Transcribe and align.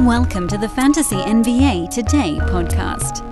Welcome 0.00 0.46
to 0.48 0.58
the 0.58 0.68
Fantasy 0.68 1.16
NBA 1.16 1.88
Today 1.88 2.36
podcast. 2.42 3.22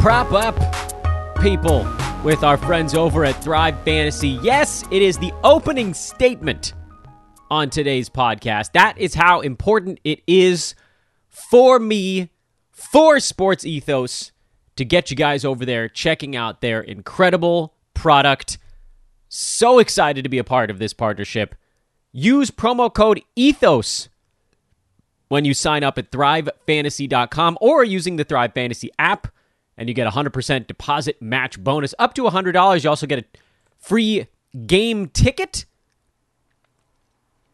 Prop 0.00 0.32
up, 0.32 0.56
people, 1.42 1.86
with 2.24 2.42
our 2.42 2.56
friends 2.56 2.94
over 2.94 3.22
at 3.26 3.44
Thrive 3.44 3.78
Fantasy. 3.82 4.38
Yes, 4.40 4.82
it 4.90 5.02
is 5.02 5.18
the 5.18 5.30
opening 5.44 5.92
statement 5.92 6.72
on 7.50 7.68
today's 7.68 8.08
podcast. 8.08 8.72
That 8.72 8.96
is 8.96 9.12
how 9.12 9.42
important 9.42 10.00
it 10.04 10.22
is 10.26 10.74
for 11.28 11.78
me, 11.78 12.30
for 12.72 13.20
Sports 13.20 13.66
Ethos, 13.66 14.32
to 14.76 14.86
get 14.86 15.10
you 15.10 15.16
guys 15.18 15.44
over 15.44 15.66
there 15.66 15.86
checking 15.86 16.34
out 16.34 16.62
their 16.62 16.80
incredible 16.80 17.74
product. 17.92 18.56
So 19.38 19.78
excited 19.78 20.22
to 20.22 20.30
be 20.30 20.38
a 20.38 20.44
part 20.44 20.70
of 20.70 20.78
this 20.78 20.94
partnership. 20.94 21.54
Use 22.10 22.50
promo 22.50 22.90
code 22.92 23.20
ETHOS 23.36 24.08
when 25.28 25.44
you 25.44 25.52
sign 25.52 25.84
up 25.84 25.98
at 25.98 26.10
thrivefantasy.com 26.10 27.58
or 27.60 27.84
using 27.84 28.16
the 28.16 28.24
Thrive 28.24 28.54
Fantasy 28.54 28.90
app, 28.98 29.28
and 29.76 29.90
you 29.90 29.94
get 29.94 30.06
a 30.06 30.12
100% 30.12 30.66
deposit 30.66 31.20
match 31.20 31.62
bonus 31.62 31.94
up 31.98 32.14
to 32.14 32.22
$100. 32.22 32.82
You 32.82 32.88
also 32.88 33.06
get 33.06 33.18
a 33.18 33.24
free 33.76 34.26
game 34.66 35.08
ticket. 35.08 35.66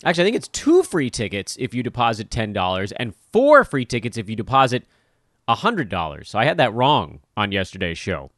Actually, 0.05 0.23
I 0.23 0.27
think 0.27 0.37
it's 0.37 0.49
two 0.49 0.85
free 0.85 1.11
tickets 1.11 1.57
if 1.59 1.75
you 1.75 1.83
deposit 1.83 2.31
$10 2.31 2.93
and 2.95 3.13
four 3.33 3.65
free 3.65 3.85
tickets 3.85 4.17
if 4.17 4.31
you 4.31 4.37
deposit 4.37 4.85
$100. 5.49 6.27
So 6.29 6.39
I 6.39 6.45
had 6.45 6.59
that 6.59 6.73
wrong 6.73 7.19
on 7.37 7.51
yesterday's 7.51 7.99
show. 7.99 8.31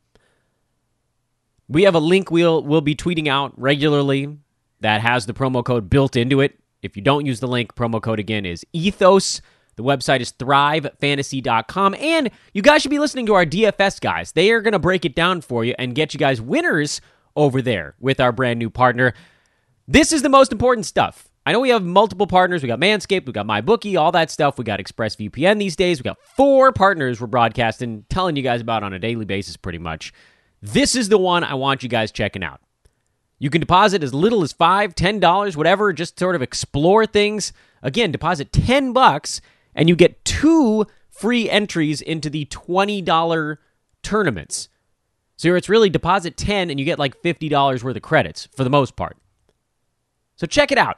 We 1.69 1.85
have 1.85 1.95
a 1.95 2.01
link 2.01 2.31
we'll 2.31 2.63
we'll 2.63 2.81
be 2.81 2.95
tweeting 2.95 3.29
out 3.29 3.53
regularly 3.59 4.39
that 4.81 5.01
has 5.01 5.27
the 5.27 5.33
promo 5.33 5.65
code 5.65 5.89
built 5.89 6.17
into 6.17 6.41
it. 6.41 6.59
If 6.83 6.97
you 6.97 7.03
don't 7.03 7.25
use 7.25 7.41
the 7.41 7.49
link, 7.49 7.75
promo 7.75 8.03
code 8.03 8.21
again 8.21 8.45
is 8.45 8.65
ethos. 8.73 9.41
The 9.77 9.83
website 9.83 10.21
is 10.21 10.33
thrivefantasy.com. 10.33 11.95
And 11.95 12.31
you 12.53 12.63
guys 12.63 12.83
should 12.83 12.91
be 12.91 12.99
listening 12.99 13.27
to 13.27 13.35
our 13.35 13.47
DFS 13.47 14.01
guys. 14.01 14.33
They 14.33 14.51
are 14.51 14.61
going 14.61 14.73
to 14.73 14.79
break 14.79 15.05
it 15.05 15.15
down 15.15 15.41
for 15.41 15.65
you 15.65 15.75
and 15.79 15.95
get 15.95 16.15
you 16.15 16.19
guys 16.19 16.41
winners 16.41 17.01
over 17.35 17.61
there 17.61 17.95
with 17.99 18.21
our 18.21 18.31
brand 18.31 18.59
new 18.59 18.71
partner. 18.71 19.15
This 19.89 20.13
is 20.13 20.23
the 20.23 20.29
most 20.29 20.53
important 20.53 20.87
stuff. 20.87 21.29
I 21.47 21.53
know 21.53 21.61
we 21.61 21.71
have 21.71 21.85
multiple 21.85 22.27
partners. 22.27 22.63
We 22.63 22.69
got 22.69 22.81
Manscaped, 22.81 23.27
we 23.27 23.33
got 23.33 23.47
MyBookie, 23.47 23.99
all 23.99 24.13
that 24.13 24.31
stuff. 24.31 24.57
We 24.57 24.65
got 24.65 24.81
ExpressVPN 24.81 25.59
these 25.59 25.77
days. 25.77 25.99
We 25.99 26.05
got 26.05 26.19
four 26.21 26.73
partners 26.73 27.21
we're 27.21 27.27
broadcasting, 27.27 28.07
telling 28.09 28.37
you 28.37 28.43
guys 28.43 28.63
about 28.63 28.83
on 28.83 28.95
a 28.95 28.99
daily 28.99 29.27
basis 29.27 29.57
pretty 29.57 29.79
much. 29.79 30.13
This 30.65 30.97
is 30.97 31.11
the 31.11 31.19
one 31.19 31.45
I 31.45 31.53
want 31.53 31.83
you 31.83 31.91
guys 31.91 32.11
checking 32.11 32.43
out. 32.43 32.59
You 33.39 33.51
can 33.51 33.61
deposit 33.61 34.03
as 34.03 34.15
little 34.15 34.43
as 34.43 34.55
five, 34.55 34.95
ten 34.95 35.21
dollars, 35.21 35.59
whatever, 35.59 35.93
just 35.93 36.19
sort 36.19 36.35
of 36.35 36.41
explore 36.41 37.05
things. 37.05 37.53
Again, 37.83 38.11
deposit 38.11 38.51
ten 38.51 38.95
bucks 38.95 39.43
and 39.75 39.91
you 39.91 39.95
get 39.95 40.25
two 40.25 40.87
free 41.11 41.51
entries 41.51 42.01
into 42.01 42.31
the 42.31 42.47
twenty 42.47 43.03
dollar 43.03 43.61
tournaments. 44.03 44.71
So 45.37 45.55
it's 45.55 45.69
really 45.69 45.91
deposit 45.91 46.39
ten 46.39 46.71
and 46.71 46.81
you 46.81 46.87
get 46.87 46.99
like 46.99 47.21
fifty 47.21 47.51
dollars 47.51 47.85
worth 47.85 47.97
of 47.97 48.03
credits 48.03 48.49
for 48.57 48.65
the 48.65 48.71
most 48.71 48.97
part. 48.97 49.19
So 50.37 50.47
check 50.47 50.73
it 50.73 50.79
out. 50.79 50.97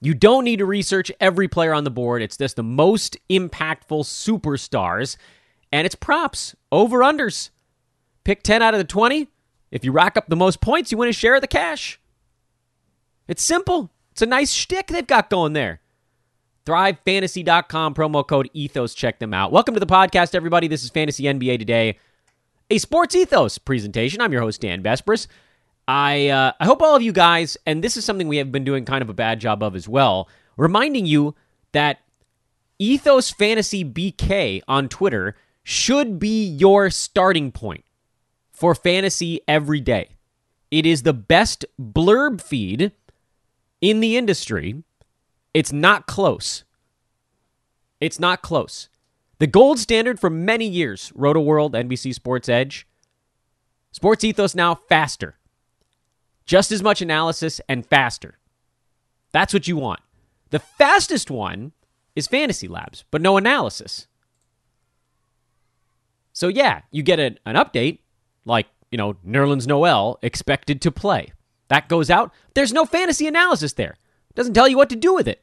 You 0.00 0.14
don't 0.14 0.44
need 0.44 0.60
to 0.60 0.64
research 0.64 1.12
every 1.20 1.46
player 1.46 1.74
on 1.74 1.84
the 1.84 1.90
board. 1.90 2.22
It's 2.22 2.38
just 2.38 2.56
the 2.56 2.62
most 2.62 3.18
impactful 3.28 4.06
superstars, 4.06 5.18
and 5.70 5.84
it's 5.84 5.94
props 5.94 6.56
over 6.72 7.00
unders. 7.00 7.50
Pick 8.30 8.44
10 8.44 8.62
out 8.62 8.74
of 8.74 8.78
the 8.78 8.84
20. 8.84 9.26
If 9.72 9.84
you 9.84 9.90
rack 9.90 10.16
up 10.16 10.28
the 10.28 10.36
most 10.36 10.60
points, 10.60 10.92
you 10.92 10.98
win 10.98 11.08
a 11.08 11.12
share 11.12 11.34
of 11.34 11.40
the 11.40 11.48
cash. 11.48 11.98
It's 13.26 13.42
simple. 13.42 13.90
It's 14.12 14.22
a 14.22 14.26
nice 14.26 14.52
shtick 14.52 14.86
they've 14.86 15.04
got 15.04 15.30
going 15.30 15.52
there. 15.52 15.80
ThriveFantasy.com, 16.64 17.92
promo 17.92 18.24
code 18.24 18.48
ETHOS. 18.54 18.94
Check 18.94 19.18
them 19.18 19.34
out. 19.34 19.50
Welcome 19.50 19.74
to 19.74 19.80
the 19.80 19.86
podcast, 19.86 20.36
everybody. 20.36 20.68
This 20.68 20.84
is 20.84 20.90
Fantasy 20.90 21.24
NBA 21.24 21.58
Today, 21.58 21.98
a 22.70 22.78
Sports 22.78 23.16
Ethos 23.16 23.58
presentation. 23.58 24.20
I'm 24.20 24.30
your 24.30 24.42
host, 24.42 24.60
Dan 24.60 24.80
Besbris. 24.80 25.26
I, 25.88 26.28
uh, 26.28 26.52
I 26.60 26.66
hope 26.66 26.82
all 26.82 26.94
of 26.94 27.02
you 27.02 27.10
guys, 27.10 27.56
and 27.66 27.82
this 27.82 27.96
is 27.96 28.04
something 28.04 28.28
we 28.28 28.36
have 28.36 28.52
been 28.52 28.62
doing 28.62 28.84
kind 28.84 29.02
of 29.02 29.10
a 29.10 29.12
bad 29.12 29.40
job 29.40 29.60
of 29.60 29.74
as 29.74 29.88
well, 29.88 30.28
reminding 30.56 31.04
you 31.04 31.34
that 31.72 31.98
Ethos 32.78 33.32
Fantasy 33.32 33.84
BK 33.84 34.62
on 34.68 34.88
Twitter 34.88 35.34
should 35.64 36.20
be 36.20 36.44
your 36.44 36.90
starting 36.90 37.50
point 37.50 37.84
for 38.60 38.74
fantasy 38.74 39.40
every 39.48 39.80
day. 39.80 40.10
It 40.70 40.84
is 40.84 41.02
the 41.02 41.14
best 41.14 41.64
blurb 41.80 42.42
feed 42.42 42.92
in 43.80 44.00
the 44.00 44.18
industry. 44.18 44.84
It's 45.54 45.72
not 45.72 46.06
close. 46.06 46.64
It's 48.02 48.20
not 48.20 48.42
close. 48.42 48.90
The 49.38 49.46
gold 49.46 49.78
standard 49.78 50.20
for 50.20 50.28
many 50.28 50.66
years, 50.66 51.10
Rotoworld, 51.16 51.70
NBC 51.70 52.14
Sports 52.14 52.50
Edge. 52.50 52.86
Sports 53.92 54.24
Ethos 54.24 54.54
now 54.54 54.74
faster. 54.74 55.38
Just 56.44 56.70
as 56.70 56.82
much 56.82 57.00
analysis 57.00 57.62
and 57.66 57.86
faster. 57.86 58.38
That's 59.32 59.54
what 59.54 59.68
you 59.68 59.76
want. 59.78 60.00
The 60.50 60.58
fastest 60.58 61.30
one 61.30 61.72
is 62.14 62.26
Fantasy 62.26 62.68
Labs, 62.68 63.04
but 63.10 63.22
no 63.22 63.38
analysis. 63.38 64.06
So, 66.34 66.48
yeah, 66.48 66.82
you 66.90 67.02
get 67.02 67.18
a, 67.18 67.36
an 67.46 67.56
update 67.56 68.00
like, 68.50 68.66
you 68.90 68.98
know, 68.98 69.14
Nerlens 69.26 69.66
Noel 69.66 70.18
expected 70.20 70.82
to 70.82 70.90
play. 70.90 71.32
That 71.68 71.88
goes 71.88 72.10
out. 72.10 72.32
There's 72.54 72.72
no 72.72 72.84
fantasy 72.84 73.26
analysis 73.26 73.72
there. 73.74 73.96
Doesn't 74.34 74.54
tell 74.54 74.68
you 74.68 74.76
what 74.76 74.90
to 74.90 74.96
do 74.96 75.14
with 75.14 75.28
it. 75.28 75.42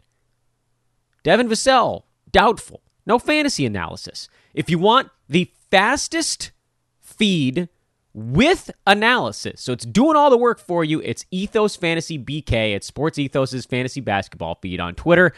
Devin 1.23 1.47
Vassell, 1.47 2.03
doubtful. 2.31 2.81
No 3.05 3.17
fantasy 3.17 3.65
analysis. 3.65 4.29
If 4.53 4.69
you 4.69 4.77
want 4.77 5.09
the 5.29 5.51
fastest 5.71 6.51
feed 6.99 7.69
with 8.13 8.71
analysis, 8.85 9.61
so 9.61 9.71
it's 9.71 9.85
doing 9.85 10.15
all 10.15 10.29
the 10.29 10.37
work 10.37 10.59
for 10.59 10.83
you, 10.83 11.01
it's 11.01 11.25
Ethos 11.31 11.75
Fantasy 11.75 12.19
BK. 12.19 12.75
It's 12.75 12.87
Sports 12.87 13.17
Ethos's 13.17 13.65
fantasy 13.65 14.01
basketball 14.01 14.55
feed 14.61 14.79
on 14.79 14.95
Twitter. 14.95 15.33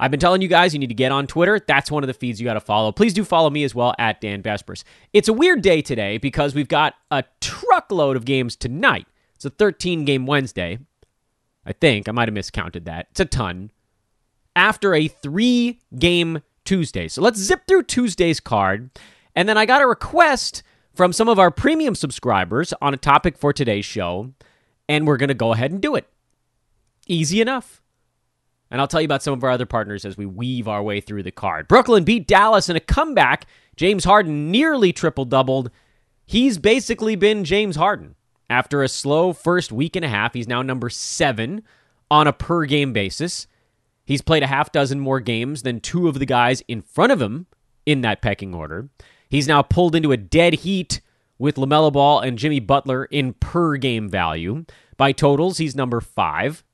I've 0.00 0.10
been 0.10 0.18
telling 0.18 0.40
you 0.40 0.48
guys 0.48 0.72
you 0.72 0.80
need 0.80 0.88
to 0.88 0.94
get 0.94 1.12
on 1.12 1.26
Twitter. 1.26 1.60
That's 1.60 1.90
one 1.90 2.02
of 2.02 2.06
the 2.06 2.14
feeds 2.14 2.40
you 2.40 2.46
got 2.46 2.54
to 2.54 2.60
follow. 2.60 2.90
Please 2.90 3.12
do 3.12 3.22
follow 3.22 3.50
me 3.50 3.64
as 3.64 3.74
well 3.74 3.94
at 3.98 4.22
Dan 4.22 4.42
Besbris. 4.42 4.82
It's 5.12 5.28
a 5.28 5.32
weird 5.34 5.60
day 5.60 5.82
today 5.82 6.16
because 6.16 6.54
we've 6.54 6.68
got 6.68 6.94
a 7.10 7.22
truckload 7.42 8.16
of 8.16 8.24
games 8.24 8.56
tonight. 8.56 9.06
It's 9.36 9.44
a 9.44 9.50
13 9.50 10.06
game 10.06 10.24
Wednesday. 10.24 10.78
I 11.66 11.74
think. 11.74 12.08
I 12.08 12.12
might 12.12 12.28
have 12.28 12.34
miscounted 12.34 12.86
that. 12.86 13.08
It's 13.10 13.20
a 13.20 13.26
ton. 13.26 13.70
After 14.56 14.94
a 14.94 15.06
three 15.06 15.80
game 15.96 16.40
Tuesday. 16.64 17.06
So 17.06 17.20
let's 17.20 17.38
zip 17.38 17.66
through 17.68 17.82
Tuesday's 17.82 18.40
card. 18.40 18.90
And 19.36 19.46
then 19.48 19.58
I 19.58 19.66
got 19.66 19.82
a 19.82 19.86
request 19.86 20.62
from 20.94 21.12
some 21.12 21.28
of 21.28 21.38
our 21.38 21.50
premium 21.50 21.94
subscribers 21.94 22.72
on 22.80 22.94
a 22.94 22.96
topic 22.96 23.36
for 23.36 23.52
today's 23.52 23.84
show. 23.84 24.32
And 24.88 25.06
we're 25.06 25.18
going 25.18 25.28
to 25.28 25.34
go 25.34 25.52
ahead 25.52 25.70
and 25.72 25.80
do 25.80 25.94
it. 25.94 26.08
Easy 27.06 27.42
enough. 27.42 27.82
And 28.70 28.80
I'll 28.80 28.86
tell 28.86 29.00
you 29.00 29.06
about 29.06 29.22
some 29.22 29.34
of 29.34 29.42
our 29.42 29.50
other 29.50 29.66
partners 29.66 30.04
as 30.04 30.16
we 30.16 30.26
weave 30.26 30.68
our 30.68 30.82
way 30.82 31.00
through 31.00 31.24
the 31.24 31.32
card. 31.32 31.66
Brooklyn 31.66 32.04
beat 32.04 32.28
Dallas 32.28 32.68
in 32.68 32.76
a 32.76 32.80
comeback. 32.80 33.46
James 33.76 34.04
Harden 34.04 34.50
nearly 34.50 34.92
triple 34.92 35.24
doubled. 35.24 35.70
He's 36.24 36.58
basically 36.58 37.16
been 37.16 37.44
James 37.44 37.76
Harden. 37.76 38.14
After 38.48 38.82
a 38.82 38.88
slow 38.88 39.32
first 39.32 39.72
week 39.72 39.96
and 39.96 40.04
a 40.04 40.08
half, 40.08 40.34
he's 40.34 40.48
now 40.48 40.62
number 40.62 40.88
seven 40.88 41.62
on 42.10 42.26
a 42.26 42.32
per 42.32 42.64
game 42.64 42.92
basis. 42.92 43.46
He's 44.04 44.22
played 44.22 44.42
a 44.42 44.48
half 44.48 44.72
dozen 44.72 45.00
more 45.00 45.20
games 45.20 45.62
than 45.62 45.80
two 45.80 46.08
of 46.08 46.18
the 46.18 46.26
guys 46.26 46.62
in 46.66 46.82
front 46.82 47.12
of 47.12 47.22
him 47.22 47.46
in 47.86 48.00
that 48.00 48.22
pecking 48.22 48.54
order. 48.54 48.90
He's 49.28 49.46
now 49.48 49.62
pulled 49.62 49.94
into 49.94 50.12
a 50.12 50.16
dead 50.16 50.54
heat 50.54 51.00
with 51.38 51.56
LaMelo 51.56 51.92
Ball 51.92 52.20
and 52.20 52.38
Jimmy 52.38 52.60
Butler 52.60 53.04
in 53.04 53.34
per 53.34 53.76
game 53.76 54.08
value. 54.08 54.64
By 54.96 55.12
totals, 55.12 55.58
he's 55.58 55.76
number 55.76 56.00
five. 56.00 56.64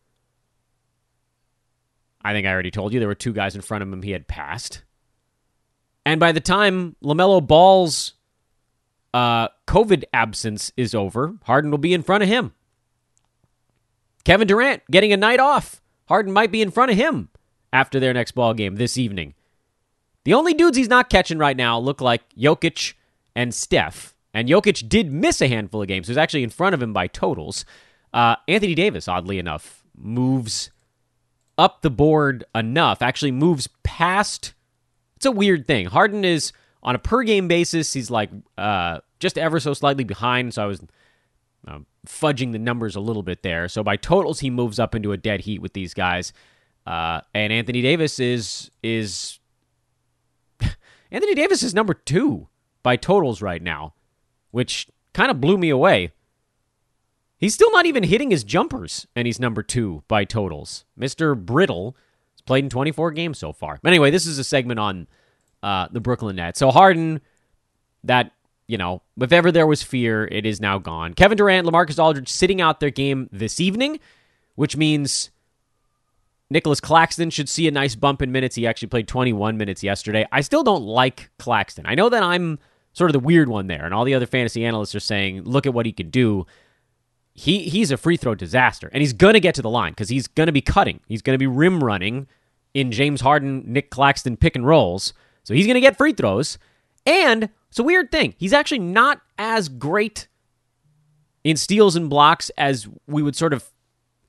I 2.26 2.32
think 2.32 2.44
I 2.44 2.50
already 2.50 2.72
told 2.72 2.92
you 2.92 2.98
there 2.98 3.06
were 3.06 3.14
two 3.14 3.32
guys 3.32 3.54
in 3.54 3.60
front 3.60 3.82
of 3.82 3.92
him 3.92 4.02
he 4.02 4.10
had 4.10 4.26
passed. 4.26 4.82
And 6.04 6.18
by 6.18 6.32
the 6.32 6.40
time 6.40 6.96
LaMelo 7.00 7.46
Ball's 7.46 8.14
uh, 9.14 9.46
COVID 9.68 10.02
absence 10.12 10.72
is 10.76 10.92
over, 10.92 11.36
Harden 11.44 11.70
will 11.70 11.78
be 11.78 11.94
in 11.94 12.02
front 12.02 12.24
of 12.24 12.28
him. 12.28 12.52
Kevin 14.24 14.48
Durant 14.48 14.82
getting 14.90 15.12
a 15.12 15.16
night 15.16 15.38
off. 15.38 15.80
Harden 16.08 16.32
might 16.32 16.50
be 16.50 16.62
in 16.62 16.72
front 16.72 16.90
of 16.90 16.96
him 16.96 17.28
after 17.72 18.00
their 18.00 18.12
next 18.12 18.32
ball 18.32 18.54
game 18.54 18.74
this 18.74 18.98
evening. 18.98 19.34
The 20.24 20.34
only 20.34 20.52
dudes 20.52 20.76
he's 20.76 20.88
not 20.88 21.08
catching 21.08 21.38
right 21.38 21.56
now 21.56 21.78
look 21.78 22.00
like 22.00 22.22
Jokic 22.34 22.94
and 23.36 23.54
Steph. 23.54 24.16
And 24.34 24.48
Jokic 24.48 24.88
did 24.88 25.12
miss 25.12 25.40
a 25.40 25.46
handful 25.46 25.80
of 25.80 25.86
games. 25.86 26.08
He 26.08 26.10
was 26.10 26.18
actually 26.18 26.42
in 26.42 26.50
front 26.50 26.74
of 26.74 26.82
him 26.82 26.92
by 26.92 27.06
totals. 27.06 27.64
Uh, 28.12 28.34
Anthony 28.48 28.74
Davis, 28.74 29.06
oddly 29.06 29.38
enough, 29.38 29.84
moves 29.96 30.70
up 31.58 31.82
the 31.82 31.90
board 31.90 32.44
enough, 32.54 33.02
actually 33.02 33.32
moves 33.32 33.68
past. 33.82 34.54
It's 35.16 35.26
a 35.26 35.30
weird 35.30 35.66
thing. 35.66 35.86
Harden 35.86 36.24
is 36.24 36.52
on 36.82 36.94
a 36.94 36.98
per 36.98 37.22
game 37.22 37.48
basis, 37.48 37.92
he's 37.92 38.10
like 38.10 38.30
uh, 38.56 39.00
just 39.18 39.36
ever 39.38 39.58
so 39.58 39.74
slightly 39.74 40.04
behind. 40.04 40.54
So 40.54 40.62
I 40.62 40.66
was 40.66 40.80
uh, 41.66 41.78
fudging 42.06 42.52
the 42.52 42.58
numbers 42.58 42.94
a 42.96 43.00
little 43.00 43.22
bit 43.22 43.42
there. 43.42 43.68
So 43.68 43.82
by 43.82 43.96
totals, 43.96 44.40
he 44.40 44.50
moves 44.50 44.78
up 44.78 44.94
into 44.94 45.12
a 45.12 45.16
dead 45.16 45.40
heat 45.40 45.60
with 45.60 45.72
these 45.72 45.94
guys. 45.94 46.32
Uh, 46.86 47.20
and 47.34 47.52
Anthony 47.52 47.82
Davis 47.82 48.20
is 48.20 48.70
is 48.82 49.40
Anthony 51.10 51.34
Davis 51.34 51.62
is 51.62 51.74
number 51.74 51.94
two 51.94 52.48
by 52.84 52.94
totals 52.96 53.42
right 53.42 53.60
now, 53.60 53.94
which 54.52 54.88
kind 55.12 55.30
of 55.30 55.40
blew 55.40 55.58
me 55.58 55.70
away. 55.70 56.12
He's 57.38 57.54
still 57.54 57.70
not 57.72 57.86
even 57.86 58.02
hitting 58.02 58.30
his 58.30 58.44
jumpers, 58.44 59.06
and 59.14 59.26
he's 59.26 59.38
number 59.38 59.62
two 59.62 60.02
by 60.08 60.24
totals. 60.24 60.84
Mr. 60.98 61.36
Brittle 61.36 61.96
has 62.34 62.40
played 62.40 62.64
in 62.64 62.70
24 62.70 63.10
games 63.10 63.38
so 63.38 63.52
far. 63.52 63.78
But 63.82 63.90
anyway, 63.90 64.10
this 64.10 64.26
is 64.26 64.38
a 64.38 64.44
segment 64.44 64.80
on 64.80 65.06
uh, 65.62 65.88
the 65.90 66.00
Brooklyn 66.00 66.36
Nets. 66.36 66.58
So 66.58 66.70
Harden, 66.70 67.20
that, 68.04 68.32
you 68.66 68.78
know, 68.78 69.02
if 69.20 69.32
ever 69.32 69.52
there 69.52 69.66
was 69.66 69.82
fear, 69.82 70.26
it 70.26 70.46
is 70.46 70.60
now 70.60 70.78
gone. 70.78 71.12
Kevin 71.12 71.36
Durant, 71.36 71.66
Lamarcus 71.66 72.02
Aldridge 72.02 72.28
sitting 72.28 72.62
out 72.62 72.80
their 72.80 72.90
game 72.90 73.28
this 73.30 73.60
evening, 73.60 74.00
which 74.54 74.74
means 74.74 75.30
Nicholas 76.48 76.80
Claxton 76.80 77.28
should 77.28 77.50
see 77.50 77.68
a 77.68 77.70
nice 77.70 77.94
bump 77.94 78.22
in 78.22 78.32
minutes. 78.32 78.54
He 78.54 78.66
actually 78.66 78.88
played 78.88 79.08
21 79.08 79.58
minutes 79.58 79.82
yesterday. 79.82 80.26
I 80.32 80.40
still 80.40 80.62
don't 80.62 80.84
like 80.84 81.30
Claxton. 81.38 81.84
I 81.86 81.96
know 81.96 82.08
that 82.08 82.22
I'm 82.22 82.58
sort 82.94 83.10
of 83.10 83.12
the 83.12 83.20
weird 83.20 83.48
one 83.48 83.66
there, 83.66 83.84
and 83.84 83.92
all 83.92 84.04
the 84.04 84.14
other 84.14 84.26
fantasy 84.26 84.64
analysts 84.64 84.94
are 84.94 85.00
saying, 85.00 85.42
look 85.42 85.66
at 85.66 85.74
what 85.74 85.84
he 85.84 85.92
could 85.92 86.10
do 86.10 86.46
he 87.36 87.68
he's 87.68 87.90
a 87.90 87.98
free 87.98 88.16
throw 88.16 88.34
disaster, 88.34 88.88
and 88.92 89.02
he's 89.02 89.12
gonna 89.12 89.40
get 89.40 89.54
to 89.56 89.62
the 89.62 89.70
line 89.70 89.92
because 89.92 90.08
he's 90.08 90.26
gonna 90.26 90.52
be 90.52 90.62
cutting. 90.62 91.00
He's 91.06 91.22
gonna 91.22 91.38
be 91.38 91.46
rim 91.46 91.84
running 91.84 92.26
in 92.72 92.90
James 92.90 93.20
Harden, 93.20 93.62
Nick 93.66 93.90
Claxton 93.90 94.36
pick 94.38 94.56
and 94.56 94.66
rolls. 94.66 95.12
So 95.44 95.52
he's 95.52 95.66
gonna 95.66 95.80
get 95.80 95.98
free 95.98 96.14
throws, 96.14 96.56
and 97.04 97.50
it's 97.68 97.78
a 97.78 97.82
weird 97.82 98.10
thing. 98.10 98.34
He's 98.38 98.54
actually 98.54 98.78
not 98.78 99.20
as 99.38 99.68
great 99.68 100.28
in 101.44 101.56
steals 101.56 101.94
and 101.94 102.08
blocks 102.08 102.50
as 102.56 102.88
we 103.06 103.22
would 103.22 103.36
sort 103.36 103.52
of 103.52 103.70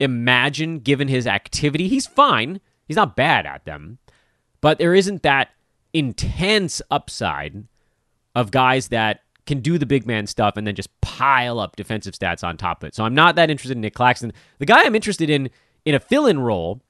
imagine 0.02 0.80
given 0.80 1.08
his 1.08 1.26
activity. 1.26 1.88
He's 1.88 2.06
fine. 2.06 2.60
He's 2.86 2.98
not 2.98 3.16
bad 3.16 3.46
at 3.46 3.64
them, 3.64 4.00
but 4.60 4.80
there 4.80 4.94
isn't 4.94 5.24
that 5.24 5.50
intense 5.94 6.82
upside 6.92 7.64
of 8.36 8.52
guys 8.52 8.90
that 8.90 9.22
can 9.48 9.62
do 9.62 9.78
the 9.78 9.86
big 9.86 10.06
man 10.06 10.28
stuff 10.28 10.58
and 10.58 10.68
then 10.68 10.76
just 10.76 10.90
pile 11.02 11.60
up 11.60 11.76
defensive 11.76 12.14
stats 12.14 12.44
on 12.44 12.58
top 12.58 12.84
of 12.84 12.88
it. 12.88 12.96
So 12.96 13.04
I'm 13.04 13.16
not 13.16 13.36
that 13.36 13.50
interested 13.50 13.78
in 13.78 13.82
Nick 13.82 13.96
Claxton. 13.96 14.34
The 14.60 14.66
guy 14.66 14.84
I'm 14.84 14.96
interested 14.96 15.30
in 15.30 15.50
in 15.86 15.96
a 15.96 16.00
fill-in 16.00 16.40
role. 16.40 16.82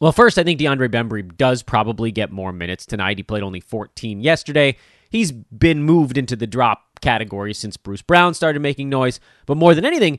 Well, 0.00 0.12
first, 0.12 0.38
I 0.38 0.42
think 0.42 0.58
DeAndre 0.58 0.88
Bembry 0.88 1.36
does 1.36 1.62
probably 1.62 2.10
get 2.10 2.32
more 2.32 2.52
minutes 2.52 2.86
tonight. 2.86 3.18
He 3.18 3.22
played 3.22 3.42
only 3.42 3.60
14 3.60 4.20
yesterday. 4.20 4.76
He's 5.10 5.30
been 5.30 5.82
moved 5.82 6.16
into 6.16 6.34
the 6.34 6.46
drop 6.46 7.00
category 7.02 7.52
since 7.52 7.76
Bruce 7.76 8.02
Brown 8.02 8.34
started 8.34 8.60
making 8.60 8.88
noise. 8.88 9.20
But 9.46 9.58
more 9.58 9.74
than 9.74 9.84
anything, 9.84 10.18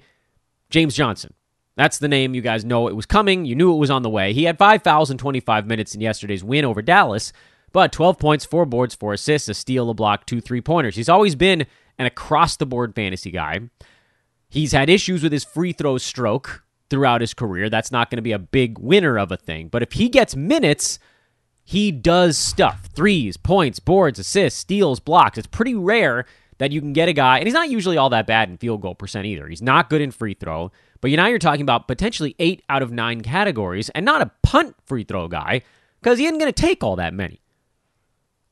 James 0.70 0.96
Johnson. 0.96 1.34
That's 1.76 1.98
the 1.98 2.08
name 2.08 2.36
you 2.36 2.42
guys 2.42 2.64
know 2.64 2.88
it 2.88 2.96
was 2.96 3.08
coming. 3.08 3.46
You 3.46 3.56
knew 3.56 3.74
it 3.74 3.80
was 3.80 3.90
on 3.90 4.04
the 4.04 4.10
way. 4.10 4.34
He 4.34 4.44
had 4.44 4.60
five 4.60 4.84
fouls 4.84 5.10
in 5.10 5.18
25 5.18 5.66
minutes 5.66 5.96
in 5.96 6.02
yesterday's 6.02 6.44
win 6.44 6.66
over 6.66 6.84
Dallas, 6.84 7.34
but 7.74 7.92
12 7.92 8.18
points, 8.18 8.46
4 8.46 8.66
boards, 8.66 8.96
4 8.96 9.14
assists, 9.14 9.50
a 9.50 9.54
steal, 9.54 9.90
a 9.90 9.94
block, 9.94 10.26
2 10.26 10.40
three 10.40 10.62
pointers. 10.62 10.96
He's 10.96 11.10
always 11.10 11.36
been 11.36 11.66
an 11.98 12.06
across 12.06 12.56
the 12.56 12.66
board 12.66 12.96
fantasy 12.96 13.32
guy. 13.32 13.60
He's 14.50 14.72
had 14.72 14.90
issues 14.90 15.24
with 15.24 15.32
his 15.32 15.44
free 15.44 15.74
throw 15.74 15.98
stroke 15.98 16.64
throughout 16.90 17.22
his 17.22 17.34
career. 17.34 17.70
That's 17.70 17.92
not 17.92 18.10
going 18.10 18.18
to 18.18 18.24
be 18.24 18.32
a 18.32 18.40
big 18.40 18.78
winner 18.78 19.18
of 19.18 19.32
a 19.32 19.38
thing. 19.38 19.68
But 19.68 19.82
if 19.82 19.94
he 19.94 20.10
gets 20.10 20.36
minutes, 20.36 21.00
he 21.64 21.92
does 21.92 22.38
stuff 22.38 22.90
threes, 22.94 23.36
points, 23.36 23.80
boards, 23.80 24.20
assists, 24.20 24.60
steals, 24.60 25.00
blocks. 25.00 25.38
It's 25.38 25.48
pretty 25.48 25.74
rare 25.74 26.26
that 26.60 26.72
you 26.72 26.82
can 26.82 26.94
get 26.94 27.10
a 27.10 27.14
guy, 27.14 27.40
and 27.40 27.48
he's 27.48 27.54
not 27.54 27.70
usually 27.70 27.98
all 27.98 28.10
that 28.12 28.28
bad 28.28 28.50
in 28.50 28.58
field 28.58 28.82
goal 28.82 28.96
percent 28.96 29.26
either. 29.26 29.48
He's 29.48 29.62
not 29.62 29.90
good 29.90 30.02
in 30.02 30.12
free 30.12 30.36
throw, 30.36 30.72
but 31.02 31.10
now 31.12 31.28
you're 31.28 31.40
talking 31.40 31.62
about 31.62 31.88
potentially 31.88 32.36
eight 32.38 32.62
out 32.70 32.84
of 32.84 32.92
nine 32.92 33.22
categories, 33.22 33.90
and 33.90 34.06
not 34.06 34.22
a 34.22 34.32
punt 34.44 34.76
free 34.86 35.04
throw 35.04 35.28
guy 35.28 35.62
because 36.02 36.20
he 36.20 36.26
isn't 36.26 36.38
going 36.38 36.52
to 36.52 36.62
take 36.62 36.84
all 36.84 36.96
that 36.98 37.14
many. 37.14 37.42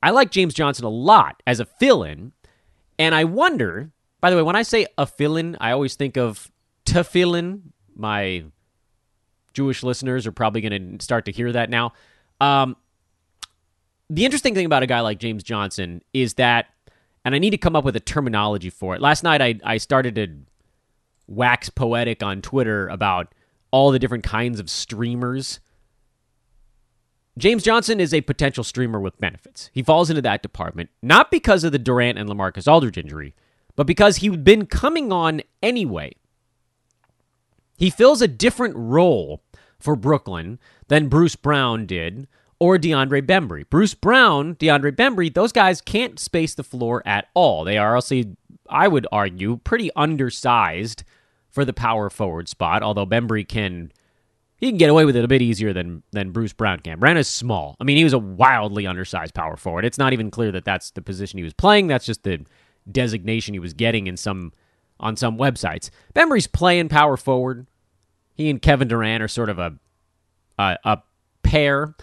I 0.04 0.12
like 0.12 0.32
James 0.32 0.54
Johnson 0.54 0.86
a 0.86 0.90
lot 0.90 1.42
as 1.46 1.60
a 1.60 1.66
fill 1.66 2.04
in. 2.04 2.32
And 2.98 3.16
I 3.16 3.24
wonder, 3.24 3.92
by 4.20 4.30
the 4.30 4.36
way, 4.36 4.42
when 4.42 4.56
I 4.56 4.64
say 4.64 4.88
a 4.98 5.06
fill 5.06 5.38
in, 5.38 5.58
I 5.60 5.72
always 5.72 5.96
think 5.96 6.18
of 6.18 6.52
tefillin. 6.86 7.62
My 7.96 8.44
Jewish 9.54 9.84
listeners 9.84 10.26
are 10.28 10.32
probably 10.32 10.62
going 10.62 10.98
to 10.98 11.04
start 11.04 11.26
to 11.26 11.32
hear 11.32 11.52
that 11.52 11.70
now. 11.70 11.94
Um, 12.40 12.76
the 14.10 14.26
interesting 14.26 14.54
thing 14.54 14.66
about 14.66 14.84
a 14.84 14.88
guy 14.88 15.00
like 15.02 15.20
James 15.20 15.44
Johnson 15.44 16.02
is 16.14 16.36
that, 16.36 16.68
and 17.24 17.34
I 17.36 17.40
need 17.40 17.52
to 17.52 17.58
come 17.58 17.76
up 17.76 17.86
with 17.86 17.96
a 17.96 18.00
terminology 18.00 18.70
for 18.70 18.96
it. 18.96 19.02
Last 19.02 19.24
night, 19.24 19.42
I, 19.42 19.60
I 19.64 19.78
started 19.78 20.16
to 20.16 20.28
wax 21.28 21.70
poetic 21.70 22.22
on 22.24 22.42
Twitter 22.42 22.88
about 22.90 23.34
all 23.72 23.92
the 23.92 24.00
different 24.00 24.24
kinds 24.24 24.60
of 24.60 24.70
streamers 24.70 25.60
James 27.38 27.64
Johnson 27.64 28.00
is 28.00 28.14
a 28.14 28.22
potential 28.22 28.64
streamer 28.64 29.00
with 29.00 29.20
benefits. 29.20 29.70
He 29.74 29.84
falls 29.84 30.10
into 30.10 30.22
that 30.22 30.42
department, 30.42 30.90
not 31.02 31.32
because 31.32 31.64
of 31.64 31.72
the 31.72 31.80
Durant 31.80 32.18
and 32.18 32.30
Lamarcus 32.30 32.68
Aldridge 32.68 32.98
injury, 32.98 33.34
but 33.76 33.88
because 33.88 34.18
he'd 34.18 34.44
been 34.44 34.66
coming 34.66 35.12
on 35.12 35.42
anyway. 35.64 36.14
He 37.78 37.90
fills 37.90 38.22
a 38.22 38.28
different 38.28 38.76
role 38.76 39.42
for 39.80 39.96
Brooklyn 39.96 40.60
than 40.88 41.08
Bruce 41.08 41.36
Brown 41.36 41.86
did 41.86 42.28
or 42.60 42.78
DeAndre 42.78 43.26
Bembry. 43.26 43.68
Bruce 43.68 43.96
Brown, 43.96 44.56
DeAndre 44.56 44.92
Bembry, 44.92 45.34
those 45.34 45.52
guys 45.52 45.82
can't 45.82 46.20
space 46.20 46.54
the 46.54 46.64
floor 46.64 47.02
at 47.08 47.30
all. 47.34 47.64
They 47.64 47.78
are 47.78 47.96
also, 47.96 48.22
I 48.70 48.88
would 48.88 49.08
argue, 49.12 49.58
pretty 49.64 49.90
undersized 49.96 51.04
for 51.50 51.66
the 51.66 51.74
power 51.74 52.10
forward 52.10 52.50
spot, 52.50 52.84
although 52.84 53.06
Bembry 53.06 53.48
can 53.48 53.92
he 54.62 54.70
can 54.70 54.78
get 54.78 54.92
away 54.92 55.06
with 55.06 55.16
it 55.16 55.26
a 55.26 55.28
bit 55.28 55.42
easier 55.42 55.74
than 55.74 56.04
than 56.12 56.32
Bruce 56.32 56.54
Brown 56.54 56.80
can. 56.80 57.00
Brown 57.00 57.18
is 57.18 57.28
small. 57.28 57.76
I 57.82 57.84
mean, 57.84 57.98
he 57.98 58.04
was 58.04 58.14
a 58.14 58.20
wildly 58.20 58.86
undersized 58.86 59.34
power 59.34 59.58
forward. 59.58 59.84
It's 59.84 59.98
not 59.98 60.14
even 60.14 60.30
clear 60.30 60.52
that 60.52 60.64
that's 60.64 60.92
the 60.92 61.02
position 61.02 61.38
he 61.38 61.44
was 61.44 61.54
playing. 61.54 61.88
That's 61.88 62.06
just 62.06 62.24
the 62.24 62.46
designation 62.90 63.56
he 63.56 63.60
was 63.60 63.74
getting 63.74 64.06
in 64.06 64.16
some 64.16 64.54
on 65.00 65.16
some 65.18 65.36
websites. 65.38 65.90
Bembry's 66.14 66.46
playing 66.46 66.90
power 66.90 67.18
forward. 67.18 67.66
He 68.36 68.52
and 68.52 68.62
Kevin 68.62 68.88
Durant 68.88 69.24
are 69.24 69.28
sort 69.28 69.50
of 69.50 69.58
a 69.58 69.78
a, 70.60 70.78
a 70.86 71.00
pair, 71.42 71.96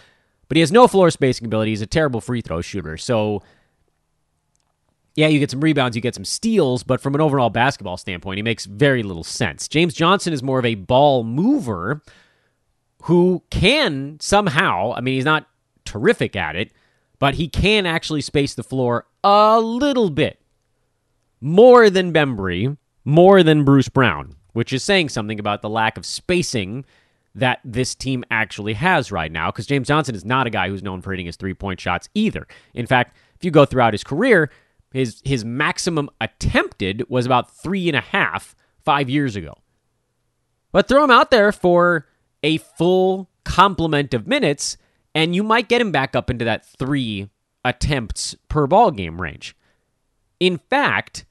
but 0.48 0.56
he 0.56 0.60
has 0.60 0.72
no 0.72 0.88
floor 0.88 1.12
spacing 1.12 1.46
ability. 1.46 1.70
He's 1.70 1.80
a 1.80 1.86
terrible 1.86 2.20
free 2.20 2.40
throw 2.40 2.60
shooter. 2.60 2.96
So 2.96 3.40
yeah, 5.14 5.28
you 5.28 5.38
get 5.38 5.52
some 5.52 5.60
rebounds, 5.60 5.94
you 5.94 6.02
get 6.02 6.16
some 6.16 6.24
steals, 6.24 6.82
but 6.82 7.00
from 7.00 7.14
an 7.14 7.20
overall 7.20 7.50
basketball 7.50 7.96
standpoint, 7.98 8.38
he 8.38 8.42
makes 8.42 8.66
very 8.66 9.04
little 9.04 9.24
sense. 9.24 9.68
James 9.68 9.94
Johnson 9.94 10.32
is 10.32 10.42
more 10.42 10.58
of 10.58 10.64
a 10.64 10.74
ball 10.74 11.22
mover 11.22 12.02
who 13.08 13.42
can 13.48 14.18
somehow, 14.20 14.92
I 14.92 15.00
mean, 15.00 15.14
he's 15.14 15.24
not 15.24 15.48
terrific 15.86 16.36
at 16.36 16.56
it, 16.56 16.72
but 17.18 17.36
he 17.36 17.48
can 17.48 17.86
actually 17.86 18.20
space 18.20 18.52
the 18.52 18.62
floor 18.62 19.06
a 19.24 19.58
little 19.58 20.10
bit 20.10 20.38
more 21.40 21.88
than 21.88 22.12
Bembry, 22.12 22.76
more 23.06 23.42
than 23.42 23.64
Bruce 23.64 23.88
Brown, 23.88 24.36
which 24.52 24.74
is 24.74 24.84
saying 24.84 25.08
something 25.08 25.40
about 25.40 25.62
the 25.62 25.70
lack 25.70 25.96
of 25.96 26.04
spacing 26.04 26.84
that 27.34 27.60
this 27.64 27.94
team 27.94 28.24
actually 28.30 28.74
has 28.74 29.10
right 29.10 29.32
now. 29.32 29.50
Because 29.50 29.66
James 29.66 29.88
Johnson 29.88 30.14
is 30.14 30.26
not 30.26 30.46
a 30.46 30.50
guy 30.50 30.68
who's 30.68 30.82
known 30.82 31.00
for 31.00 31.10
hitting 31.10 31.24
his 31.24 31.36
three 31.36 31.54
point 31.54 31.80
shots 31.80 32.10
either. 32.14 32.46
In 32.74 32.86
fact, 32.86 33.16
if 33.36 33.42
you 33.42 33.50
go 33.50 33.64
throughout 33.64 33.94
his 33.94 34.04
career, 34.04 34.50
his 34.92 35.22
his 35.24 35.46
maximum 35.46 36.10
attempted 36.20 37.08
was 37.08 37.24
about 37.24 37.56
three 37.56 37.88
and 37.88 37.96
a 37.96 38.02
half 38.02 38.54
five 38.84 39.08
years 39.08 39.34
ago. 39.34 39.54
But 40.72 40.88
throw 40.88 41.04
him 41.04 41.10
out 41.10 41.30
there 41.30 41.52
for 41.52 42.06
a 42.42 42.58
full 42.58 43.28
complement 43.44 44.14
of 44.14 44.26
minutes, 44.26 44.76
and 45.14 45.34
you 45.34 45.42
might 45.42 45.68
get 45.68 45.80
him 45.80 45.92
back 45.92 46.14
up 46.14 46.30
into 46.30 46.44
that 46.44 46.66
three 46.66 47.28
attempts 47.64 48.34
per 48.48 48.66
ball 48.66 48.90
game 48.90 49.20
range. 49.20 49.56
In 50.40 50.58
fact, 50.58 51.24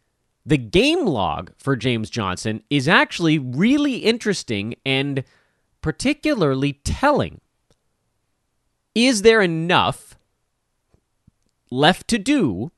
the 0.45 0.57
game 0.57 1.05
log 1.05 1.51
for 1.57 1.75
James 1.75 2.09
Johnson 2.09 2.63
is 2.69 2.87
actually 2.87 3.37
really 3.37 3.97
interesting 3.97 4.75
and 4.85 5.23
particularly 5.81 6.73
telling. 6.83 7.41
Is 8.95 9.21
there 9.21 9.41
enough 9.41 10.17
left 11.69 12.07
to 12.07 12.17
do 12.17 12.71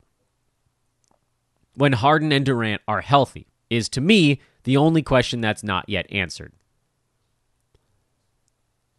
when 1.75 1.93
Harden 1.93 2.31
and 2.31 2.45
Durant 2.45 2.81
are 2.87 3.01
healthy? 3.01 3.47
Is 3.69 3.87
to 3.89 4.01
me 4.01 4.41
the 4.63 4.75
only 4.75 5.01
question 5.01 5.41
that's 5.41 5.63
not 5.63 5.87
yet 5.87 6.07
answered. 6.11 6.53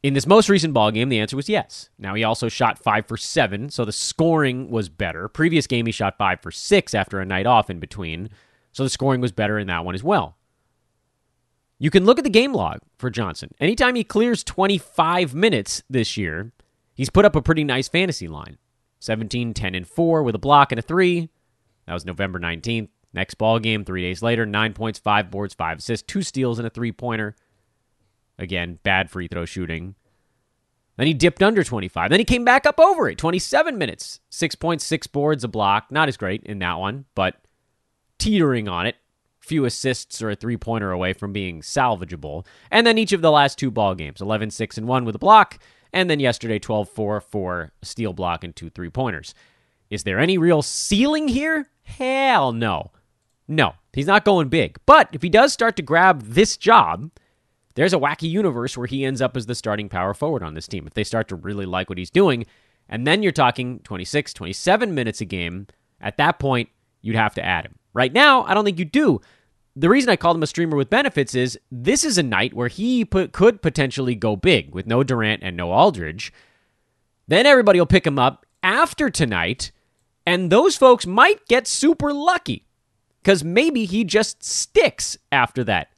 In 0.03 0.15
this 0.15 0.27
most 0.27 0.49
recent 0.49 0.73
ball 0.73 0.91
game, 0.91 1.11
the 1.11 1.19
answer 1.19 1.37
was 1.37 1.49
yes. 1.49 1.91
Now 1.99 2.15
he 2.15 2.25
also 2.25 2.49
shot 2.49 2.79
five 2.79 3.07
for 3.07 3.19
seven, 3.19 3.69
so 3.69 3.85
the 3.85 3.93
scoring 3.93 4.71
was 4.71 4.89
better. 4.89 5.29
Previous 5.29 5.67
game, 5.67 5.85
he 5.85 5.93
shot 5.93 6.17
five 6.17 6.41
for 6.41 6.51
six 6.51 6.95
after 6.95 7.21
a 7.21 7.27
night 7.27 7.47
off 7.47 7.69
in 7.69 7.81
between, 7.81 8.31
so 8.73 8.83
the 8.83 8.89
scoring 8.89 9.21
was 9.21 9.33
better 9.33 9.59
in 9.59 9.67
that 9.67 9.85
one 9.85 9.95
as 9.95 10.03
well. 10.03 10.37
You 11.79 11.91
can 11.91 12.05
look 12.05 12.19
at 12.19 12.25
the 12.25 12.31
game 12.31 12.55
log 12.55 12.81
for 12.99 13.11
Johnson. 13.11 13.55
Anytime 13.61 13.95
he 13.95 14.05
clears 14.05 14.43
25 14.45 15.35
minutes 15.35 15.83
this 15.91 16.17
year, 16.17 16.53
he's 16.95 17.11
put 17.11 17.25
up 17.25 17.37
a 17.37 17.43
pretty 17.43 17.65
nice 17.65 17.89
fantasy 17.89 18.29
line 18.29 18.57
17, 19.01 19.53
10, 19.53 19.75
and 19.75 19.87
4 19.89 20.23
with 20.23 20.35
a 20.35 20.39
block 20.39 20.73
and 20.73 20.79
a 20.79 20.83
3. 20.83 21.29
That 21.87 21.95
was 21.95 22.07
November 22.07 22.39
19th. 22.39 22.89
Next 23.13 23.35
ball 23.35 23.59
game, 23.59 23.85
three 23.85 24.03
days 24.03 24.23
later, 24.23 24.47
nine 24.47 24.73
points, 24.73 24.99
five 24.99 25.31
boards, 25.31 25.53
five 25.53 25.79
assists, 25.79 26.07
two 26.07 26.23
steals, 26.23 26.59
and 26.59 26.67
a 26.67 26.71
three 26.71 26.93
pointer. 26.93 27.35
Again, 28.41 28.79
bad 28.83 29.11
free 29.11 29.29
throw 29.29 29.45
shooting. 29.45 29.95
Then 30.97 31.07
he 31.07 31.15
dipped 31.15 31.43
under 31.43 31.63
25. 31.63 32.11
Then 32.11 32.19
he 32.19 32.25
came 32.25 32.45
back 32.45 32.67
up 32.67 32.81
over 32.81 33.09
it. 33.09 33.19
27 33.19 33.79
minutes, 33.79 34.21
six 34.29 34.55
points, 34.55 34.85
six 34.85 35.07
boards, 35.07 35.45
a 35.45 35.49
block. 35.49 35.91
Not 35.91 36.09
as 36.09 36.17
great 36.17 36.43
in 36.45 36.59
that 36.59 36.79
one, 36.79 37.05
but 37.15 37.37
teetering 38.19 38.69
on 38.69 38.87
it. 38.87 38.97
Few 39.41 39.65
assists 39.65 40.21
or 40.21 40.31
a 40.31 40.37
three 40.37 40.57
pointer 40.57 40.91
away 40.91 41.13
from 41.13 41.33
being 41.33 41.61
salvageable. 41.61 42.47
And 42.71 42.87
then 42.87 42.99
each 42.99 43.13
of 43.13 43.23
the 43.23 43.31
last 43.31 43.59
two 43.59 43.71
ball 43.71 43.95
games 43.95 44.21
11 44.21 44.51
6 44.51 44.79
and 44.79 44.87
1 44.89 45.05
with 45.05 45.15
a 45.15 45.19
block. 45.19 45.59
And 45.93 46.09
then 46.09 46.21
yesterday 46.21 46.59
12 46.59 46.89
4 46.89 47.21
for 47.21 47.73
a 47.83 47.87
steal 47.87 48.13
block 48.13 48.45
and 48.45 48.55
two 48.55 48.71
three 48.71 48.91
pointers. 48.91 49.35
Is 49.91 50.05
there 50.05 50.19
any 50.19 50.39
real 50.39 50.63
ceiling 50.63 51.29
here? 51.29 51.69
Hell 51.83 52.53
no. 52.53 52.93
No, 53.49 53.75
he's 53.93 54.07
not 54.07 54.25
going 54.25 54.49
big. 54.49 54.79
But 54.87 55.09
if 55.13 55.23
he 55.23 55.29
does 55.29 55.53
start 55.53 55.75
to 55.77 55.83
grab 55.83 56.23
this 56.23 56.57
job, 56.57 57.11
there's 57.75 57.93
a 57.93 57.99
wacky 57.99 58.29
universe 58.29 58.77
where 58.77 58.87
he 58.87 59.05
ends 59.05 59.23
up 59.23 59.37
as 59.37 59.47
the 59.47 59.55
starting 59.55 59.89
power 59.89 60.15
forward 60.15 60.43
on 60.43 60.55
this 60.55 60.69
team. 60.69 60.87
If 60.87 60.95
they 60.95 61.05
start 61.05 61.29
to 61.29 61.37
really 61.37 61.67
like 61.67 61.89
what 61.89 61.99
he's 61.99 62.11
doing, 62.11 62.47
and 62.89 63.07
then 63.07 63.23
you're 63.23 63.33
talking 63.33 63.79
26, 63.81 64.35
27 64.35 64.95
minutes 64.95 65.21
a 65.21 65.25
game, 65.25 65.67
at 66.01 66.17
that 66.17 66.39
point, 66.39 66.69
you'd 67.03 67.17
have 67.17 67.35
to 67.35 67.45
add 67.45 67.65
him. 67.65 67.77
Right 67.95 68.13
now, 68.13 68.45
I 68.45 68.55
don't 68.55 68.65
think 68.65 68.79
you 68.79 68.85
do. 68.85 69.21
The 69.77 69.89
reason 69.89 70.11
I 70.11 70.17
called 70.17 70.37
him 70.37 70.43
a 70.43 70.49
streamer 70.49 70.77
with 70.77 70.91
benefits 70.91 71.35
is 71.35 71.59
this 71.71 72.05
is 72.05 72.19
a 72.19 72.23
night 72.23 72.55
where 72.55 72.69
he 72.69 73.05
put, 73.05 73.33
could 73.33 73.63
potentially 73.63 74.15
go 74.15 74.35
big 74.35 74.75
with 74.75 74.87
no 74.87 75.03
Durant 75.03 75.43
and 75.43 75.57
no 75.57 75.71
Aldridge. 75.71 76.33
Then 77.29 77.47
everybody 77.47 77.79
will 77.79 77.87
pick 77.87 78.07
him 78.07 78.19
up 78.19 78.45
after 78.63 79.09
tonight, 79.09 79.71
and 80.27 80.51
those 80.51 80.77
folks 80.77 81.07
might 81.07 81.47
get 81.47 81.69
super 81.69 82.13
lucky 82.13 82.67
because 83.23 83.45
maybe 83.45 83.85
he 83.85 84.03
just 84.03 84.43
sticks 84.43 85.17
after 85.31 85.63
that. 85.65 85.89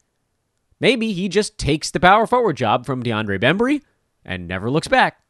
Maybe 0.83 1.13
he 1.13 1.29
just 1.29 1.59
takes 1.59 1.93
the 1.93 2.01
power 2.01 2.27
forward 2.27 2.57
job 2.57 2.87
from 2.87 3.05
DeAndre 3.05 3.41
Bembry 3.41 3.83
and 4.25 4.49
never 4.49 4.69
looks 4.69 4.89
back. 4.89 5.23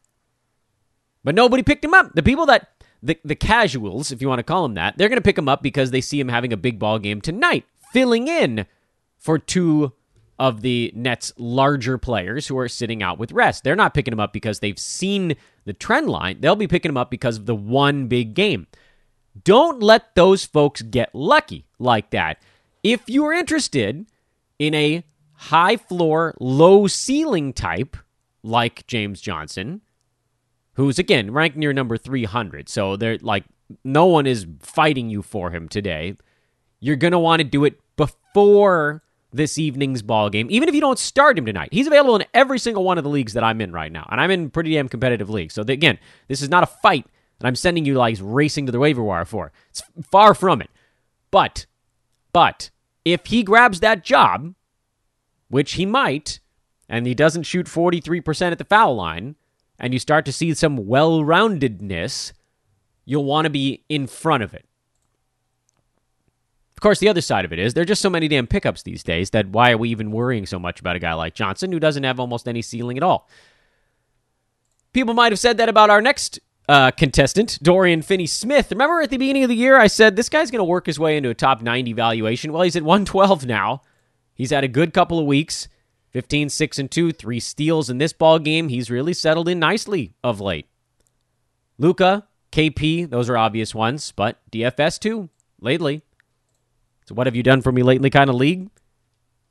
But 1.23 1.35
nobody 1.35 1.63
picked 1.63 1.85
him 1.85 1.93
up. 1.93 2.15
The 2.15 2.23
people 2.23 2.47
that 2.47 2.71
the, 3.03 3.19
the 3.23 3.35
casuals, 3.35 4.11
if 4.11 4.23
you 4.23 4.31
want 4.31 4.39
to 4.39 4.45
call 4.45 4.63
them 4.63 4.75
that, 4.75 4.97
they're 4.97 5.11
going 5.11 5.19
to 5.19 5.23
pick 5.23 5.37
him 5.37 5.51
up 5.51 5.63
because 5.63 5.91
they 5.91 6.01
see 6.01 6.19
him 6.19 6.29
having 6.29 6.55
a 6.55 6.57
big 6.57 6.79
ball 6.79 6.99
game 6.99 7.21
tonight, 7.21 7.67
filling 7.93 8.29
in 8.29 8.65
for 9.19 9.39
two 9.39 9.93
of 10.39 10.63
the 10.63 10.91
Nets' 10.97 11.35
larger 11.37 11.99
players 11.99 12.47
who 12.47 12.57
are 12.57 12.67
sitting 12.67 13.03
out 13.03 13.19
with 13.19 13.31
rest. 13.31 13.63
They're 13.63 13.77
not 13.77 13.93
picking 13.93 14.15
him 14.15 14.21
up 14.21 14.33
because 14.33 14.61
they've 14.61 14.79
seen 14.79 15.37
the 15.67 15.75
trend 15.75 16.09
line. 16.09 16.39
They'll 16.41 16.57
be 16.57 16.67
picking 16.67 16.89
him 16.89 16.97
up 16.97 17.11
because 17.11 17.37
of 17.37 17.45
the 17.45 17.55
one 17.55 18.07
big 18.07 18.33
game. 18.33 18.69
Don't 19.45 19.83
let 19.83 20.15
those 20.15 20.47
folks 20.47 20.81
get 20.81 21.15
lucky 21.15 21.67
like 21.79 22.09
that. 22.11 22.39
If 22.83 23.03
you're 23.07 23.35
interested 23.35 24.07
in 24.59 24.75
a 24.75 25.05
high 25.43 25.77
floor, 25.77 26.35
low 26.41 26.87
ceiling 26.87 27.53
type 27.53 27.97
like 28.43 28.87
James 28.87 29.21
Johnson, 29.21 29.81
who's 30.75 30.99
again 30.99 31.33
ranked 31.33 31.57
near 31.57 31.73
number 31.73 31.97
300, 31.97 32.69
so 32.69 32.97
they're 32.97 33.19
like 33.19 33.45
no 33.85 34.07
one 34.07 34.27
is 34.27 34.47
fighting 34.61 35.09
you 35.09 35.23
for 35.23 35.51
him 35.51 35.69
today. 35.69 36.17
You're 36.81 36.97
going 36.97 37.13
to 37.13 37.19
want 37.19 37.41
to 37.41 37.45
do 37.45 37.65
it 37.65 37.81
before 37.97 39.03
this 39.33 39.57
evening's 39.57 40.03
ball 40.03 40.29
game, 40.29 40.49
even 40.51 40.69
if 40.69 40.75
you 40.75 40.81
don't 40.81 40.99
start 40.99 41.39
him 41.39 41.47
tonight. 41.47 41.71
He's 41.73 41.87
available 41.87 42.17
in 42.17 42.25
every 42.35 42.59
single 42.59 42.85
one 42.85 42.99
of 42.99 43.05
the 43.05 43.11
leagues 43.11 43.33
that 43.33 43.45
I'm 43.45 43.61
in 43.61 43.73
right 43.73 43.91
now, 43.91 44.07
and 44.11 44.21
I'm 44.21 44.31
in 44.31 44.51
pretty 44.51 44.75
damn 44.75 44.89
competitive 44.89 45.31
leagues. 45.31 45.55
So 45.55 45.63
again, 45.63 45.99
this 46.29 46.43
is 46.43 46.51
not 46.51 46.65
a 46.65 46.67
fight 46.67 47.07
and 47.43 47.49
I'm 47.49 47.57
sending 47.57 47.85
you 47.85 47.95
like 47.95 48.19
racing 48.21 48.67
to 48.67 48.73
the 48.73 48.79
waiver 48.79 49.03
wire 49.03 49.25
for. 49.25 49.51
It's 49.71 49.83
far 50.13 50.33
from 50.33 50.63
it. 50.63 50.71
But, 51.33 51.67
but 52.33 52.71
if 53.05 53.27
he 53.27 53.43
grabs 53.43 53.81
that 53.81 54.05
job, 54.05 54.55
which 55.53 55.75
he 55.75 55.85
might, 55.85 56.41
and 56.89 57.07
he 57.07 57.15
doesn't 57.15 57.43
shoot 57.43 57.67
43% 57.67 58.53
at 58.53 58.57
the 58.57 58.65
foul 58.65 58.97
line, 58.97 59.37
and 59.79 59.93
you 59.93 59.99
start 59.99 60.25
to 60.25 60.33
see 60.33 60.55
some 60.55 60.87
well 60.87 61.21
roundedness, 61.21 62.33
you'll 63.05 63.27
want 63.27 63.45
to 63.45 63.51
be 63.51 63.85
in 63.91 64.07
front 64.07 64.43
of 64.43 64.55
it. 64.55 64.65
Of 66.75 66.81
course, 66.81 67.01
the 67.01 67.09
other 67.11 67.21
side 67.21 67.45
of 67.45 67.53
it 67.53 67.59
is 67.59 67.75
there 67.75 67.83
are 67.83 67.85
just 67.85 68.01
so 68.01 68.09
many 68.09 68.29
damn 68.29 68.47
pickups 68.47 68.83
these 68.83 69.03
days 69.03 69.29
that 69.31 69.51
why 69.51 69.73
are 69.73 69.77
we 69.77 69.91
even 69.91 70.11
worrying 70.11 70.47
so 70.47 70.59
much 70.59 70.81
about 70.81 70.97
a 70.97 70.99
guy 70.99 71.13
like 71.13 71.35
Johnson 71.35 71.71
who 71.71 71.79
doesn't 71.79 72.05
have 72.05 72.19
almost 72.19 72.49
any 72.49 72.63
ceiling 72.63 72.97
at 72.97 73.03
all? 73.03 73.29
People 74.95 75.13
might 75.13 75.33
have 75.33 75.39
said 75.39 75.59
that 75.59 75.69
about 75.69 75.91
our 75.91 76.01
next 76.01 76.41
uh, 76.67 76.93
contestant, 76.93 77.59
Dorian 77.63 78.01
Finney 78.01 78.27
Smith. 78.27 78.71
Remember 78.71 79.03
at 79.03 79.11
the 79.11 79.19
beginning 79.19 79.43
of 79.43 79.51
the 79.51 79.55
year, 79.55 79.79
I 79.79 79.87
said 79.87 80.17
this 80.17 80.31
guy's 80.31 80.51
going 80.51 80.61
to 80.61 80.65
work 80.65 80.87
his 80.87 80.99
way 80.99 81.19
into 81.19 81.29
a 81.29 81.35
top 81.35 81.61
90 81.61 81.93
valuation? 81.93 82.55
Well, 82.55 82.63
he's 82.63 82.75
at 82.75 82.85
112 82.85 83.45
now. 83.45 83.83
He's 84.35 84.51
had 84.51 84.65
a 84.65 84.69
good 84.69 84.93
couple 84.93 85.19
of 85.19 85.27
weeks 85.27 85.69
15, 86.11 86.51
6, 86.51 86.79
and 86.79 86.91
2, 86.91 87.12
three 87.12 87.41
steals 87.41 87.89
in 87.89 87.99
this 87.99 88.12
ball 88.12 88.39
game. 88.39 88.69
He's 88.69 88.91
really 88.91 89.15
settled 89.15 89.49
in 89.49 89.59
nicely 89.59 90.15
of 90.23 90.41
late. 90.41 90.67
Luka, 91.79 92.27
KP, 92.51 93.09
those 93.09 93.31
are 93.31 93.39
obvious 93.39 93.75
ones, 93.75 94.12
but 94.12 94.39
DFS 94.51 94.99
too, 94.99 95.31
lately. 95.61 96.03
So, 97.07 97.15
what 97.15 97.27
have 97.27 97.35
you 97.35 97.43
done 97.43 97.62
for 97.62 97.73
me 97.73 97.83
lately 97.83 98.11
kind 98.11 98.29
of 98.29 98.37
league? 98.37 98.69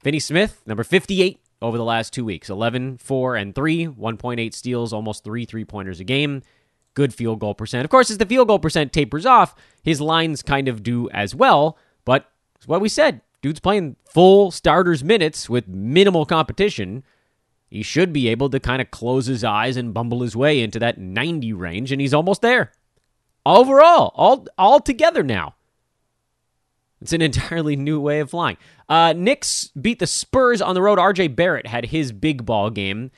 Finney 0.03 0.19
Smith, 0.19 0.61
number 0.65 0.83
58 0.83 1.39
over 1.61 1.77
the 1.77 1.83
last 1.83 2.13
two 2.13 2.23
weeks 2.23 2.49
11, 2.49 2.97
4, 2.97 3.35
and 3.35 3.55
3, 3.55 3.87
1.8 3.87 4.53
steals, 4.53 4.93
almost 4.93 5.23
three 5.23 5.45
three 5.45 5.65
pointers 5.65 5.99
a 5.99 6.03
game 6.03 6.43
good 6.93 7.13
field 7.13 7.39
goal 7.39 7.53
percent. 7.53 7.85
Of 7.85 7.91
course, 7.91 8.09
as 8.09 8.17
the 8.17 8.25
field 8.25 8.47
goal 8.47 8.59
percent 8.59 8.93
tapers 8.93 9.25
off, 9.25 9.55
his 9.83 10.01
lines 10.01 10.41
kind 10.41 10.67
of 10.67 10.83
do 10.83 11.09
as 11.11 11.33
well. 11.35 11.77
But 12.05 12.29
it's 12.55 12.67
what 12.67 12.81
we 12.81 12.89
said. 12.89 13.21
Dude's 13.41 13.59
playing 13.59 13.95
full 14.05 14.51
starters 14.51 15.03
minutes 15.03 15.49
with 15.49 15.67
minimal 15.67 16.25
competition. 16.25 17.03
He 17.69 17.83
should 17.83 18.13
be 18.13 18.27
able 18.27 18.49
to 18.49 18.59
kind 18.59 18.81
of 18.81 18.91
close 18.91 19.25
his 19.25 19.43
eyes 19.43 19.77
and 19.77 19.93
bumble 19.93 20.21
his 20.21 20.35
way 20.35 20.61
into 20.61 20.79
that 20.79 20.97
90 20.97 21.53
range, 21.53 21.91
and 21.91 22.01
he's 22.01 22.13
almost 22.13 22.41
there. 22.41 22.71
Overall, 23.45 24.11
all 24.15 24.45
all 24.57 24.79
together 24.79 25.23
now. 25.23 25.55
It's 27.01 27.13
an 27.13 27.21
entirely 27.23 27.75
new 27.75 27.99
way 27.99 28.19
of 28.19 28.29
flying. 28.29 28.57
Uh, 28.87 29.13
Knicks 29.15 29.69
beat 29.69 29.99
the 29.99 30.07
Spurs 30.07 30.61
on 30.61 30.75
the 30.75 30.81
road. 30.81 30.99
RJ 30.99 31.35
Barrett 31.35 31.65
had 31.65 31.85
his 31.85 32.11
big 32.11 32.45
ball 32.45 32.69
game 32.69 33.11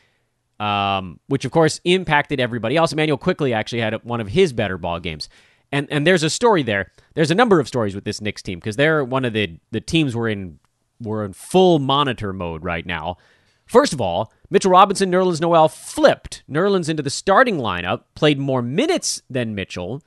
um, 0.59 1.19
which 1.27 1.45
of 1.45 1.51
course 1.51 1.81
impacted 1.83 2.39
everybody 2.39 2.77
else. 2.77 2.93
Immanuel 2.93 3.17
Quickley 3.17 3.53
actually 3.53 3.81
had 3.81 3.95
one 4.03 4.21
of 4.21 4.29
his 4.29 4.53
better 4.53 4.77
ball 4.77 4.99
games. 4.99 5.29
And, 5.73 5.87
and 5.89 6.05
there's 6.05 6.21
a 6.21 6.29
story 6.29 6.61
there. 6.61 6.91
There's 7.15 7.31
a 7.31 7.35
number 7.35 7.59
of 7.59 7.67
stories 7.67 7.95
with 7.95 8.03
this 8.05 8.21
Knicks 8.21 8.43
team 8.43 8.59
because 8.59 8.75
they're 8.75 9.03
one 9.03 9.25
of 9.25 9.33
the, 9.33 9.57
the 9.71 9.81
teams 9.81 10.15
we're 10.15 10.29
in 10.29 10.59
we're 11.01 11.25
in 11.25 11.33
full 11.33 11.79
monitor 11.79 12.31
mode 12.31 12.63
right 12.63 12.85
now. 12.85 13.17
First 13.65 13.91
of 13.91 13.99
all, 13.99 14.31
Mitchell 14.51 14.69
Robinson, 14.69 15.11
Nerlens 15.11 15.41
Noel 15.41 15.67
flipped 15.67 16.43
Nerlens 16.49 16.89
into 16.89 17.01
the 17.01 17.09
starting 17.09 17.57
lineup, 17.57 18.03
played 18.13 18.37
more 18.37 18.61
minutes 18.61 19.23
than 19.29 19.55
Mitchell, 19.55 20.03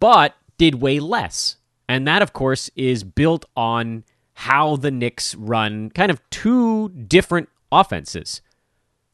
but 0.00 0.34
did 0.58 0.82
way 0.82 0.98
less. 0.98 1.56
And 1.88 2.06
that, 2.08 2.22
of 2.22 2.32
course, 2.32 2.70
is 2.74 3.04
built 3.04 3.44
on 3.56 4.02
how 4.34 4.74
the 4.74 4.90
Knicks 4.90 5.36
run 5.36 5.90
kind 5.90 6.10
of 6.10 6.20
two 6.30 6.88
different 6.88 7.48
offenses. 7.70 8.42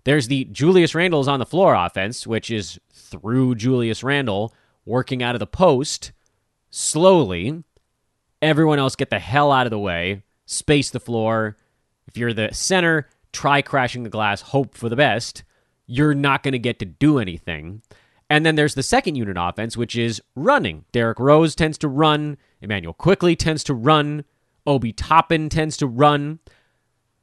There's 0.05 0.29
the 0.29 0.47
Julius 0.47 0.95
Randle's 0.95 1.29
on 1.29 1.41
the 1.41 1.47
floor 1.47 1.75
offense, 1.75 2.27
which 2.27 2.51
is 2.51 2.81
through 2.91 3.57
Julius 3.57 4.03
Randle 4.03 4.55
working 4.89 5.23
out 5.23 5.35
of 5.35 5.39
the 5.39 5.47
post 5.47 6.13
slowly. 6.71 7.63
Everyone 8.41 8.79
else 8.79 8.97
get 8.97 9.11
the 9.11 9.19
hell 9.19 9.53
out 9.53 9.67
of 9.67 9.71
the 9.71 9.79
way, 9.79 10.23
space 10.47 10.91
the 10.91 11.01
floor. 11.01 11.57
If 12.07 12.17
you're 12.17 12.33
the 12.33 12.51
center, 12.53 13.09
try 13.33 13.63
crashing 13.63 14.03
the 14.03 14.11
glass, 14.11 14.41
hope 14.41 14.75
for 14.75 14.89
the 14.89 14.97
best. 14.97 15.45
You're 15.87 16.15
not 16.15 16.43
going 16.43 16.53
to 16.53 16.59
get 16.59 16.79
to 16.79 16.85
do 16.85 17.19
anything. 17.19 17.83
And 18.31 18.45
then 18.45 18.57
there's 18.57 18.75
the 18.75 18.83
second 18.83 19.17
unit 19.17 19.37
offense, 19.39 19.77
which 19.77 19.97
is 19.97 20.23
running. 20.35 20.85
Derrick 20.93 21.19
Rose 21.19 21.55
tends 21.55 21.79
to 21.79 21.89
run. 21.89 22.37
Immanuel 22.61 22.93
Quickley 22.93 23.37
tends 23.37 23.65
to 23.65 23.75
run. 23.75 24.25
Obi 24.67 24.93
Toppin 24.93 25.49
tends 25.49 25.77
to 25.79 25.87
run. 25.87 26.41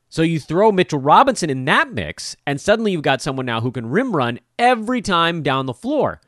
So 0.10 0.22
you 0.22 0.40
throw 0.40 0.72
Mitchell 0.72 1.00
Robinson 1.00 1.50
in 1.50 1.66
that 1.66 1.92
mix, 1.92 2.36
and 2.48 2.60
suddenly 2.60 2.92
you've 2.92 3.02
got 3.02 3.22
someone 3.22 3.46
now 3.46 3.62
who 3.62 3.72
can 3.72 3.90
rim 3.90 4.16
run 4.16 4.40
every 4.58 5.02
time 5.02 5.44
down 5.44 5.66
the 5.66 5.74
floor. 5.74 6.22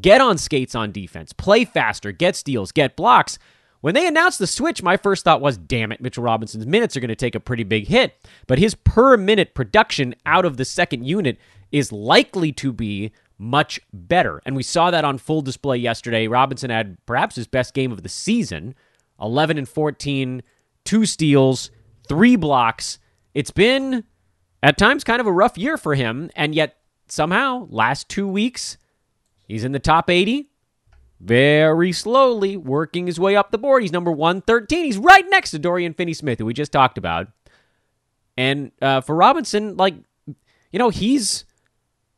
Get 0.00 0.20
on 0.20 0.38
skates 0.38 0.74
on 0.74 0.92
defense, 0.92 1.32
play 1.32 1.64
faster, 1.64 2.10
get 2.12 2.36
steals, 2.36 2.72
get 2.72 2.96
blocks. 2.96 3.38
When 3.80 3.94
they 3.94 4.06
announced 4.06 4.38
the 4.38 4.46
switch, 4.46 4.82
my 4.82 4.96
first 4.96 5.24
thought 5.24 5.42
was, 5.42 5.58
damn 5.58 5.92
it, 5.92 6.00
Mitchell 6.00 6.24
Robinson's 6.24 6.66
minutes 6.66 6.96
are 6.96 7.00
going 7.00 7.08
to 7.08 7.14
take 7.14 7.34
a 7.34 7.40
pretty 7.40 7.64
big 7.64 7.86
hit. 7.86 8.14
But 8.46 8.58
his 8.58 8.74
per 8.74 9.18
minute 9.18 9.54
production 9.54 10.14
out 10.24 10.46
of 10.46 10.56
the 10.56 10.64
second 10.64 11.04
unit 11.04 11.38
is 11.70 11.92
likely 11.92 12.50
to 12.52 12.72
be 12.72 13.12
much 13.36 13.78
better. 13.92 14.40
And 14.46 14.56
we 14.56 14.62
saw 14.62 14.90
that 14.90 15.04
on 15.04 15.18
full 15.18 15.42
display 15.42 15.76
yesterday. 15.76 16.28
Robinson 16.28 16.70
had 16.70 16.96
perhaps 17.04 17.36
his 17.36 17.46
best 17.46 17.74
game 17.74 17.92
of 17.92 18.02
the 18.02 18.08
season 18.08 18.74
11 19.20 19.58
and 19.58 19.68
14, 19.68 20.42
two 20.84 21.06
steals, 21.06 21.70
three 22.08 22.36
blocks, 22.36 22.98
it's 23.34 23.50
been 23.50 24.04
at 24.62 24.78
times 24.78 25.04
kind 25.04 25.20
of 25.20 25.26
a 25.26 25.32
rough 25.32 25.58
year 25.58 25.76
for 25.76 25.94
him, 25.94 26.30
and 26.36 26.54
yet 26.54 26.76
somehow 27.08 27.66
last 27.68 28.08
two 28.08 28.26
weeks 28.26 28.78
he's 29.54 29.64
in 29.64 29.72
the 29.72 29.78
top 29.78 30.10
80. 30.10 30.48
very 31.20 31.92
slowly 31.92 32.56
working 32.56 33.06
his 33.06 33.18
way 33.18 33.36
up 33.36 33.50
the 33.50 33.58
board. 33.58 33.82
He's 33.82 33.92
number 33.92 34.10
113. 34.12 34.84
He's 34.84 34.98
right 34.98 35.24
next 35.28 35.52
to 35.52 35.58
Dorian 35.58 35.94
Finney 35.94 36.12
Smith, 36.12 36.38
who 36.38 36.44
we 36.44 36.52
just 36.52 36.72
talked 36.72 36.98
about. 36.98 37.28
And 38.36 38.72
uh, 38.82 39.00
for 39.00 39.14
Robinson, 39.14 39.76
like, 39.76 39.94
you 40.26 40.78
know, 40.78 40.90
he's 40.90 41.44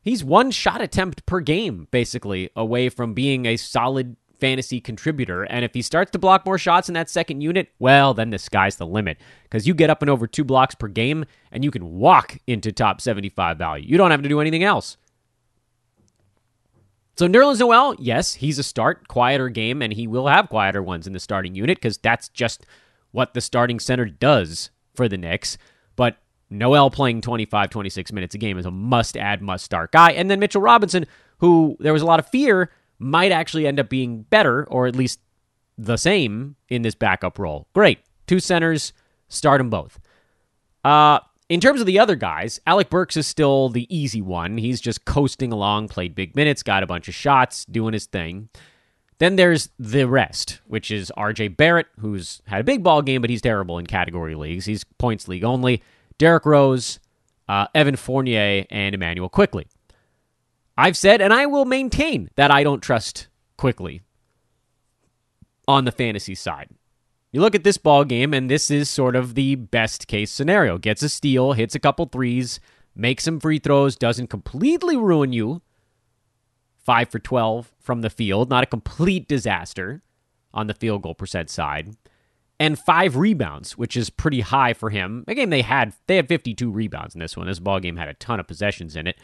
he's 0.01 0.23
one 0.23 0.49
shot 0.51 0.81
attempt 0.81 1.25
per 1.25 1.39
game, 1.39 1.87
basically, 1.91 2.49
away 2.55 2.89
from 2.89 3.13
being 3.13 3.45
a 3.45 3.55
solid 3.55 4.15
fantasy 4.39 4.81
contributor. 4.81 5.43
And 5.43 5.63
if 5.63 5.73
he 5.73 5.81
starts 5.81 6.11
to 6.11 6.19
block 6.19 6.45
more 6.45 6.57
shots 6.57 6.89
in 6.89 6.93
that 6.95 7.09
second 7.09 7.41
unit, 7.41 7.69
well, 7.79 8.13
then 8.13 8.31
the 8.31 8.39
sky's 8.39 8.77
the 8.77 8.87
limit. 8.87 9.17
Because 9.43 9.67
you 9.67 9.73
get 9.73 9.89
up 9.89 10.01
and 10.01 10.09
over 10.09 10.27
two 10.27 10.43
blocks 10.43 10.75
per 10.75 10.87
game, 10.87 11.25
and 11.51 11.63
you 11.63 11.71
can 11.71 11.93
walk 11.93 12.39
into 12.47 12.71
top 12.71 12.99
75 12.99 13.57
value. 13.57 13.87
You 13.87 13.97
don't 13.97 14.11
have 14.11 14.23
to 14.23 14.29
do 14.29 14.41
anything 14.41 14.63
else. 14.63 14.97
So 17.17 17.27
Nerlens 17.27 17.59
Noel, 17.59 17.95
yes, 17.97 18.35
he's 18.35 18.59
a 18.59 18.63
start, 18.63 19.07
quieter 19.07 19.49
game, 19.49 19.81
and 19.81 19.91
he 19.91 20.05
will 20.05 20.27
have 20.27 20.49
quieter 20.49 20.83
ones 20.83 21.07
in 21.07 21.13
the 21.13 21.19
starting 21.19 21.55
unit 21.55 21.79
because 21.79 21.97
that's 21.97 22.29
just 22.29 22.67
what 23.09 23.33
the 23.33 23.41
starting 23.41 23.79
center 23.79 24.05
does 24.05 24.69
for 24.93 25.09
the 25.09 25.17
Knicks. 25.17 25.57
But 25.95 26.17
Noel 26.51 26.91
playing 26.91 27.21
25, 27.21 27.71
26 27.71 28.11
minutes 28.11 28.35
a 28.35 28.37
game 28.37 28.59
is 28.59 28.67
a 28.67 28.71
must 28.71 29.17
add, 29.17 29.41
must 29.41 29.65
start 29.65 29.91
guy. 29.91 30.11
And 30.11 30.29
then 30.29 30.39
Mitchell 30.39 30.61
Robinson, 30.61 31.07
who 31.39 31.75
there 31.79 31.91
was 31.93 32.03
a 32.03 32.05
lot 32.05 32.19
of 32.19 32.27
fear 32.29 32.69
might 32.99 33.31
actually 33.31 33.65
end 33.65 33.79
up 33.79 33.89
being 33.89 34.21
better 34.21 34.65
or 34.65 34.85
at 34.85 34.95
least 34.95 35.19
the 35.75 35.97
same 35.97 36.55
in 36.69 36.83
this 36.83 36.93
backup 36.93 37.39
role. 37.39 37.67
Great. 37.73 37.97
Two 38.27 38.39
centers, 38.39 38.93
start 39.27 39.59
them 39.59 39.71
both. 39.71 39.99
Uh, 40.83 41.19
in 41.49 41.59
terms 41.61 41.79
of 41.79 41.87
the 41.87 41.99
other 41.99 42.15
guys, 42.15 42.59
Alec 42.67 42.89
Burks 42.89 43.15
is 43.15 43.25
still 43.25 43.69
the 43.69 43.87
easy 43.95 44.21
one. 44.21 44.57
He's 44.57 44.81
just 44.81 45.05
coasting 45.05 45.51
along, 45.51 45.87
played 45.87 46.15
big 46.15 46.35
minutes, 46.35 46.63
got 46.63 46.83
a 46.83 46.87
bunch 46.87 47.07
of 47.07 47.15
shots, 47.15 47.65
doing 47.65 47.93
his 47.93 48.05
thing. 48.05 48.49
Then 49.19 49.35
there's 49.35 49.69
the 49.79 50.05
rest, 50.07 50.59
which 50.67 50.91
is 50.91 51.11
RJ 51.17 51.57
Barrett, 51.57 51.87
who's 51.99 52.41
had 52.45 52.61
a 52.61 52.65
big 52.65 52.83
ball 52.83 53.01
game, 53.01 53.21
but 53.21 53.29
he's 53.29 53.41
terrible 53.41 53.79
in 53.79 53.87
category 53.87 54.35
leagues. 54.35 54.65
He's 54.65 54.83
points 54.83 55.27
league 55.27 55.43
only. 55.43 55.81
Derrick 56.17 56.45
Rose, 56.45 56.99
uh, 57.47 57.67
Evan 57.73 57.95
Fournier, 57.95 58.65
and 58.69 58.93
Immanuel 58.93 59.29
Quickley. 59.29 59.67
I've 60.77 60.97
said, 60.97 61.21
and 61.21 61.33
I 61.33 61.47
will 61.47 61.65
maintain 61.65 62.29
that 62.35 62.51
I 62.51 62.63
don't 62.63 62.81
trust 62.81 63.27
Quickley 63.57 64.01
on 65.67 65.85
the 65.85 65.91
fantasy 65.91 66.35
side. 66.35 66.69
You 67.37 67.41
look 67.41 67.53
at 67.53 67.63
this 67.63 67.77
ball 67.77 68.03
game, 68.03 68.33
and 68.33 68.49
this 68.49 68.71
is 68.71 68.89
sort 68.89 69.15
of 69.15 69.35
the 69.35 69.53
best 69.53 70.07
case 70.07 70.31
scenario. 70.31 70.79
Gets 70.79 71.03
a 71.03 71.07
steal, 71.07 71.53
hits 71.53 71.75
a 71.75 71.79
couple 71.79 72.07
threes, 72.07 72.59
makes 72.95 73.25
some 73.25 73.39
free 73.39 73.59
throws, 73.59 73.95
doesn't 73.95 74.31
completely 74.31 74.97
ruin 74.97 75.31
you. 75.31 75.61
Five 76.83 77.09
for 77.09 77.19
12 77.19 77.71
from 77.79 78.01
the 78.01 78.09
field, 78.09 78.49
not 78.49 78.63
a 78.63 78.65
complete 78.65 79.27
disaster 79.27 80.01
on 80.51 80.65
the 80.65 80.73
field 80.73 81.03
goal 81.03 81.13
percent 81.13 81.51
side. 81.51 81.95
And 82.59 82.79
five 82.79 83.15
rebounds, 83.15 83.77
which 83.77 83.95
is 83.95 84.09
pretty 84.09 84.41
high 84.41 84.73
for 84.73 84.89
him. 84.89 85.23
Again, 85.27 85.51
they 85.51 85.61
had 85.61 85.93
they 86.07 86.15
had 86.15 86.27
52 86.27 86.71
rebounds 86.71 87.13
in 87.13 87.19
this 87.19 87.37
one. 87.37 87.45
This 87.45 87.59
ball 87.59 87.79
game 87.79 87.97
had 87.97 88.09
a 88.09 88.15
ton 88.15 88.39
of 88.39 88.47
possessions 88.47 88.95
in 88.95 89.05
it. 89.05 89.19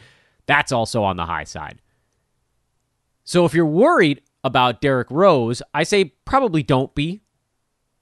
That's 0.46 0.70
also 0.70 1.02
on 1.02 1.16
the 1.16 1.26
high 1.26 1.42
side. 1.42 1.82
So 3.24 3.44
if 3.44 3.54
you're 3.54 3.66
worried 3.66 4.22
about 4.44 4.80
Derrick 4.80 5.10
Rose, 5.10 5.62
I 5.74 5.82
say 5.82 6.14
probably 6.24 6.62
don't 6.62 6.94
be 6.94 7.23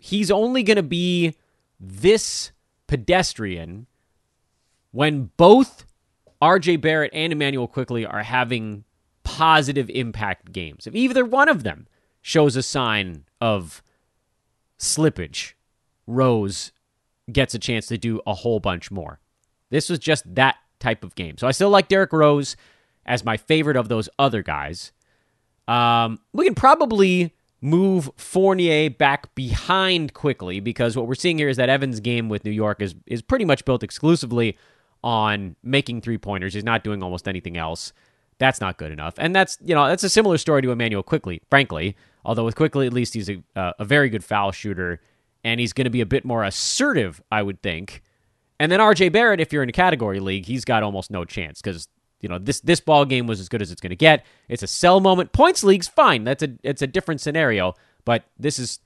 he's 0.03 0.33
only 0.33 0.65
going 0.65 0.77
to 0.79 0.83
be 0.83 1.37
this 1.79 2.51
pedestrian 2.89 3.87
when 4.91 5.31
both 5.37 5.87
RJ 6.43 6.81
Barrett 6.81 7.13
and 7.15 7.33
Immanuel 7.33 7.69
Quickley 7.69 8.05
are 8.05 8.25
having 8.25 8.83
positive 9.23 9.89
impact 9.91 10.51
games. 10.51 10.89
If 10.89 10.97
either 10.97 11.25
one 11.25 11.49
of 11.49 11.63
them 11.63 11.87
shows 12.21 12.57
a 12.57 12.65
sign 12.65 13.27
of 13.41 13.81
slippage, 14.77 15.53
Rose 16.09 16.73
gets 17.31 17.55
a 17.55 17.61
chance 17.61 17.87
to 17.87 17.97
do 17.97 18.21
a 18.27 18.35
whole 18.35 18.59
bunch 18.59 18.91
more. 18.91 19.21
This 19.71 19.89
was 19.89 20.01
just 20.01 20.35
that 20.35 20.57
type 20.81 21.05
of 21.05 21.15
game. 21.15 21.39
So 21.39 21.47
I 21.47 21.53
still 21.53 21.71
like 21.71 21.87
Derrick 21.87 22.13
Rose 22.13 22.57
as 23.07 23.25
my 23.25 23.37
favorite 23.37 23.77
of 23.77 23.89
those 23.89 24.09
other 24.19 24.43
guys. 24.43 24.91
Um, 25.69 26.19
we 26.33 26.45
can 26.45 26.57
probably 26.57 27.33
move 27.63 28.11
Fournier 28.17 28.91
back 28.91 29.35
behind 29.35 30.13
Quickley 30.13 30.61
because 30.61 30.97
what 30.97 31.07
we're 31.07 31.15
seeing 31.15 31.39
here 31.39 31.49
is 31.49 31.57
that 31.57 31.71
Evans' 31.71 32.01
game 32.01 32.29
with 32.29 32.45
New 32.45 32.51
York 32.51 32.83
is 32.83 32.95
is 33.07 33.23
pretty 33.23 33.47
much 33.47 33.65
built 33.65 33.83
exclusively 33.83 34.59
on 35.03 35.57
making 35.63 36.01
three 36.03 36.19
pointers. 36.19 36.53
He's 36.53 36.65
not 36.65 36.85
doing 36.85 37.03
almost 37.03 37.27
anything 37.27 37.57
else. 37.57 37.93
That's 38.39 38.61
not 38.61 38.77
good 38.77 38.91
enough, 38.91 39.15
and 39.19 39.35
that's 39.35 39.57
you 39.65 39.75
know 39.75 39.87
that's 39.87 40.03
a 40.03 40.09
similar 40.09 40.37
story 40.37 40.61
to 40.63 40.73
Immanuel 40.73 41.05
Quickley, 41.05 41.41
frankly. 41.49 41.97
Although 42.25 42.45
with 42.45 42.57
Quickley, 42.57 42.87
at 42.87 42.93
least 42.93 43.15
he's 43.15 43.31
a 43.31 43.43
uh, 43.55 43.73
a 43.79 43.85
very 43.85 44.09
good 44.09 44.25
foul 44.25 44.51
shooter, 44.51 45.01
and 45.45 45.61
he's 45.61 45.73
going 45.73 45.85
to 45.85 45.91
be 45.91 46.01
a 46.01 46.07
bit 46.07 46.25
more 46.25 46.43
assertive, 46.43 47.23
I 47.31 47.43
would 47.43 47.63
think. 47.63 48.03
And 48.59 48.71
then 48.71 48.81
R.J. 48.81 49.09
Barrett, 49.09 49.41
if 49.41 49.53
you're 49.53 49.63
in 49.63 49.69
a 49.69 49.73
category 49.73 50.21
league, 50.21 50.47
he's 50.47 50.65
got 50.65 50.83
almost 50.85 51.11
no 51.11 51.25
chance 51.25 51.61
because 51.61 51.89
you 52.23 52.29
know 52.29 52.39
this 52.39 52.61
this 52.61 52.81
ball 52.81 53.05
game 53.05 53.27
was 53.27 53.41
as 53.41 53.49
good 53.49 53.61
as 53.61 53.71
it's 53.71 53.81
going 53.81 53.91
to 53.91 53.97
get. 53.97 54.25
It's 54.49 54.63
a 54.63 54.67
sell 54.67 55.01
moment. 55.01 55.33
Points 55.33 55.63
league's 55.63 55.89
fine. 55.89 56.25
That's 56.25 56.43
a 56.43 56.51
it's 56.63 56.81
a 56.81 56.87
different 56.87 57.21
scenario, 57.21 57.75
but 58.05 58.25
this 58.39 58.59
is 58.59 58.79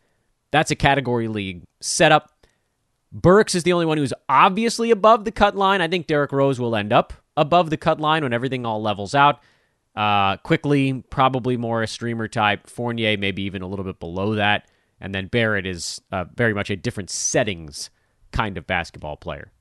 that's 0.51 0.71
a 0.71 0.77
category 0.77 1.29
league 1.29 1.63
setup. 1.81 2.33
Burks 3.13 3.55
is 3.55 3.63
the 3.63 3.73
only 3.73 3.87
one 3.87 3.99
who's 3.99 4.13
obviously 4.29 4.91
above 4.91 5.25
the 5.25 5.33
cut 5.33 5.55
line. 5.55 5.81
I 5.81 5.89
think 5.89 6.07
Derrick 6.07 6.33
Rose 6.33 6.59
will 6.59 6.75
end 6.75 6.93
up 6.93 7.13
above 7.37 7.71
the 7.71 7.77
cut 7.77 8.01
line 8.01 8.23
when 8.23 8.33
everything 8.33 8.67
all 8.67 8.83
levels 8.83 9.15
out. 9.15 9.41
Uh, 9.95 10.37
Quickley, 10.39 11.05
probably 11.11 11.57
more 11.57 11.83
a 11.83 11.87
streamer 11.87 12.29
type. 12.29 12.69
Fournier, 12.69 13.17
maybe 13.17 13.43
even 13.43 13.63
a 13.63 13.67
little 13.67 13.85
bit 13.85 14.01
below 14.01 14.35
that. 14.35 14.69
And 15.01 15.15
then 15.15 15.29
Barrett 15.29 15.67
is 15.67 16.01
uh, 16.11 16.25
very 16.35 16.55
much 16.55 16.71
a 16.71 16.77
different 16.77 17.11
settings 17.11 17.91
kind 18.33 18.59
of 18.59 18.67
basketball 18.67 19.17
player. 19.17 19.53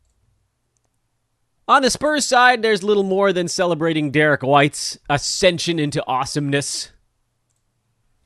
On 1.68 1.82
the 1.82 1.90
Spurs 1.90 2.26
side, 2.26 2.62
there's 2.62 2.84
little 2.84 3.04
more 3.04 3.34
than 3.34 3.48
celebrating 3.48 4.12
Derrick 4.12 4.44
White's 4.44 5.00
ascension 5.10 5.80
into 5.80 6.06
awesomeness. 6.06 6.92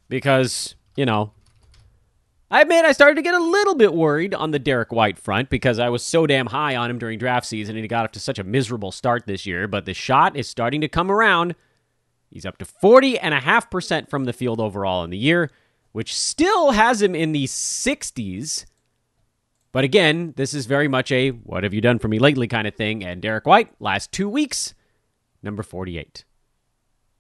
Because, 0.10 0.76
you 0.98 1.06
know, 1.06 1.32
I 2.52 2.62
admit 2.62 2.84
I 2.84 2.92
started 2.92 3.16
to 3.16 3.22
get 3.22 3.36
a 3.36 3.44
little 3.44 3.76
bit 3.76 3.94
worried 3.94 4.34
on 4.34 4.52
the 4.52 4.60
Derrick 4.60 4.92
White 4.92 5.18
front 5.18 5.50
because 5.50 5.80
I 5.80 5.88
was 5.88 6.04
so 6.04 6.28
damn 6.28 6.48
high 6.48 6.76
on 6.76 6.90
him 6.90 7.00
during 7.00 7.18
draft 7.18 7.46
season 7.46 7.76
and 7.76 7.84
he 7.84 7.88
got 7.88 8.06
off 8.06 8.12
to 8.14 8.20
such 8.20 8.40
a 8.40 8.44
miserable 8.44 8.92
start 8.92 9.26
this 9.26 9.46
year. 9.46 9.68
But 9.68 9.86
the 9.86 9.94
shot 9.94 10.36
is 10.36 10.50
starting 10.50 10.82
to 10.82 10.90
come 10.90 11.10
around. 11.10 11.56
He's 12.30 12.46
up 12.46 12.58
to 12.58 12.66
40.5% 12.66 14.10
from 14.10 14.26
the 14.26 14.34
field 14.34 14.60
overall 14.60 15.04
in 15.04 15.12
the 15.12 15.18
year, 15.18 15.50
which 15.94 16.14
still 16.14 16.72
has 16.72 17.02
him 17.02 17.16
in 17.16 17.32
the 17.32 17.46
60s 17.46 18.66
but 19.72 19.84
again, 19.84 20.34
this 20.36 20.54
is 20.54 20.66
very 20.66 20.88
much 20.88 21.12
a 21.12 21.30
what 21.30 21.64
have 21.64 21.74
you 21.74 21.82
done 21.82 22.00
for 22.00 22.08
me 22.08 22.20
lately 22.20 22.48
kind 22.48 22.68
of 22.68 22.76
thing. 22.76 23.04
And 23.04 23.22
Derrick 23.22 23.46
White, 23.46 23.70
last 23.80 24.12
two 24.12 24.30
weeks, 24.30 24.74
number 25.44 25.64
48. 25.64 26.26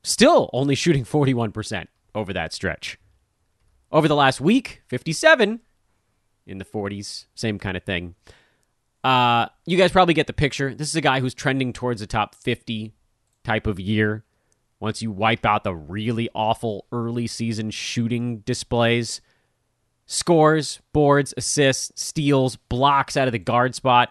Still 0.03 0.49
only 0.53 0.75
shooting 0.75 1.05
41% 1.05 1.87
over 2.15 2.33
that 2.33 2.53
stretch. 2.53 2.97
Over 3.91 4.07
the 4.07 4.15
last 4.15 4.39
week, 4.39 4.81
57 4.87 5.59
in 6.45 6.57
the 6.57 6.65
40s, 6.65 7.25
same 7.35 7.59
kind 7.59 7.77
of 7.77 7.83
thing. 7.83 8.15
Uh, 9.03 9.47
you 9.65 9.77
guys 9.77 9.91
probably 9.91 10.13
get 10.13 10.27
the 10.27 10.33
picture. 10.33 10.73
This 10.73 10.89
is 10.89 10.95
a 10.95 11.01
guy 11.01 11.19
who's 11.19 11.33
trending 11.33 11.73
towards 11.73 12.01
the 12.01 12.07
top 12.07 12.35
50 12.35 12.93
type 13.43 13.67
of 13.67 13.79
year. 13.79 14.23
Once 14.79 15.01
you 15.01 15.11
wipe 15.11 15.45
out 15.45 15.63
the 15.63 15.75
really 15.75 16.29
awful 16.33 16.85
early 16.91 17.27
season 17.27 17.69
shooting 17.69 18.39
displays, 18.39 19.21
scores, 20.09 20.81
boards, 20.91 21.35
assists, 21.37 22.01
steals, 22.01 22.55
blocks 22.55 23.15
out 23.15 23.27
of 23.27 23.31
the 23.31 23.37
guard 23.37 23.75
spot. 23.75 24.09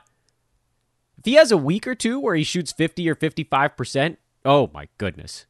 If 1.18 1.24
he 1.24 1.34
has 1.34 1.50
a 1.50 1.56
week 1.56 1.88
or 1.88 1.96
two 1.96 2.20
where 2.20 2.36
he 2.36 2.44
shoots 2.44 2.70
50 2.70 3.10
or 3.10 3.16
55%, 3.16 4.16
oh 4.44 4.70
my 4.72 4.86
goodness. 4.96 5.46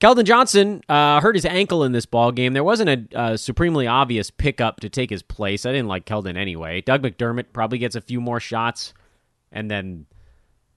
Keldon 0.00 0.22
Johnson 0.22 0.82
uh, 0.88 1.20
hurt 1.20 1.34
his 1.34 1.44
ankle 1.44 1.82
in 1.82 1.90
this 1.90 2.06
ball 2.06 2.30
game. 2.30 2.52
There 2.52 2.62
wasn't 2.62 3.12
a, 3.12 3.32
a 3.32 3.38
supremely 3.38 3.88
obvious 3.88 4.30
pickup 4.30 4.78
to 4.80 4.88
take 4.88 5.10
his 5.10 5.22
place. 5.22 5.66
I 5.66 5.72
didn't 5.72 5.88
like 5.88 6.06
Keldon 6.06 6.36
anyway. 6.36 6.80
Doug 6.80 7.02
McDermott 7.02 7.46
probably 7.52 7.78
gets 7.78 7.96
a 7.96 8.00
few 8.00 8.20
more 8.20 8.38
shots, 8.38 8.94
and 9.50 9.68
then 9.68 10.06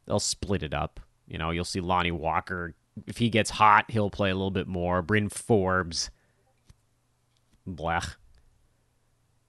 they'll 0.07 0.19
split 0.19 0.63
it 0.63 0.73
up. 0.73 0.99
You 1.27 1.37
know, 1.37 1.51
you'll 1.51 1.63
see 1.63 1.79
Lonnie 1.79 2.11
Walker. 2.11 2.73
If 3.05 3.17
he 3.17 3.29
gets 3.29 3.51
hot, 3.51 3.85
he'll 3.91 4.09
play 4.09 4.31
a 4.31 4.35
little 4.35 4.51
bit 4.51 4.67
more. 4.67 5.03
Bryn 5.03 5.29
Forbes. 5.29 6.09
Blech. 7.67 8.15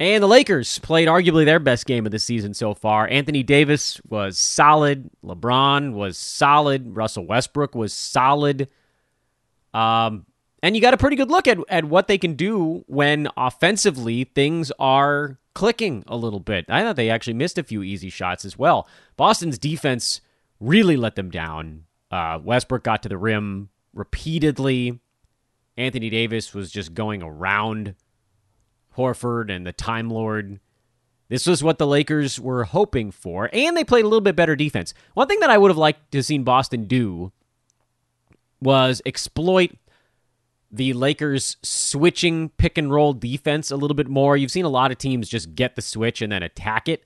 And 0.01 0.23
the 0.23 0.29
Lakers 0.29 0.81
played 0.81 1.07
arguably 1.07 1.45
their 1.45 1.61
best 1.61 1.87
game 1.87 2.05
of 2.05 2.13
the 2.13 2.19
season 2.19 2.53
so 2.53 2.75
far. 2.75 3.09
Anthony 3.09 3.43
Davis 3.43 4.01
was 4.09 4.39
solid. 4.39 5.09
LeBron 5.25 5.93
was 5.93 6.19
solid. 6.19 6.97
Russell 6.97 7.27
Westbrook 7.27 7.75
was 7.75 7.93
solid. 7.93 8.69
Um, 9.73 10.27
and 10.63 10.75
you 10.75 10.83
got 10.83 10.95
a 10.95 10.99
pretty 10.99 11.17
good 11.17 11.31
look 11.31 11.47
at, 11.47 11.59
at 11.69 11.85
what 11.85 12.09
they 12.09 12.19
can 12.19 12.35
do 12.35 12.85
when 12.87 13.29
offensively 13.37 14.25
things 14.25 14.73
are 14.79 15.39
clicking 15.55 16.03
a 16.09 16.17
little 16.17 16.41
bit. 16.41 16.65
I 16.69 16.83
thought 16.83 16.97
they 16.97 17.11
actually 17.11 17.35
missed 17.35 17.59
a 17.59 17.63
few 17.63 17.83
easy 17.83 18.11
shots 18.11 18.45
as 18.45 18.59
well. 18.59 18.89
Boston's 19.17 19.59
defense 19.59 20.21
really 20.59 20.97
let 20.97 21.15
them 21.15 21.31
down. 21.31 21.85
Uh, 22.11 22.41
Westbrook 22.43 22.83
got 22.83 23.03
to 23.05 23.09
the 23.09 23.19
rim 23.19 23.69
repeatedly. 23.93 25.01
Anthony 25.77 26.11
Davis 26.11 26.53
was 26.53 26.71
just 26.71 26.95
going 26.95 27.23
around 27.23 27.95
Horford 28.97 29.55
and 29.55 29.67
the 29.67 29.73
Time 29.73 30.11
Lord. 30.11 30.61
This 31.29 31.47
was 31.47 31.63
what 31.63 31.79
the 31.79 31.87
Lakers 31.87 32.39
were 32.39 32.65
hoping 32.65 33.11
for, 33.11 33.49
and 33.53 33.77
they 33.77 33.85
played 33.85 34.05
a 34.05 34.09
little 34.09 34.21
bit 34.21 34.37
better 34.37 34.57
defense. 34.57 34.93
One 35.15 35.27
thing 35.27 35.41
that 35.41 35.51
I 35.51 35.59
would 35.59 35.71
have 35.71 35.79
liked 35.79 36.13
to 36.13 36.19
have 36.19 36.27
seen 36.27 36.45
Boston 36.45 36.85
do 36.85 37.33
was 38.61 39.01
exploit 39.07 39.73
the 40.71 40.93
Lakers 40.93 41.57
switching 41.63 42.49
pick 42.51 42.77
and 42.77 42.91
roll 42.91 43.13
defense 43.13 43.71
a 43.71 43.77
little 43.77 43.95
bit 43.95 44.09
more. 44.09 44.37
You've 44.37 44.51
seen 44.51 44.65
a 44.65 44.71
lot 44.71 44.91
of 44.91 44.99
teams 44.99 45.29
just 45.29 45.55
get 45.55 45.77
the 45.77 45.83
switch 45.83 46.21
and 46.21 46.33
then 46.33 46.43
attack 46.43 46.89
it. 46.89 47.05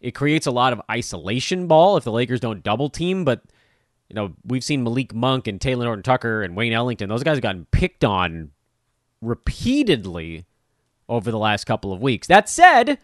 It 0.00 0.12
creates 0.12 0.46
a 0.46 0.50
lot 0.50 0.72
of 0.72 0.82
isolation 0.90 1.68
ball 1.68 1.96
if 1.96 2.04
the 2.04 2.10
Lakers 2.10 2.40
don't 2.40 2.64
double 2.64 2.90
team, 2.90 3.24
but 3.24 3.42
you 4.08 4.14
know, 4.14 4.34
we've 4.44 4.64
seen 4.64 4.82
Malik 4.82 5.14
Monk 5.14 5.46
and 5.46 5.60
Talen 5.60 5.84
Horton 5.84 6.02
Tucker 6.02 6.42
and 6.42 6.56
Wayne 6.56 6.72
Ellington. 6.72 7.08
Those 7.08 7.22
guys 7.22 7.36
have 7.36 7.42
gotten 7.42 7.66
picked 7.70 8.04
on 8.04 8.50
repeatedly 9.20 10.44
over 11.08 11.30
the 11.30 11.38
last 11.38 11.64
couple 11.64 11.92
of 11.92 12.00
weeks. 12.00 12.26
That 12.26 12.48
said, 12.48 12.98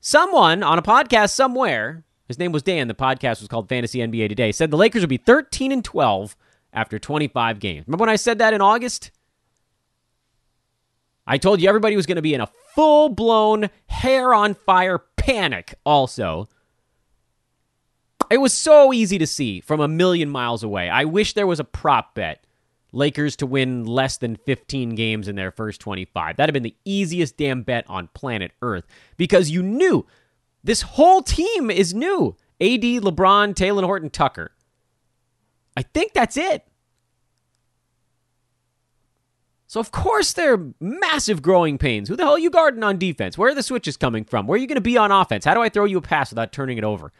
someone 0.00 0.62
on 0.62 0.78
a 0.78 0.82
podcast 0.82 1.30
somewhere, 1.30 2.04
his 2.28 2.38
name 2.38 2.52
was 2.52 2.62
Dan, 2.62 2.88
the 2.88 2.94
podcast 2.94 3.40
was 3.40 3.48
called 3.48 3.68
Fantasy 3.68 3.98
NBA 3.98 4.28
Today, 4.28 4.52
said 4.52 4.70
the 4.70 4.76
Lakers 4.76 5.02
would 5.02 5.10
be 5.10 5.16
13 5.16 5.72
and 5.72 5.84
12 5.84 6.36
after 6.72 6.98
25 6.98 7.58
games. 7.58 7.86
Remember 7.86 8.02
when 8.02 8.10
I 8.10 8.16
said 8.16 8.38
that 8.38 8.54
in 8.54 8.60
August? 8.60 9.10
I 11.26 11.38
told 11.38 11.60
you 11.60 11.68
everybody 11.68 11.96
was 11.96 12.06
going 12.06 12.16
to 12.16 12.22
be 12.22 12.34
in 12.34 12.40
a 12.40 12.50
full 12.74 13.08
blown 13.08 13.70
hair 13.86 14.34
on 14.34 14.54
fire 14.54 14.98
panic, 15.16 15.74
also. 15.84 16.48
It 18.30 18.38
was 18.38 18.52
so 18.52 18.92
easy 18.92 19.18
to 19.18 19.26
see 19.26 19.60
from 19.60 19.80
a 19.80 19.88
million 19.88 20.30
miles 20.30 20.62
away. 20.62 20.88
I 20.88 21.04
wish 21.04 21.34
there 21.34 21.46
was 21.46 21.60
a 21.60 21.64
prop 21.64 22.14
bet. 22.14 22.44
Lakers 22.92 23.36
to 23.36 23.46
win 23.46 23.84
less 23.84 24.18
than 24.18 24.36
15 24.36 24.94
games 24.94 25.28
in 25.28 25.36
their 25.36 25.50
first 25.50 25.80
25. 25.80 26.36
That'd 26.36 26.50
have 26.50 26.54
been 26.54 26.62
the 26.62 26.76
easiest 26.84 27.36
damn 27.36 27.62
bet 27.62 27.84
on 27.88 28.08
planet 28.08 28.52
Earth 28.60 28.84
because 29.16 29.50
you 29.50 29.62
knew 29.62 30.06
this 30.62 30.82
whole 30.82 31.22
team 31.22 31.70
is 31.70 31.94
new. 31.94 32.36
AD, 32.60 32.82
LeBron, 32.82 33.54
Talen 33.54 33.84
Horton, 33.84 34.10
Tucker. 34.10 34.52
I 35.76 35.82
think 35.82 36.12
that's 36.12 36.36
it. 36.36 36.66
So 39.72 39.80
of 39.80 39.90
course 39.90 40.34
they're 40.34 40.66
massive 40.80 41.40
growing 41.40 41.78
pains. 41.78 42.10
Who 42.10 42.14
the 42.14 42.24
hell 42.24 42.34
are 42.34 42.38
you 42.38 42.50
guarding 42.50 42.82
on 42.82 42.98
defense? 42.98 43.38
Where 43.38 43.50
are 43.50 43.54
the 43.54 43.62
switches 43.62 43.96
coming 43.96 44.22
from? 44.22 44.46
Where 44.46 44.56
are 44.56 44.60
you 44.60 44.66
going 44.66 44.74
to 44.74 44.82
be 44.82 44.98
on 44.98 45.10
offense? 45.10 45.46
How 45.46 45.54
do 45.54 45.62
I 45.62 45.70
throw 45.70 45.86
you 45.86 45.96
a 45.96 46.02
pass 46.02 46.30
without 46.30 46.52
turning 46.52 46.76
it 46.76 46.84
over? 46.84 47.10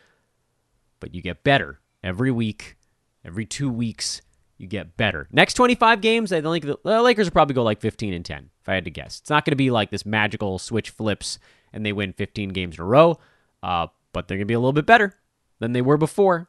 But 1.01 1.15
you 1.15 1.23
get 1.23 1.45
better 1.45 1.81
every 2.05 2.31
week, 2.31 2.77
every 3.25 3.47
two 3.47 3.71
weeks. 3.71 4.21
You 4.63 4.69
get 4.69 4.97
better. 4.97 5.27
Next 5.33 5.55
25 5.55 6.01
games, 6.01 6.33
I 6.33 6.41
think 6.41 6.65
the 6.65 7.03
Lakers 7.03 7.27
will 7.27 7.33
probably 7.33 7.57
go 7.57 7.65
like 7.65 7.81
15 7.81 8.15
and 8.15 8.25
10, 8.25 8.51
if 8.61 8.69
I 8.69 8.75
had 8.75 8.85
to 8.85 8.93
guess. 8.93 9.19
It's 9.19 9.29
not 9.29 9.45
going 9.45 9.51
to 9.51 9.57
be 9.57 9.73
like 9.73 9.91
this 9.91 10.07
magical 10.07 10.61
switch 10.61 10.91
flips 10.91 11.41
and 11.73 11.85
they 11.85 11.93
win 11.93 12.13
15 12.13 12.51
games 12.51 12.77
in 12.77 12.83
a 12.83 12.87
row, 12.87 13.19
uh, 13.65 13.89
but 14.13 14.29
they're 14.29 14.37
going 14.37 14.47
to 14.47 14.53
be 14.53 14.55
a 14.55 14.61
little 14.61 14.73
bit 14.73 14.87
better 14.87 15.19
than 15.59 15.73
they 15.73 15.83
were 15.83 15.97
before. 15.97 16.49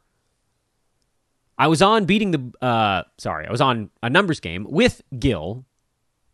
I 1.58 1.66
was 1.66 1.82
on 1.82 2.06
beating 2.06 2.30
the 2.30 2.54
uh, 2.64 3.04
sorry, 3.18 3.48
I 3.48 3.52
was 3.52 3.62
on 3.62 3.90
a 4.04 4.12
numbers 4.12 4.40
game 4.40 4.68
with 4.70 5.02
Gill 5.18 5.66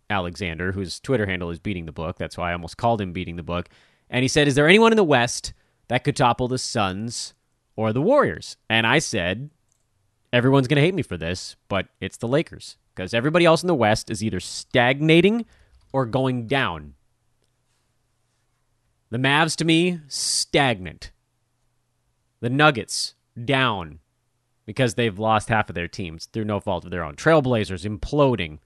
Alexander, 0.09 0.73
whose 0.73 0.99
Twitter 0.99 1.27
handle 1.27 1.49
is 1.49 1.59
beating 1.59 1.85
the 1.85 1.93
book. 1.93 2.17
That's 2.17 2.37
why 2.37 2.49
I 2.49 2.53
almost 2.53 2.75
called 2.75 2.99
him 2.99 3.13
beating 3.13 3.37
the 3.37 3.43
book. 3.43 3.69
And 4.09 4.21
he 4.21 4.27
said, 4.27 4.49
"Is 4.49 4.55
there 4.55 4.67
anyone 4.67 4.91
in 4.91 4.97
the 4.97 5.03
West 5.05 5.53
that 5.87 6.03
could 6.03 6.17
topple 6.17 6.49
the 6.49 6.57
Suns 6.57 7.35
or 7.77 7.93
the 7.93 8.01
Warriors?" 8.01 8.57
And 8.69 8.85
I 8.85 8.99
said, 8.99 9.49
"Everyone's 10.31 10.67
going 10.67 10.75
to 10.77 10.81
hate 10.81 10.93
me 10.93 11.01
for 11.01 11.17
this, 11.17 11.55
but 11.67 11.87
it's 11.99 12.17
the 12.17 12.27
Lakers 12.27 12.77
because 12.95 13.13
everybody 13.13 13.45
else 13.45 13.63
in 13.63 13.67
the 13.67 13.75
West 13.75 14.09
is 14.09 14.23
either 14.23 14.39
stagnating 14.39 15.45
or 15.91 16.05
going 16.05 16.47
down. 16.47 16.95
The 19.09 19.17
Mavs 19.17 19.55
to 19.57 19.65
me 19.65 20.01
stagnant. 20.07 21.11
The 22.41 22.49
Nuggets 22.49 23.15
down 23.43 23.99
because 24.65 24.93
they've 24.93 25.17
lost 25.17 25.49
half 25.49 25.69
of 25.69 25.75
their 25.75 25.87
teams 25.87 26.25
through 26.25 26.45
no 26.45 26.59
fault 26.59 26.85
of 26.85 26.91
their 26.91 27.03
own. 27.03 27.15
Trailblazers 27.15 27.89
imploding. 27.89 28.59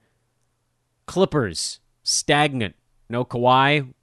Clippers 1.06 1.80
stagnant. 2.02 2.74
No 3.08 3.24
Kawhi. 3.24 3.94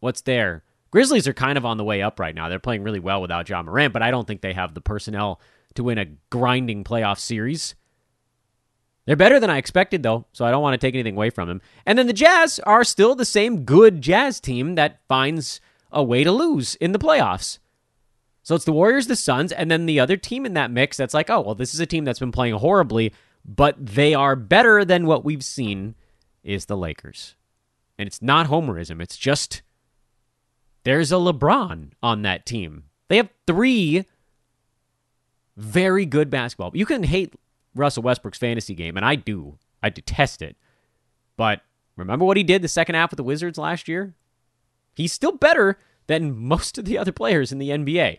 What's 0.00 0.22
there? 0.22 0.64
Grizzlies 0.90 1.28
are 1.28 1.34
kind 1.34 1.56
of 1.56 1.64
on 1.64 1.76
the 1.76 1.84
way 1.84 2.02
up 2.02 2.18
right 2.18 2.34
now. 2.34 2.48
They're 2.48 2.58
playing 2.58 2.82
really 2.82 2.98
well 2.98 3.20
without 3.20 3.48
Ja 3.48 3.62
Morant, 3.62 3.92
but 3.92 4.02
I 4.02 4.10
don't 4.10 4.26
think 4.26 4.40
they 4.40 4.54
have 4.54 4.74
the 4.74 4.80
personnel 4.80 5.40
to 5.74 5.84
win 5.84 5.98
a 5.98 6.06
grinding 6.30 6.84
playoff 6.84 7.18
series. 7.18 7.74
They're 9.06 9.16
better 9.16 9.40
than 9.40 9.48
I 9.48 9.56
expected, 9.56 10.02
though, 10.02 10.26
so 10.32 10.44
I 10.44 10.50
don't 10.50 10.62
want 10.62 10.74
to 10.74 10.86
take 10.86 10.94
anything 10.94 11.16
away 11.16 11.30
from 11.30 11.48
them. 11.48 11.62
And 11.86 11.98
then 11.98 12.06
the 12.06 12.12
Jazz 12.12 12.58
are 12.60 12.84
still 12.84 13.14
the 13.14 13.24
same 13.24 13.64
good 13.64 14.02
Jazz 14.02 14.38
team 14.38 14.74
that 14.74 15.00
finds 15.08 15.60
a 15.90 16.04
way 16.04 16.24
to 16.24 16.32
lose 16.32 16.74
in 16.74 16.92
the 16.92 16.98
playoffs. 16.98 17.58
So 18.42 18.54
it's 18.54 18.64
the 18.66 18.72
Warriors, 18.72 19.06
the 19.06 19.16
Suns, 19.16 19.52
and 19.52 19.70
then 19.70 19.86
the 19.86 20.00
other 20.00 20.16
team 20.16 20.44
in 20.44 20.54
that 20.54 20.70
mix 20.70 20.96
that's 20.96 21.14
like, 21.14 21.30
oh, 21.30 21.40
well, 21.40 21.54
this 21.54 21.74
is 21.74 21.80
a 21.80 21.86
team 21.86 22.04
that's 22.04 22.18
been 22.18 22.32
playing 22.32 22.54
horribly, 22.54 23.12
but 23.44 23.76
they 23.78 24.14
are 24.14 24.36
better 24.36 24.84
than 24.84 25.06
what 25.06 25.24
we've 25.24 25.44
seen 25.44 25.94
is 26.42 26.66
the 26.66 26.76
Lakers. 26.76 27.34
And 27.98 28.06
it's 28.06 28.22
not 28.22 28.46
homerism. 28.46 29.02
It's 29.02 29.16
just 29.16 29.62
there's 30.84 31.12
a 31.12 31.16
LeBron 31.16 31.90
on 32.02 32.22
that 32.22 32.46
team. 32.46 32.84
They 33.08 33.16
have 33.16 33.28
three 33.46 34.06
very 35.58 36.06
good 36.06 36.30
basketball. 36.30 36.70
You 36.74 36.86
can 36.86 37.02
hate 37.02 37.34
Russell 37.74 38.02
Westbrook's 38.02 38.38
fantasy 38.38 38.74
game, 38.74 38.96
and 38.96 39.04
I 39.04 39.14
do. 39.16 39.58
I 39.82 39.90
detest 39.90 40.40
it. 40.40 40.56
But 41.36 41.60
remember 41.96 42.24
what 42.24 42.36
he 42.36 42.42
did 42.42 42.62
the 42.62 42.68
second 42.68 42.94
half 42.94 43.10
with 43.10 43.18
the 43.18 43.22
Wizards 43.24 43.58
last 43.58 43.88
year? 43.88 44.14
He's 44.94 45.12
still 45.12 45.32
better 45.32 45.78
than 46.06 46.36
most 46.36 46.78
of 46.78 46.86
the 46.86 46.96
other 46.96 47.12
players 47.12 47.52
in 47.52 47.58
the 47.58 47.68
NBA 47.68 48.18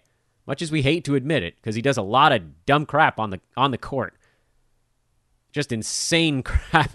much 0.49 0.63
as 0.63 0.71
we 0.71 0.81
hate 0.81 1.05
to 1.05 1.13
admit 1.13 1.43
it, 1.43 1.55
because 1.57 1.75
he 1.75 1.81
does 1.81 1.95
a 1.95 2.01
lot 2.01 2.31
of 2.31 2.65
dumb 2.65 2.83
crap 2.83 3.19
on 3.19 3.29
the 3.29 3.39
on 3.55 3.69
the 3.69 3.77
court. 3.77 4.15
Just 5.51 5.71
insane 5.71 6.41
crap. 6.43 6.89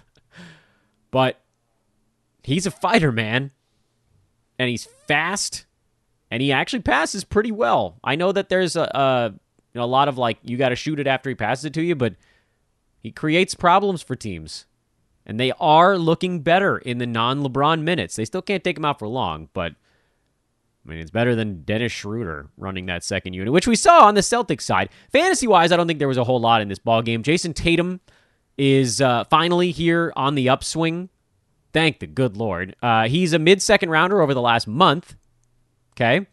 but 1.13 1.41
he's 2.43 2.67
a 2.67 2.73
fighter, 2.73 3.13
man. 3.13 3.53
And 4.59 4.69
he's 4.69 4.89
fast. 5.07 5.67
And 6.33 6.43
he 6.43 6.51
actually 6.51 6.83
passes 6.83 7.23
pretty 7.23 7.53
well. 7.53 8.01
I 8.03 8.17
know 8.17 8.33
that 8.33 8.49
there's 8.49 8.75
a, 8.75 8.91
a 8.93 9.35
you 9.75 9.81
know, 9.81 9.85
a 9.85 9.87
lot 9.87 10.09
of 10.09 10.17
like 10.17 10.39
you 10.43 10.57
got 10.57 10.69
to 10.71 10.77
shoot 10.77 11.01
it 11.01 11.07
after 11.07 11.29
he 11.29 11.35
passes 11.35 11.65
it 11.65 11.75
to 11.75 11.83
you, 11.83 11.95
but 11.95 12.15
he 13.01 13.11
creates 13.11 13.55
problems 13.55 14.03
for 14.03 14.15
teams. 14.15 14.67
And 15.27 15.41
they 15.41 15.53
are 15.59 15.97
looking 15.99 16.41
better 16.41 16.79
in 16.79 16.99
the 16.99 17.07
non 17.07 17.43
LeBron 17.43 17.83
minutes. 17.83 18.17
They 18.17 18.25
still 18.25 18.43
can't 18.43 18.63
take 18.63 18.77
him 18.77 18.85
out 18.85 18.99
for 18.99 19.09
long, 19.09 19.49
but 19.53 19.73
I 20.85 20.91
mean, 20.91 20.99
it's 20.99 21.11
better 21.11 21.35
than 21.35 21.63
Dennis 21.63 21.93
Schroeder 21.93 22.49
running 22.59 22.87
that 22.87 23.03
second 23.03 23.33
unit, 23.33 23.53
which 23.53 23.67
we 23.67 23.75
saw 23.75 24.07
on 24.07 24.15
the 24.15 24.21
Celtics 24.21 24.63
side. 24.63 24.91
Fantasy 25.11 25.47
wise, 25.47 25.73
I 25.73 25.77
don't 25.77 25.87
think 25.87 25.99
there 25.99 26.09
was 26.09 26.19
a 26.19 26.25
whole 26.25 26.41
lot 26.41 26.61
in 26.61 26.69
this 26.69 26.79
ball 26.79 27.01
game. 27.01 27.23
Jayson 27.23 27.55
Tatum 27.55 28.01
is 28.59 29.01
uh, 29.01 29.25
finally 29.25 29.71
here 29.71 30.13
on 30.15 30.35
the 30.35 30.51
upswing. 30.51 31.09
Thank 31.73 32.01
the 32.01 32.07
good 32.07 32.37
Lord. 32.37 32.77
Uh, 32.83 33.09
he's 33.09 33.33
a 33.33 33.39
mid 33.39 33.63
second 33.63 33.91
rounder 33.91 34.21
over 34.21 34.35
the 34.35 34.43
last 34.43 34.69
month. 34.69 35.17
Okay. 35.93 36.27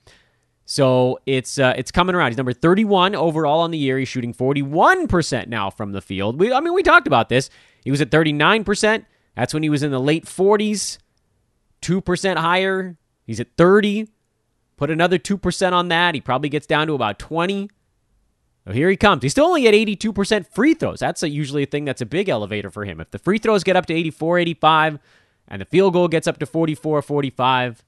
So 0.65 1.19
it's 1.25 1.59
uh, 1.59 1.73
it's 1.77 1.91
coming 1.91 2.15
around. 2.15 2.31
He's 2.31 2.37
number 2.37 2.53
31 2.53 3.15
overall 3.15 3.61
on 3.61 3.71
the 3.71 3.77
year. 3.77 3.97
He's 3.97 4.07
shooting 4.07 4.33
41% 4.33 5.47
now 5.47 5.69
from 5.69 5.91
the 5.91 6.01
field. 6.01 6.39
We, 6.39 6.53
I 6.53 6.59
mean, 6.59 6.73
we 6.73 6.83
talked 6.83 7.07
about 7.07 7.29
this. 7.29 7.49
He 7.83 7.91
was 7.91 8.01
at 8.01 8.09
39%. 8.09 9.05
That's 9.35 9.53
when 9.53 9.63
he 9.63 9.69
was 9.69 9.83
in 9.83 9.91
the 9.91 9.99
late 9.99 10.25
40s. 10.25 10.97
2% 11.81 12.37
higher. 12.37 12.97
He's 13.25 13.39
at 13.39 13.47
30. 13.57 14.07
Put 14.77 14.91
another 14.91 15.17
2% 15.17 15.73
on 15.73 15.89
that. 15.89 16.15
He 16.15 16.21
probably 16.21 16.49
gets 16.49 16.67
down 16.67 16.87
to 16.87 16.93
about 16.93 17.19
20. 17.19 17.69
So 18.65 18.73
here 18.73 18.89
he 18.89 18.95
comes. 18.95 19.23
He's 19.23 19.31
still 19.31 19.45
only 19.45 19.67
at 19.67 19.73
82% 19.73 20.47
free 20.47 20.73
throws. 20.75 20.99
That's 20.99 21.23
a, 21.23 21.29
usually 21.29 21.63
a 21.63 21.65
thing 21.65 21.85
that's 21.85 22.01
a 22.01 22.05
big 22.05 22.29
elevator 22.29 22.69
for 22.69 22.85
him. 22.85 22.99
If 22.99 23.11
the 23.11 23.19
free 23.19 23.39
throws 23.39 23.63
get 23.63 23.75
up 23.75 23.87
to 23.87 23.93
84, 23.93 24.39
85, 24.39 24.99
and 25.47 25.61
the 25.61 25.65
field 25.65 25.93
goal 25.93 26.07
gets 26.07 26.27
up 26.27 26.37
to 26.39 26.45
44, 26.45 27.01
45, 27.01 27.83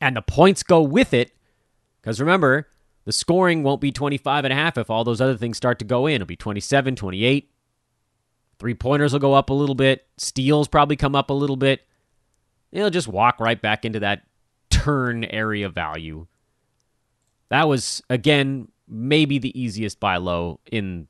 and 0.00 0.16
the 0.16 0.22
points 0.22 0.62
go 0.62 0.82
with 0.82 1.12
it, 1.12 1.32
because 2.06 2.20
remember, 2.20 2.68
the 3.04 3.10
scoring 3.10 3.64
won't 3.64 3.80
be 3.80 3.90
25 3.90 4.44
and 4.44 4.52
a 4.52 4.54
half 4.54 4.78
if 4.78 4.90
all 4.90 5.02
those 5.02 5.20
other 5.20 5.36
things 5.36 5.56
start 5.56 5.80
to 5.80 5.84
go 5.84 6.06
in. 6.06 6.14
It'll 6.14 6.26
be 6.26 6.36
27, 6.36 6.94
28. 6.94 7.50
Three 8.60 8.74
pointers 8.74 9.12
will 9.12 9.18
go 9.18 9.34
up 9.34 9.50
a 9.50 9.54
little 9.54 9.74
bit. 9.74 10.06
Steals 10.16 10.68
probably 10.68 10.94
come 10.94 11.16
up 11.16 11.30
a 11.30 11.32
little 11.32 11.56
bit. 11.56 11.84
He'll 12.70 12.90
just 12.90 13.08
walk 13.08 13.40
right 13.40 13.60
back 13.60 13.84
into 13.84 13.98
that 13.98 14.22
turn 14.70 15.24
area 15.24 15.68
value. 15.68 16.28
That 17.48 17.66
was 17.66 18.04
again 18.08 18.68
maybe 18.86 19.40
the 19.40 19.60
easiest 19.60 19.98
buy 19.98 20.18
low 20.18 20.60
in 20.70 21.08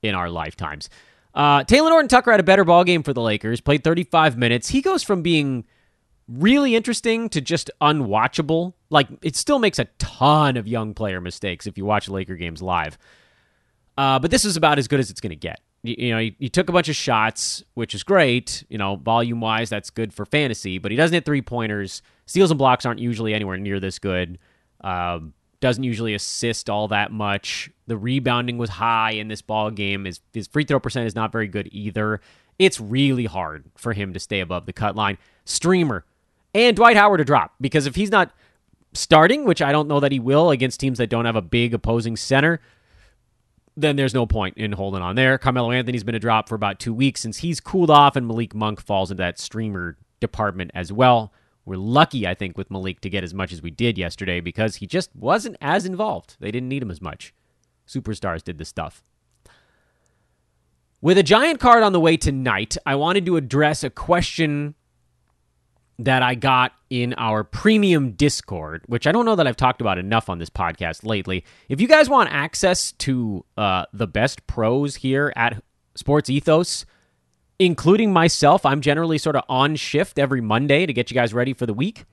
in 0.00 0.14
our 0.14 0.30
lifetimes. 0.30 0.88
Uh, 1.34 1.64
Talen 1.64 1.90
Horton 1.90 2.08
Tucker 2.08 2.30
had 2.30 2.40
a 2.40 2.44
better 2.44 2.64
ball 2.64 2.84
game 2.84 3.02
for 3.02 3.12
the 3.12 3.20
Lakers. 3.20 3.60
Played 3.60 3.84
35 3.84 4.38
minutes. 4.38 4.70
He 4.70 4.80
goes 4.80 5.02
from 5.02 5.20
being 5.20 5.66
really 6.26 6.74
interesting 6.74 7.28
to 7.28 7.42
just 7.42 7.70
unwatchable. 7.82 8.72
Like 8.90 9.08
it 9.22 9.36
still 9.36 9.58
makes 9.58 9.78
a 9.78 9.86
ton 9.98 10.56
of 10.56 10.66
young 10.66 10.94
player 10.94 11.20
mistakes 11.20 11.66
if 11.66 11.78
you 11.78 11.84
watch 11.84 12.08
Laker 12.08 12.36
games 12.36 12.60
live. 12.60 12.98
Uh, 13.96 14.18
but 14.18 14.30
this 14.30 14.44
is 14.44 14.56
about 14.56 14.78
as 14.78 14.88
good 14.88 15.00
as 15.00 15.10
it's 15.10 15.20
going 15.20 15.30
to 15.30 15.36
get. 15.36 15.60
you, 15.82 15.94
you 15.98 16.10
know, 16.10 16.18
he, 16.18 16.36
he, 16.38 16.48
took 16.48 16.68
a 16.68 16.72
bunch 16.72 16.88
of 16.88 16.96
shots, 16.96 17.62
which 17.74 17.94
is 17.94 18.02
great. 18.02 18.64
You 18.68 18.78
know, 18.78 18.96
volume 18.96 19.40
wise, 19.40 19.68
that's 19.68 19.90
good 19.90 20.12
for 20.12 20.24
fantasy. 20.24 20.78
But 20.78 20.90
he 20.90 20.96
doesn't 20.96 21.14
hit 21.14 21.24
three 21.24 21.42
pointers. 21.42 22.02
Steals 22.26 22.50
and 22.50 22.58
blocks 22.58 22.86
aren't 22.86 23.00
usually 23.00 23.34
anywhere 23.34 23.58
near 23.58 23.78
this 23.78 23.98
good. 23.98 24.38
Um, 24.82 25.34
doesn't 25.60 25.84
usually 25.84 26.14
assist 26.14 26.70
all 26.70 26.88
that 26.88 27.12
much. 27.12 27.70
The 27.86 27.96
rebounding 27.96 28.56
was 28.56 28.70
high 28.70 29.12
in 29.12 29.28
this 29.28 29.42
ball 29.42 29.70
game. 29.70 30.04
His 30.04 30.20
his 30.32 30.46
free 30.46 30.64
throw 30.64 30.80
percent 30.80 31.06
is 31.06 31.14
not 31.14 31.32
very 31.32 31.48
good 31.48 31.68
either. 31.70 32.20
It's 32.58 32.80
really 32.80 33.26
hard 33.26 33.64
for 33.76 33.92
him 33.92 34.12
to 34.14 34.20
stay 34.20 34.40
above 34.40 34.66
the 34.66 34.72
cut 34.72 34.96
line. 34.96 35.18
Streamer 35.44 36.04
and 36.54 36.76
Dwight 36.76 36.96
Howard 36.96 37.18
to 37.18 37.24
drop 37.24 37.54
because 37.60 37.86
if 37.86 37.94
he's 37.94 38.10
not 38.10 38.32
starting, 38.92 39.44
which 39.44 39.62
I 39.62 39.72
don't 39.72 39.88
know 39.88 40.00
that 40.00 40.12
he 40.12 40.20
will 40.20 40.50
against 40.50 40.80
teams 40.80 40.98
that 40.98 41.10
don't 41.10 41.24
have 41.24 41.36
a 41.36 41.42
big 41.42 41.74
opposing 41.74 42.16
center, 42.16 42.60
then 43.76 43.96
there's 43.96 44.14
no 44.14 44.26
point 44.26 44.56
in 44.56 44.72
holding 44.72 45.02
on 45.02 45.16
there. 45.16 45.38
Carmelo 45.38 45.70
Anthony's 45.70 46.04
been 46.04 46.14
a 46.14 46.20
drop 46.20 46.48
for 46.48 46.54
about 46.54 46.80
two 46.80 46.92
weeks 46.92 47.20
since 47.20 47.38
he's 47.38 47.60
cooled 47.60 47.90
off, 47.90 48.16
and 48.16 48.26
Malik 48.26 48.54
Monk 48.54 48.80
falls 48.80 49.10
into 49.10 49.22
that 49.22 49.38
streamer 49.38 49.96
department 50.18 50.70
as 50.74 50.92
well. 50.92 51.32
We're 51.64 51.76
lucky, 51.76 52.26
I 52.26 52.34
think, 52.34 52.58
with 52.58 52.70
Malik 52.70 53.00
to 53.02 53.10
get 53.10 53.24
as 53.24 53.32
much 53.32 53.52
as 53.52 53.62
we 53.62 53.70
did 53.70 53.96
yesterday 53.96 54.40
because 54.40 54.76
he 54.76 54.86
just 54.86 55.14
wasn't 55.14 55.56
as 55.60 55.86
involved. 55.86 56.36
They 56.40 56.50
didn't 56.50 56.68
need 56.68 56.82
him 56.82 56.90
as 56.90 57.00
much. 57.00 57.32
Superstars 57.86 58.42
did 58.42 58.58
the 58.58 58.64
stuff. 58.64 59.02
With 61.00 61.16
a 61.16 61.22
giant 61.22 61.60
card 61.60 61.82
on 61.82 61.92
the 61.92 62.00
way 62.00 62.16
tonight, 62.16 62.76
I 62.84 62.94
wanted 62.94 63.24
to 63.26 63.36
address 63.36 63.82
a 63.82 63.90
question 63.90 64.74
that 66.04 66.22
I 66.22 66.34
got 66.34 66.72
in 66.88 67.14
our 67.18 67.44
premium 67.44 68.12
Discord, 68.12 68.82
which 68.86 69.06
I 69.06 69.12
don't 69.12 69.26
know 69.26 69.36
that 69.36 69.46
I've 69.46 69.56
talked 69.56 69.82
about 69.82 69.98
enough 69.98 70.30
on 70.30 70.38
this 70.38 70.48
podcast 70.48 71.04
lately. 71.04 71.44
If 71.68 71.78
you 71.78 71.86
guys 71.86 72.08
want 72.08 72.32
access 72.32 72.92
to 72.92 73.44
uh, 73.58 73.84
the 73.92 74.06
best 74.06 74.46
pros 74.46 74.96
here 74.96 75.30
at 75.36 75.62
Sports 75.94 76.30
Ethos, 76.30 76.86
including 77.58 78.14
myself, 78.14 78.64
I'm 78.64 78.80
generally 78.80 79.18
sort 79.18 79.36
of 79.36 79.44
on 79.46 79.76
shift 79.76 80.18
every 80.18 80.40
Monday 80.40 80.86
to 80.86 80.92
get 80.94 81.10
you 81.10 81.14
guys 81.14 81.34
ready 81.34 81.52
for 81.52 81.66
the 81.66 81.74
week. 81.74 82.06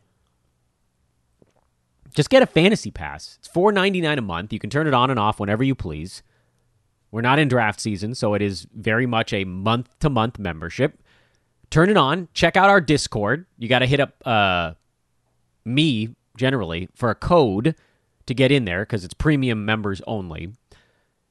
Just 2.13 2.29
get 2.29 2.43
a 2.43 2.47
fantasy 2.47 2.91
pass. 2.91 3.37
It's 3.39 3.47
$4.99 3.47 4.17
a 4.17 4.21
month. 4.21 4.51
You 4.51 4.59
can 4.59 4.69
turn 4.69 4.87
it 4.87 4.93
on 4.93 5.09
and 5.09 5.19
off 5.19 5.39
whenever 5.39 5.63
you 5.63 5.75
please. 5.75 6.23
We're 7.09 7.21
not 7.21 7.39
in 7.39 7.47
draft 7.47 7.79
season, 7.79 8.15
so 8.15 8.33
it 8.33 8.41
is 8.41 8.67
very 8.75 9.05
much 9.05 9.31
a 9.31 9.45
month 9.45 9.97
to 9.99 10.09
month 10.09 10.39
membership 10.39 10.99
turn 11.69 11.89
it 11.89 11.97
on, 11.97 12.27
check 12.33 12.57
out 12.57 12.69
our 12.69 12.81
Discord. 12.81 13.45
You 13.57 13.67
got 13.67 13.79
to 13.79 13.85
hit 13.85 13.99
up 13.99 14.15
uh, 14.25 14.73
me 15.65 16.15
generally 16.37 16.89
for 16.95 17.09
a 17.09 17.15
code 17.15 17.75
to 18.25 18.33
get 18.33 18.51
in 18.51 18.65
there 18.65 18.81
because 18.81 19.03
it's 19.03 19.13
premium 19.13 19.65
members 19.65 20.01
only. 20.07 20.53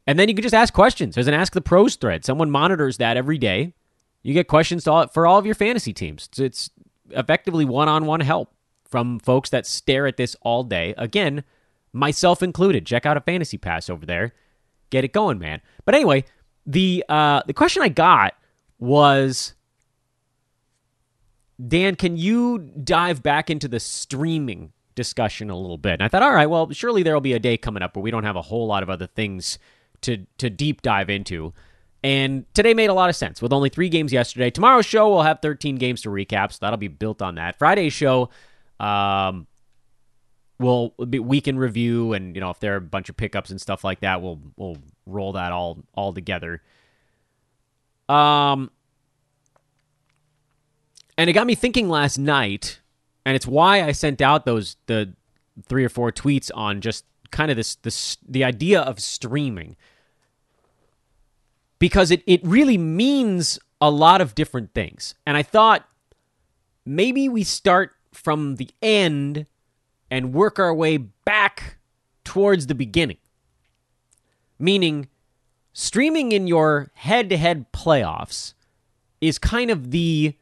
And 0.07 0.19
then 0.19 0.29
you 0.29 0.35
can 0.35 0.43
just 0.43 0.55
ask 0.55 0.73
questions. 0.73 1.15
There's 1.15 1.27
an 1.27 1.35
Ask 1.35 1.53
the 1.53 1.61
Pros 1.61 1.97
thread. 1.97 2.25
Someone 2.25 2.51
monitors 2.51 2.99
that 2.99 3.17
every 3.17 3.39
day. 3.39 3.75
You 4.23 4.35
get 4.35 4.49
questions 4.49 4.87
all, 4.87 5.07
for 5.09 5.27
all 5.27 5.39
of 5.39 5.47
your 5.47 5.55
fantasy 5.55 5.93
teams. 5.93 6.29
It's, 6.31 6.39
it's 6.39 6.71
effectively 7.11 7.65
one 7.65 7.89
on 7.89 8.07
one 8.07 8.21
help 8.21 8.53
from 8.89 9.19
folks 9.19 9.51
that 9.51 9.67
stare 9.67 10.07
at 10.07 10.17
this 10.17 10.37
all 10.43 10.63
day. 10.63 10.95
Again, 10.97 11.45
myself 11.93 12.43
included. 12.43 12.87
Check 12.87 13.05
out 13.05 13.17
a 13.17 13.21
fantasy 13.21 13.59
pass 13.59 13.91
over 13.91 14.07
there. 14.07 14.33
Get 14.91 15.05
it 15.05 15.13
going, 15.13 15.39
man. 15.39 15.61
But 15.85 15.97
anyway, 15.97 16.25
the 16.65 17.05
uh, 17.09 17.43
the 17.47 17.53
question 17.53 17.83
I 17.83 17.89
got 17.89 18.35
was 18.79 19.55
Dan, 21.65 21.97
can 21.97 22.17
you 22.17 22.59
dive 22.59 23.23
back 23.23 23.49
into 23.49 23.69
the 23.69 23.81
streaming 23.81 24.73
discussion 24.95 25.51
a 25.51 25.57
little 25.57 25.79
bit? 25.79 25.95
And 25.95 26.03
I 26.03 26.09
thought, 26.09 26.23
all 26.23 26.35
right, 26.35 26.51
well, 26.51 26.71
surely 26.71 27.03
there'll 27.03 27.21
be 27.21 27.33
a 27.33 27.39
day 27.39 27.57
coming 27.57 27.83
up 27.83 27.97
where 27.97 28.03
we 28.03 28.11
don't 28.11 28.25
have 28.25 28.37
a 28.37 28.43
whole 28.43 28.67
lot 28.67 28.83
of 28.83 28.91
other 28.91 29.07
things 29.07 29.59
to 30.03 30.27
to 30.39 30.51
deep 30.51 30.83
dive 30.83 31.09
into. 31.09 31.55
And 32.05 32.45
today 32.55 32.75
made 32.75 32.91
a 32.91 32.95
lot 32.95 33.09
of 33.09 33.17
sense 33.17 33.41
with 33.41 33.53
only 33.53 33.69
three 33.69 33.89
games 33.89 34.13
yesterday. 34.13 34.51
Tomorrow's 34.51 34.87
show 34.87 35.09
we'll 35.09 35.23
have 35.23 35.41
13 35.41 35.77
games 35.77 36.03
to 36.03 36.09
recap, 36.09 36.53
so 36.53 36.59
that'll 36.61 36.77
be 36.77 36.89
built 36.89 37.23
on 37.23 37.37
that. 37.37 37.59
Friday's 37.59 37.93
show, 37.93 38.31
um, 38.79 39.47
will 40.59 40.91
be 41.09 41.19
week 41.19 41.49
in 41.49 41.59
review, 41.59 42.13
and 42.13 42.35
you 42.35 42.41
know 42.41 42.51
if 42.51 42.61
there 42.61 42.75
are 42.75 42.79
a 42.79 42.81
bunch 42.81 43.09
of 43.09 43.17
pickups 43.17 43.51
and 43.51 43.61
stuff 43.61 43.85
like 43.85 44.01
that, 44.01 44.23
we'll 44.23 44.41
we'll 44.57 44.79
roll 45.07 45.33
that 45.33 45.53
all 45.53 45.79
all 45.95 46.13
together. 46.13 46.63
Um, 48.09 48.71
and 51.17 51.31
it 51.31 51.33
got 51.33 51.47
me 51.47 51.55
thinking 51.55 51.89
last 51.89 52.19
night, 52.19 52.81
and 53.25 53.35
it's 53.35 53.47
why 53.47 53.83
I 53.83 53.93
sent 53.93 54.21
out 54.21 54.45
those 54.45 54.77
the 54.87 55.15
three 55.69 55.85
or 55.85 55.89
four 55.89 56.13
tweets 56.13 56.51
on 56.55 56.81
just 56.81 57.05
kind 57.31 57.51
of 57.51 57.57
this 57.57 57.77
this 57.77 58.19
the 58.27 58.45
idea 58.45 58.81
of 58.81 59.01
streaming. 59.01 59.77
Because 61.79 62.11
it, 62.11 62.23
it 62.27 62.41
really 62.43 62.79
means 62.79 63.59
a 63.83 63.91
lot 63.91 64.23
of 64.23 64.35
different 64.35 64.73
things. 64.73 65.15
And 65.27 65.37
I 65.37 65.43
thought 65.43 65.87
maybe 66.87 67.29
we 67.29 67.45
start 67.45 67.93
from 68.13 68.57
the 68.57 68.71
end 68.81 69.47
and 70.11 70.33
work 70.33 70.59
our 70.59 70.75
way 70.75 70.97
back 70.97 71.77
towards 72.25 72.67
the 72.67 72.75
beginning. 72.75 73.19
Meaning, 74.59 75.09
streaming 75.75 76.33
in 76.33 76.47
your 76.47 76.91
head 76.95 77.29
to 77.29 77.37
head 77.37 77.73
playoffs 77.73 78.55
is 79.21 79.39
kind 79.39 79.71
of 79.71 79.91
the 79.91 80.35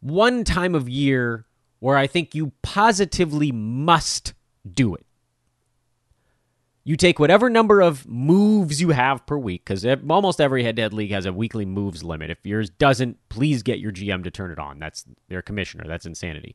one 0.00 0.44
time 0.44 0.74
of 0.74 0.88
year 0.88 1.46
where 1.78 1.96
I 1.96 2.06
think 2.06 2.34
you 2.34 2.52
positively 2.62 3.52
must 3.52 4.34
do 4.70 4.94
it. 4.94 5.06
You 6.84 6.96
take 6.96 7.18
whatever 7.18 7.50
number 7.50 7.80
of 7.80 8.08
moves 8.08 8.80
you 8.80 8.90
have 8.90 9.24
per 9.26 9.36
week, 9.36 9.64
because 9.64 9.84
almost 10.08 10.40
every 10.40 10.64
head 10.64 10.76
to 10.76 10.82
head 10.82 10.94
league 10.94 11.10
has 11.10 11.26
a 11.26 11.32
weekly 11.32 11.66
moves 11.66 12.02
limit. 12.02 12.30
If 12.30 12.44
yours 12.44 12.70
doesn't, 12.70 13.18
please 13.28 13.62
get 13.62 13.78
your 13.78 13.92
GM 13.92 14.24
to 14.24 14.30
turn 14.30 14.50
it 14.50 14.58
on. 14.58 14.78
That's 14.78 15.04
their 15.28 15.42
commissioner. 15.42 15.84
That's 15.86 16.06
insanity. 16.06 16.54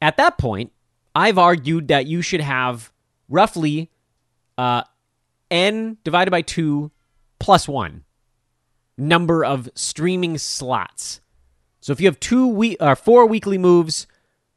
At 0.00 0.16
that 0.18 0.38
point, 0.38 0.72
I've 1.14 1.38
argued 1.38 1.88
that 1.88 2.06
you 2.06 2.22
should 2.22 2.42
have 2.42 2.92
roughly 3.28 3.90
uh, 4.56 4.82
n 5.50 5.96
divided 6.04 6.30
by 6.30 6.42
2 6.42 6.90
plus 7.38 7.66
1 7.66 8.04
number 8.96 9.44
of 9.44 9.68
streaming 9.74 10.36
slots 10.38 11.20
so 11.88 11.92
if 11.92 12.02
you 12.02 12.06
have 12.06 12.20
two 12.20 12.46
week 12.46 12.76
or 12.80 12.90
uh, 12.90 12.94
four 12.94 13.24
weekly 13.24 13.56
moves, 13.56 14.06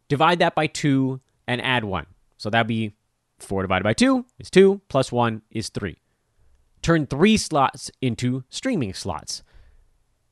divide 0.10 0.40
that 0.40 0.54
by 0.54 0.68
two 0.68 1.22
and 1.48 1.62
add 1.62 1.86
one. 1.86 2.08
So 2.36 2.50
that'd 2.50 2.68
be 2.68 2.92
four 3.40 3.62
divided 3.62 3.86
by 3.86 3.94
two 3.94 4.26
is 4.38 4.50
two, 4.50 4.82
plus 4.90 5.14
one 5.14 5.42
is 5.50 5.70
three. 5.70 6.02
Turn 6.82 7.08
three 7.08 7.38
slots 7.38 7.90
into 8.02 8.44
streaming 8.50 8.94
slots. 8.94 9.44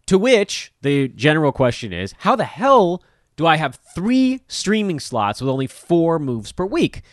To 0.08 0.18
which 0.18 0.74
the 0.82 1.08
general 1.08 1.54
question 1.54 1.94
is 1.94 2.14
how 2.18 2.36
the 2.36 2.44
hell 2.44 3.02
do 3.38 3.48
I 3.48 3.56
have 3.56 3.80
three 3.96 4.42
streaming 4.50 5.00
slots 5.00 5.40
with 5.40 5.50
only 5.50 5.68
four 5.68 6.20
moves 6.20 6.52
per 6.52 6.66
week? 6.66 7.04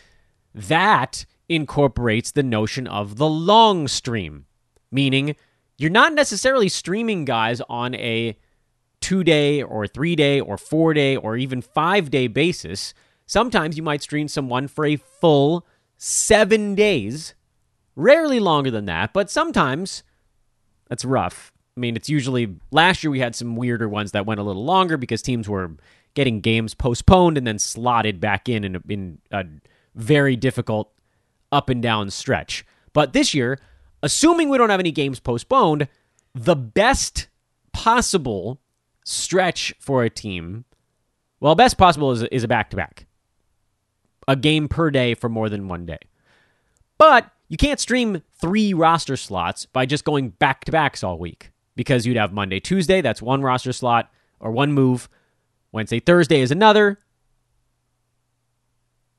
That 0.53 1.27
incorporates 1.49 2.33
the 2.33 2.43
notion 2.43 2.89
of 2.89 3.19
the 3.19 3.29
long 3.29 3.87
stream, 3.87 4.47
meaning 4.91 5.37
you're 5.79 5.91
not 5.91 6.13
necessarily 6.13 6.69
streaming 6.69 7.25
guys 7.25 7.61
on 7.69 7.95
a 7.95 8.37
two 9.07 9.23
day 9.23 9.63
or 9.63 9.87
three 9.87 10.17
day 10.17 10.41
or 10.41 10.59
four 10.59 10.93
day 10.93 11.15
or 11.15 11.37
even 11.37 11.63
five 11.63 12.11
day 12.11 12.27
basis. 12.27 12.93
Sometimes 13.25 13.77
you 13.77 13.83
might 13.85 14.03
stream 14.03 14.27
someone 14.27 14.67
for 14.67 14.85
a 14.85 14.97
full 14.97 15.65
seven 15.97 16.75
days, 16.75 17.37
rarely 17.95 18.41
longer 18.41 18.69
than 18.69 18.87
that, 18.87 19.13
but 19.13 19.31
sometimes 19.31 20.03
that's 20.89 21.05
rough. 21.05 21.53
I 21.77 21.81
mean, 21.81 21.95
it's 21.95 22.09
usually 22.09 22.57
last 22.73 23.05
year 23.05 23.13
we 23.13 23.21
had 23.21 23.37
some 23.37 23.55
weirder 23.55 23.89
ones 23.89 24.11
that 24.11 24.27
went 24.27 24.41
a 24.41 24.43
little 24.43 24.65
longer 24.65 24.97
because 24.97 25.23
teams 25.23 25.49
were 25.49 25.71
getting 26.15 26.41
games 26.41 26.75
postponed 26.75 27.39
and 27.39 27.47
then 27.47 27.61
slotted 27.61 28.19
back 28.19 28.49
in 28.49 28.65
in 28.65 28.75
a, 28.75 28.81
in 28.89 29.19
a 29.31 29.45
very 29.95 30.35
difficult 30.35 30.93
up 31.53 31.69
and 31.69 31.81
down 31.81 32.11
stretch. 32.11 32.67
But 32.93 33.13
this 33.13 33.35
year, 33.35 33.61
assuming 34.03 34.49
we 34.49 34.59
don't 34.59 34.71
have 34.71 34.81
any 34.81 34.91
games 34.91 35.21
postponed, 35.21 35.87
the 36.35 36.57
best 36.57 37.29
possible 37.73 38.59
stretch 39.07 39.73
for 39.79 40.03
a 40.03 40.11
team, 40.11 40.65
well, 41.41 41.55
best 41.55 41.79
possible 41.79 42.11
is, 42.11 42.23
is 42.25 42.45
a 42.45 42.49
back 42.49 42.71
to 42.71 42.77
back, 42.77 43.07
a 44.29 44.37
game 44.37 44.69
per 44.69 44.91
day 44.91 45.15
for 45.15 45.29
more 45.29 45.49
than 45.49 45.69
one 45.69 45.87
day. 45.87 46.01
But 46.99 47.31
you 47.49 47.57
can't 47.57 47.81
stream 47.81 48.23
three 48.41 48.75
roster 48.75 49.17
slots 49.17 49.65
by 49.65 49.87
just 49.87 50.05
going 50.05 50.31
back 50.31 50.65
to 50.65 50.73
backs 50.73 51.05
all 51.05 51.19
week 51.19 51.53
because 51.77 52.05
you'd 52.05 52.17
have 52.17 52.33
Monday, 52.33 52.59
Tuesday, 52.59 53.01
that's 53.01 53.23
one 53.23 53.43
roster 53.43 53.73
slot 53.73 54.11
or 54.41 54.51
one 54.51 54.73
move. 54.73 55.09
Wednesday, 55.71 56.01
Thursday 56.01 56.41
is 56.41 56.51
another. 56.51 56.99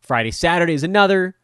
Friday, 0.02 0.32
Saturday 0.32 0.74
is 0.74 0.84
another. 0.84 1.36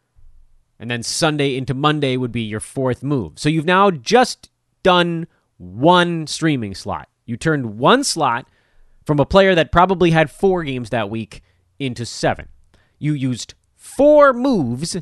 And 0.78 0.90
then 0.90 1.02
Sunday 1.02 1.56
into 1.56 1.72
Monday 1.72 2.16
would 2.16 2.32
be 2.32 2.42
your 2.42 2.60
fourth 2.60 3.02
move. 3.02 3.38
So 3.38 3.48
you've 3.48 3.64
now 3.64 3.90
just 3.90 4.50
done 4.82 5.28
one 5.56 6.26
streaming 6.26 6.74
slot. 6.74 7.08
You 7.26 7.36
turned 7.36 7.78
one 7.78 8.04
slot 8.04 8.46
from 9.04 9.18
a 9.18 9.26
player 9.26 9.54
that 9.54 9.72
probably 9.72 10.10
had 10.10 10.30
four 10.30 10.64
games 10.64 10.90
that 10.90 11.10
week 11.10 11.42
into 11.78 12.06
seven. 12.06 12.48
You 12.98 13.12
used 13.12 13.54
four 13.76 14.32
moves, 14.32 14.96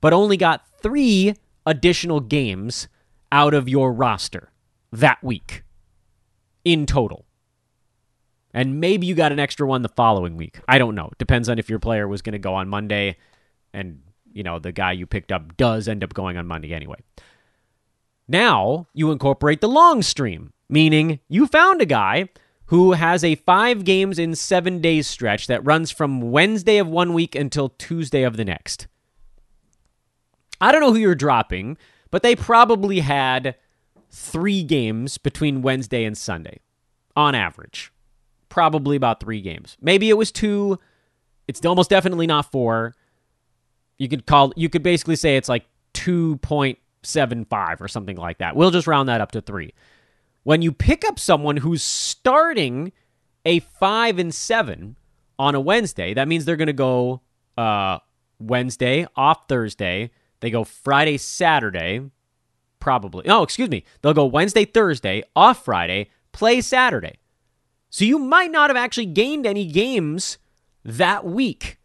but 0.00 0.12
only 0.12 0.36
got 0.36 0.66
three 0.82 1.34
additional 1.64 2.20
games 2.20 2.88
out 3.32 3.54
of 3.54 3.68
your 3.68 3.92
roster. 3.92 4.50
that 4.92 5.22
week 5.22 5.62
in 6.64 6.86
total. 6.86 7.24
And 8.54 8.80
maybe 8.80 9.06
you 9.06 9.14
got 9.14 9.32
an 9.32 9.38
extra 9.38 9.66
one 9.66 9.82
the 9.82 9.88
following 9.90 10.36
week. 10.36 10.60
I 10.66 10.78
don't 10.78 10.94
know. 10.94 11.10
Depends 11.18 11.48
on 11.48 11.58
if 11.58 11.68
your 11.68 11.78
player 11.78 12.08
was 12.08 12.22
going 12.22 12.32
to 12.32 12.38
go 12.38 12.54
on 12.54 12.68
Monday 12.68 13.16
and, 13.74 14.00
you 14.32 14.42
know, 14.42 14.58
the 14.58 14.72
guy 14.72 14.92
you 14.92 15.06
picked 15.06 15.30
up 15.30 15.56
does 15.56 15.88
end 15.88 16.02
up 16.02 16.14
going 16.14 16.36
on 16.38 16.46
Monday 16.46 16.72
anyway. 16.72 16.98
Now 18.28 18.86
you 18.94 19.10
incorporate 19.12 19.60
the 19.60 19.68
long 19.68 20.02
stream, 20.02 20.52
meaning 20.68 21.20
you 21.28 21.46
found 21.46 21.80
a 21.80 21.86
guy 21.86 22.28
who 22.66 22.92
has 22.92 23.22
a 23.22 23.36
five 23.36 23.84
games 23.84 24.18
in 24.18 24.34
seven 24.34 24.80
days 24.80 25.06
stretch 25.06 25.46
that 25.46 25.64
runs 25.64 25.90
from 25.90 26.32
Wednesday 26.32 26.78
of 26.78 26.88
one 26.88 27.14
week 27.14 27.34
until 27.34 27.68
Tuesday 27.70 28.22
of 28.22 28.36
the 28.36 28.44
next. 28.44 28.86
I 30.60 30.72
don't 30.72 30.80
know 30.80 30.92
who 30.92 30.98
you're 30.98 31.14
dropping, 31.14 31.76
but 32.10 32.22
they 32.22 32.34
probably 32.34 33.00
had 33.00 33.54
three 34.10 34.62
games 34.62 35.18
between 35.18 35.62
Wednesday 35.62 36.04
and 36.04 36.16
Sunday 36.16 36.60
on 37.14 37.34
average. 37.34 37.92
Probably 38.48 38.96
about 38.96 39.20
three 39.20 39.40
games. 39.40 39.76
Maybe 39.80 40.08
it 40.08 40.16
was 40.16 40.32
two. 40.32 40.78
It's 41.46 41.64
almost 41.64 41.90
definitely 41.90 42.26
not 42.26 42.50
four. 42.50 42.94
You 43.98 44.08
could 44.08 44.26
call 44.26 44.52
you 44.56 44.68
could 44.68 44.82
basically 44.82 45.16
say 45.16 45.36
it's 45.36 45.48
like 45.48 45.66
2.75 45.94 47.80
or 47.80 47.88
something 47.88 48.16
like 48.16 48.38
that. 48.38 48.56
We'll 48.56 48.70
just 48.70 48.86
round 48.86 49.08
that 49.08 49.20
up 49.20 49.32
to 49.32 49.40
3. 49.40 49.72
When 50.46 50.62
you 50.62 50.70
pick 50.70 51.04
up 51.04 51.18
someone 51.18 51.56
who's 51.56 51.82
starting 51.82 52.92
a 53.44 53.58
5 53.58 54.20
and 54.20 54.32
7 54.32 54.96
on 55.40 55.54
a 55.56 55.60
Wednesday, 55.60 56.14
that 56.14 56.28
means 56.28 56.44
they're 56.44 56.54
going 56.54 56.68
to 56.68 56.72
go 56.72 57.22
uh, 57.58 57.98
Wednesday 58.38 59.08
off 59.16 59.48
Thursday, 59.48 60.12
they 60.38 60.50
go 60.50 60.62
Friday, 60.62 61.16
Saturday, 61.16 62.12
probably. 62.78 63.28
Oh, 63.28 63.42
excuse 63.42 63.68
me. 63.68 63.82
They'll 64.00 64.14
go 64.14 64.24
Wednesday, 64.24 64.64
Thursday, 64.64 65.24
off 65.34 65.64
Friday, 65.64 66.10
play 66.30 66.60
Saturday. 66.60 67.18
So 67.90 68.04
you 68.04 68.16
might 68.16 68.52
not 68.52 68.70
have 68.70 68.76
actually 68.76 69.06
gained 69.06 69.46
any 69.46 69.66
games 69.66 70.38
that 70.84 71.24
week. 71.24 71.80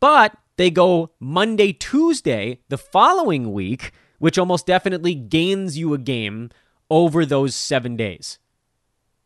But 0.00 0.36
they 0.56 0.68
go 0.68 1.12
Monday, 1.20 1.72
Tuesday, 1.72 2.58
the 2.68 2.76
following 2.76 3.52
week, 3.52 3.92
which 4.18 4.36
almost 4.36 4.66
definitely 4.66 5.14
gains 5.14 5.78
you 5.78 5.94
a 5.94 5.98
game 5.98 6.50
over 6.90 7.24
those 7.24 7.54
seven 7.54 7.96
days. 7.96 8.38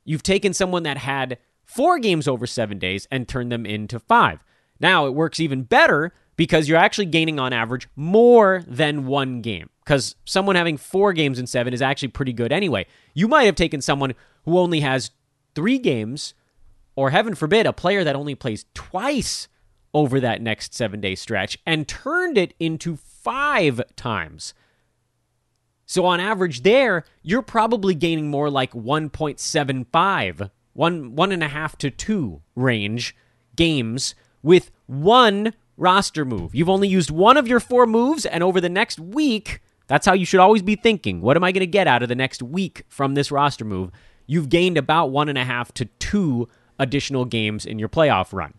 You've 0.05 0.23
taken 0.23 0.55
someone 0.55 0.85
that 0.85 0.99
had 0.99 1.39
four 1.65 1.99
games 1.99 2.27
over 2.27 2.47
seven 2.47 2.79
days 2.79 3.07
and 3.11 3.29
turned 3.29 3.53
them 3.53 3.67
into 3.67 3.99
five. 3.99 4.43
Now 4.81 5.07
it 5.07 5.15
works 5.15 5.41
even 5.41 5.63
better 5.63 6.13
because 6.37 6.69
you're 6.69 6.79
actually 6.79 7.07
gaining 7.07 7.39
on 7.39 7.53
average 7.53 7.89
more 7.95 8.65
than 8.67 9.07
one 9.07 9.43
game. 9.43 9.69
Because 9.85 10.15
someone 10.25 10.57
having 10.57 10.77
four 10.77 11.13
games 11.13 11.39
in 11.39 11.47
seven 11.47 11.75
is 11.75 11.83
actually 11.83 12.09
pretty 12.09 12.33
good 12.33 12.53
anyway. 12.53 12.87
You 13.13 13.29
might 13.29 13.45
have 13.45 13.55
taken 13.55 13.81
someone 13.81 14.15
who 14.45 14.59
only 14.59 14.81
has 14.81 15.11
three 15.55 15.79
games, 15.79 16.35
or 16.95 17.11
heaven 17.11 17.35
forbid, 17.35 17.67
a 17.67 17.73
player 17.73 18.05
that 18.05 18.17
only 18.17 18.35
plays 18.35 18.65
twice 18.75 19.49
over 19.93 20.21
that 20.21 20.41
next 20.41 20.75
seven 20.75 21.01
day 21.01 21.15
stretch 21.15 21.59
and 21.67 21.89
turned 21.89 22.39
it 22.39 22.55
into 22.61 22.97
five 22.97 23.81
times. 23.97 24.55
So 25.89 26.05
on 26.05 26.21
average, 26.21 26.65
there, 26.65 27.05
you're 27.23 27.41
probably 27.41 27.95
gaining 27.95 28.31
more 28.31 28.51
like 28.51 28.73
1.75, 28.73 30.51
one, 30.75 31.17
one 31.17 31.33
and 31.33 31.43
a 31.43 31.49
half 31.49 31.79
to 31.79 31.91
two 31.91 32.43
range 32.55 33.17
games 33.57 34.15
with 34.43 34.71
one 34.87 35.55
roster 35.79 36.27
move. 36.27 36.55
You've 36.55 36.69
only 36.69 36.89
used 36.89 37.11
one 37.11 37.39
of 37.39 37.49
your 37.49 37.59
four 37.59 37.87
moves, 37.87 38.27
and 38.27 38.43
over 38.43 38.61
the 38.61 38.69
next 38.69 39.01
week, 39.01 39.63
that's 39.87 40.05
how 40.05 40.13
you 40.13 40.27
should 40.27 40.41
always 40.41 40.61
be 40.61 40.77
thinking. 40.77 41.23
What 41.23 41.39
am 41.39 41.45
I 41.45 41.53
going 41.53 41.61
to 41.61 41.67
get 41.67 41.87
out 41.87 42.03
of 42.03 42.11
the 42.11 42.15
next 42.15 42.43
week 42.43 42.85
from 42.91 43.15
this 43.15 43.33
roster 43.33 43.65
move? 43.65 43.91
You've 44.27 44.51
gained 44.51 44.77
about 44.77 45.07
one 45.07 45.31
and 45.31 45.39
a 45.39 45.45
half 45.45 45.73
to 45.73 45.87
two 45.87 46.51
additional 46.79 47.25
games 47.25 47.65
in 47.65 47.79
your 47.79 47.89
playoff 47.89 48.35
run. 48.35 48.53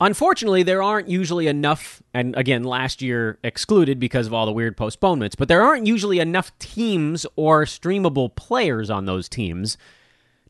Unfortunately, 0.00 0.62
there 0.62 0.82
aren't 0.82 1.08
usually 1.08 1.48
enough, 1.48 2.02
and 2.14 2.36
again, 2.36 2.62
last 2.62 3.02
year 3.02 3.38
excluded 3.42 3.98
because 3.98 4.28
of 4.28 4.34
all 4.34 4.46
the 4.46 4.52
weird 4.52 4.76
postponements, 4.76 5.34
but 5.34 5.48
there 5.48 5.62
aren't 5.62 5.88
usually 5.88 6.20
enough 6.20 6.56
teams 6.60 7.26
or 7.34 7.64
streamable 7.64 8.34
players 8.34 8.90
on 8.90 9.06
those 9.06 9.28
teams 9.28 9.76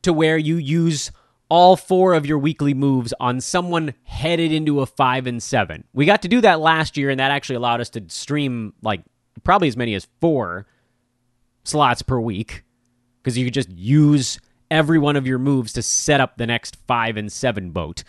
to 0.02 0.12
where 0.12 0.36
you 0.36 0.56
use 0.56 1.10
all 1.48 1.76
four 1.76 2.12
of 2.12 2.26
your 2.26 2.38
weekly 2.38 2.74
moves 2.74 3.14
on 3.20 3.40
someone 3.40 3.94
headed 4.04 4.52
into 4.52 4.80
a 4.80 4.86
five 4.86 5.26
and 5.26 5.42
seven. 5.42 5.84
We 5.94 6.04
got 6.04 6.20
to 6.22 6.28
do 6.28 6.42
that 6.42 6.60
last 6.60 6.98
year, 6.98 7.08
and 7.08 7.18
that 7.18 7.30
actually 7.30 7.56
allowed 7.56 7.80
us 7.80 7.88
to 7.90 8.04
stream 8.08 8.74
like 8.82 9.02
probably 9.44 9.68
as 9.68 9.76
many 9.76 9.94
as 9.94 10.06
four 10.20 10.66
slots 11.64 12.02
per 12.02 12.20
week 12.20 12.64
because 13.22 13.38
you 13.38 13.46
could 13.46 13.54
just 13.54 13.70
use 13.70 14.40
every 14.70 14.98
one 14.98 15.16
of 15.16 15.26
your 15.26 15.38
moves 15.38 15.72
to 15.72 15.82
set 15.82 16.20
up 16.20 16.36
the 16.36 16.46
next 16.46 16.76
five 16.86 17.16
and 17.16 17.32
seven 17.32 17.70
boat. 17.70 18.04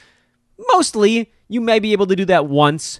Mostly, 0.73 1.31
you 1.47 1.61
may 1.61 1.79
be 1.79 1.93
able 1.93 2.07
to 2.07 2.15
do 2.15 2.25
that 2.25 2.47
once, 2.47 2.99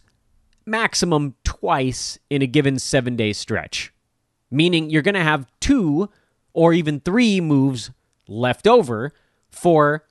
maximum 0.66 1.36
twice 1.44 2.18
in 2.30 2.42
a 2.42 2.48
given 2.48 2.80
seven 2.80 3.16
day 3.16 3.34
stretch, 3.34 3.94
meaning 4.50 4.90
you're 4.90 5.02
going 5.02 5.16
to 5.16 5.24
have 5.24 5.48
two 5.60 6.10
or 6.54 6.74
even 6.74 7.00
three 7.00 7.42
moves 7.42 7.92
left 8.28 8.68
over 8.68 9.12
for 9.50 10.06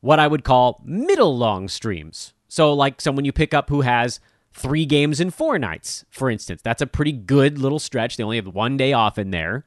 what 0.00 0.18
I 0.18 0.26
would 0.26 0.44
call 0.44 0.82
middle 0.84 1.36
long 1.36 1.68
streams. 1.68 2.34
So, 2.48 2.74
like 2.74 3.00
someone 3.00 3.24
you 3.24 3.32
pick 3.32 3.54
up 3.54 3.70
who 3.70 3.80
has 3.80 4.20
three 4.52 4.84
games 4.84 5.20
in 5.20 5.30
four 5.30 5.58
nights, 5.58 6.04
for 6.10 6.30
instance. 6.30 6.60
That's 6.62 6.82
a 6.82 6.86
pretty 6.86 7.12
good 7.12 7.58
little 7.58 7.78
stretch. 7.78 8.16
They 8.16 8.22
only 8.24 8.36
have 8.36 8.48
one 8.48 8.76
day 8.76 8.92
off 8.92 9.16
in 9.16 9.30
there. 9.30 9.64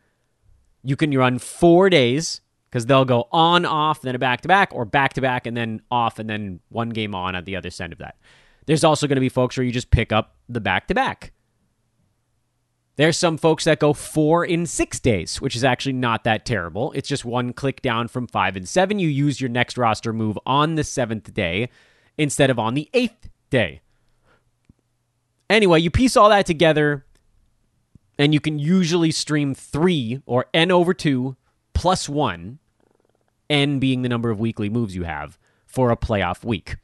You 0.83 0.95
can 0.95 1.17
run 1.17 1.39
four 1.39 1.89
days 1.89 2.41
because 2.75 2.87
they'll 2.87 3.05
go 3.05 3.29
on, 3.31 3.63
off, 3.63 4.01
then 4.01 4.15
a 4.15 4.19
back 4.19 4.41
to 4.41 4.49
back, 4.49 4.73
or 4.73 4.83
back 4.83 5.13
to 5.13 5.21
back 5.21 5.47
and 5.47 5.55
then 5.55 5.81
off, 5.89 6.19
and 6.19 6.29
then 6.29 6.59
one 6.67 6.89
game 6.89 7.15
on 7.15 7.33
at 7.33 7.45
the 7.45 7.55
other 7.55 7.69
end 7.79 7.93
of 7.93 7.99
that. 7.99 8.17
There's 8.65 8.83
also 8.83 9.07
going 9.07 9.15
to 9.15 9.21
be 9.21 9.29
folks 9.29 9.55
where 9.55 9.63
you 9.63 9.71
just 9.71 9.91
pick 9.91 10.11
up 10.11 10.35
the 10.49 10.59
back 10.59 10.89
to 10.89 10.93
back. 10.93 11.31
There's 12.97 13.17
some 13.17 13.37
folks 13.37 13.63
that 13.63 13.79
go 13.79 13.93
four 13.93 14.43
in 14.43 14.65
six 14.65 14.99
days, 14.99 15.39
which 15.39 15.55
is 15.55 15.63
actually 15.63 15.93
not 15.93 16.25
that 16.25 16.45
terrible. 16.45 16.91
It's 16.91 17.07
just 17.07 17.23
one 17.23 17.53
click 17.53 17.81
down 17.81 18.09
from 18.09 18.27
five 18.27 18.57
and 18.57 18.67
seven. 18.67 18.99
You 18.99 19.07
use 19.07 19.39
your 19.39 19.49
next 19.49 19.77
roster 19.77 20.11
move 20.11 20.37
on 20.45 20.75
the 20.75 20.83
seventh 20.83 21.33
day 21.33 21.69
instead 22.17 22.49
of 22.49 22.59
on 22.59 22.73
the 22.73 22.89
eighth 22.93 23.29
day. 23.49 23.79
Anyway, 25.49 25.79
you 25.79 25.89
piece 25.89 26.17
all 26.17 26.27
that 26.27 26.45
together, 26.45 27.05
and 28.19 28.33
you 28.33 28.41
can 28.41 28.59
usually 28.59 29.11
stream 29.11 29.55
three 29.55 30.21
or 30.25 30.47
n 30.53 30.71
over 30.71 30.93
two 30.93 31.37
plus 31.73 32.09
one, 32.09 32.59
n 33.49 33.79
being 33.79 34.01
the 34.01 34.09
number 34.09 34.29
of 34.29 34.39
weekly 34.39 34.69
moves 34.69 34.95
you 34.95 35.03
have 35.03 35.37
for 35.65 35.91
a 35.91 35.97
playoff 35.97 36.43
week. 36.43 36.77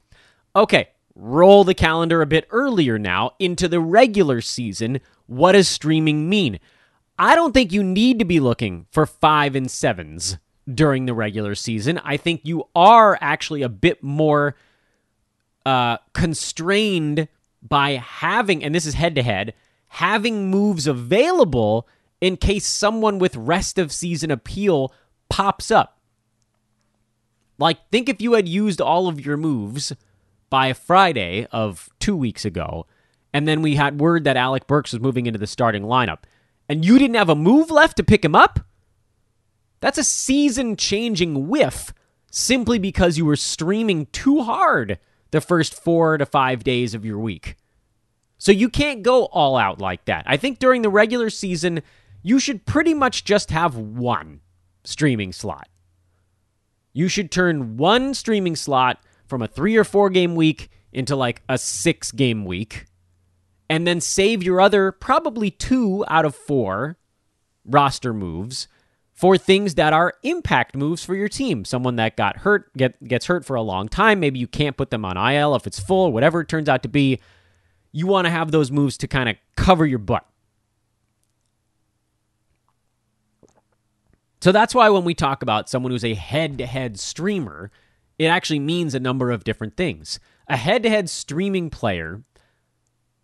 Okay, 0.55 0.89
roll 1.15 1.63
the 1.63 1.73
calendar 1.73 2.21
a 2.21 2.25
bit 2.25 2.47
earlier 2.51 2.99
now 2.99 3.31
into 3.39 3.67
the 3.67 3.79
regular 3.79 4.41
season 4.41 4.99
what 5.31 5.53
does 5.53 5.69
streaming 5.69 6.27
mean? 6.27 6.59
I 7.17 7.35
don't 7.35 7.53
think 7.53 7.71
you 7.71 7.83
need 7.83 8.19
to 8.19 8.25
be 8.25 8.41
looking 8.41 8.85
for 8.91 9.05
five 9.05 9.55
and 9.55 9.71
sevens 9.71 10.37
during 10.71 11.05
the 11.05 11.13
regular 11.13 11.55
season. 11.55 11.99
I 11.99 12.17
think 12.17 12.41
you 12.43 12.65
are 12.75 13.17
actually 13.21 13.61
a 13.61 13.69
bit 13.69 14.03
more 14.03 14.57
uh, 15.65 15.99
constrained 16.11 17.29
by 17.61 17.91
having, 17.91 18.61
and 18.61 18.75
this 18.75 18.85
is 18.85 18.93
head 18.93 19.15
to 19.15 19.23
head, 19.23 19.53
having 19.87 20.49
moves 20.49 20.85
available 20.85 21.87
in 22.19 22.35
case 22.35 22.67
someone 22.67 23.17
with 23.17 23.37
rest 23.37 23.77
of 23.77 23.93
season 23.93 24.31
appeal 24.31 24.93
pops 25.29 25.71
up. 25.71 26.00
Like, 27.61 27.89
think 27.91 28.09
if 28.09 28.21
you 28.21 28.33
had 28.33 28.49
used 28.49 28.81
all 28.81 29.07
of 29.07 29.23
your 29.23 29.37
moves 29.37 29.93
by 30.49 30.73
Friday 30.73 31.47
of 31.51 31.89
two 31.99 32.17
weeks 32.17 32.43
ago 32.43 32.87
and 33.33 33.47
then 33.47 33.61
we 33.61 33.75
had 33.75 34.01
word 34.01 34.23
that 34.23 34.35
Alec 34.35 34.67
Burks 34.67 34.91
was 34.91 35.01
moving 35.01 35.25
into 35.25 35.39
the 35.39 35.47
starting 35.47 35.83
lineup, 35.83 36.23
and 36.67 36.83
you 36.83 36.99
didn't 36.99 37.15
have 37.15 37.29
a 37.29 37.35
move 37.35 37.71
left 37.71 37.97
to 37.97 38.03
pick 38.03 38.25
him 38.25 38.35
up? 38.35 38.59
That's 39.79 39.97
a 39.97 40.03
season 40.03 40.75
changing 40.75 41.47
whiff 41.47 41.93
simply 42.29 42.79
because 42.79 43.17
you 43.17 43.25
were 43.25 43.35
streaming 43.35 44.07
too 44.07 44.41
hard 44.41 44.99
the 45.31 45.41
first 45.41 45.73
four 45.73 46.17
to 46.17 46.25
five 46.25 46.63
days 46.63 46.93
of 46.93 47.05
your 47.05 47.19
week. 47.19 47.55
So 48.37 48.51
you 48.51 48.69
can't 48.69 49.03
go 49.03 49.25
all 49.25 49.55
out 49.55 49.79
like 49.79 50.05
that. 50.05 50.23
I 50.27 50.35
think 50.35 50.59
during 50.59 50.81
the 50.81 50.89
regular 50.89 51.29
season, 51.29 51.81
you 52.23 52.39
should 52.39 52.65
pretty 52.65 52.93
much 52.93 53.23
just 53.23 53.51
have 53.51 53.77
one 53.77 54.41
streaming 54.83 55.31
slot. 55.31 55.67
You 56.93 57.07
should 57.07 57.31
turn 57.31 57.77
one 57.77 58.13
streaming 58.13 58.55
slot 58.55 58.99
from 59.25 59.41
a 59.41 59.47
three 59.47 59.77
or 59.77 59.83
four 59.83 60.09
game 60.09 60.35
week 60.35 60.69
into 60.91 61.15
like 61.15 61.41
a 61.47 61.57
six 61.57 62.11
game 62.11 62.45
week 62.45 62.85
and 63.69 63.87
then 63.87 64.01
save 64.01 64.43
your 64.43 64.59
other 64.59 64.91
probably 64.91 65.49
two 65.49 66.03
out 66.09 66.25
of 66.25 66.35
four 66.35 66.97
roster 67.63 68.13
moves 68.13 68.67
for 69.13 69.37
things 69.37 69.75
that 69.75 69.93
are 69.93 70.15
impact 70.23 70.75
moves 70.75 71.05
for 71.05 71.15
your 71.15 71.29
team. 71.29 71.63
Someone 71.63 71.95
that 71.95 72.17
got 72.17 72.37
hurt, 72.37 72.75
get, 72.75 73.01
gets 73.07 73.27
hurt 73.27 73.45
for 73.45 73.55
a 73.55 73.61
long 73.61 73.87
time. 73.87 74.19
Maybe 74.19 74.39
you 74.39 74.47
can't 74.47 74.75
put 74.75 74.89
them 74.89 75.05
on 75.05 75.15
IL 75.15 75.55
if 75.55 75.67
it's 75.67 75.79
full, 75.79 76.11
whatever 76.11 76.41
it 76.41 76.49
turns 76.49 76.67
out 76.67 76.83
to 76.83 76.89
be. 76.89 77.21
You 77.93 78.07
want 78.07 78.25
to 78.25 78.31
have 78.31 78.51
those 78.51 78.71
moves 78.71 78.97
to 78.97 79.07
kind 79.07 79.29
of 79.29 79.37
cover 79.55 79.85
your 79.85 79.99
butt. 79.99 80.25
So 84.41 84.51
that's 84.51 84.73
why 84.73 84.89
when 84.89 85.03
we 85.03 85.13
talk 85.13 85.43
about 85.43 85.69
someone 85.69 85.91
who's 85.91 86.03
a 86.03 86.15
head 86.15 86.57
to 86.57 86.65
head 86.65 86.99
streamer, 86.99 87.71
it 88.17 88.25
actually 88.25 88.59
means 88.59 88.95
a 88.95 88.99
number 88.99 89.31
of 89.31 89.43
different 89.43 89.77
things. 89.77 90.19
A 90.47 90.57
head 90.57 90.83
to 90.83 90.89
head 90.89 91.09
streaming 91.09 91.69
player, 91.69 92.23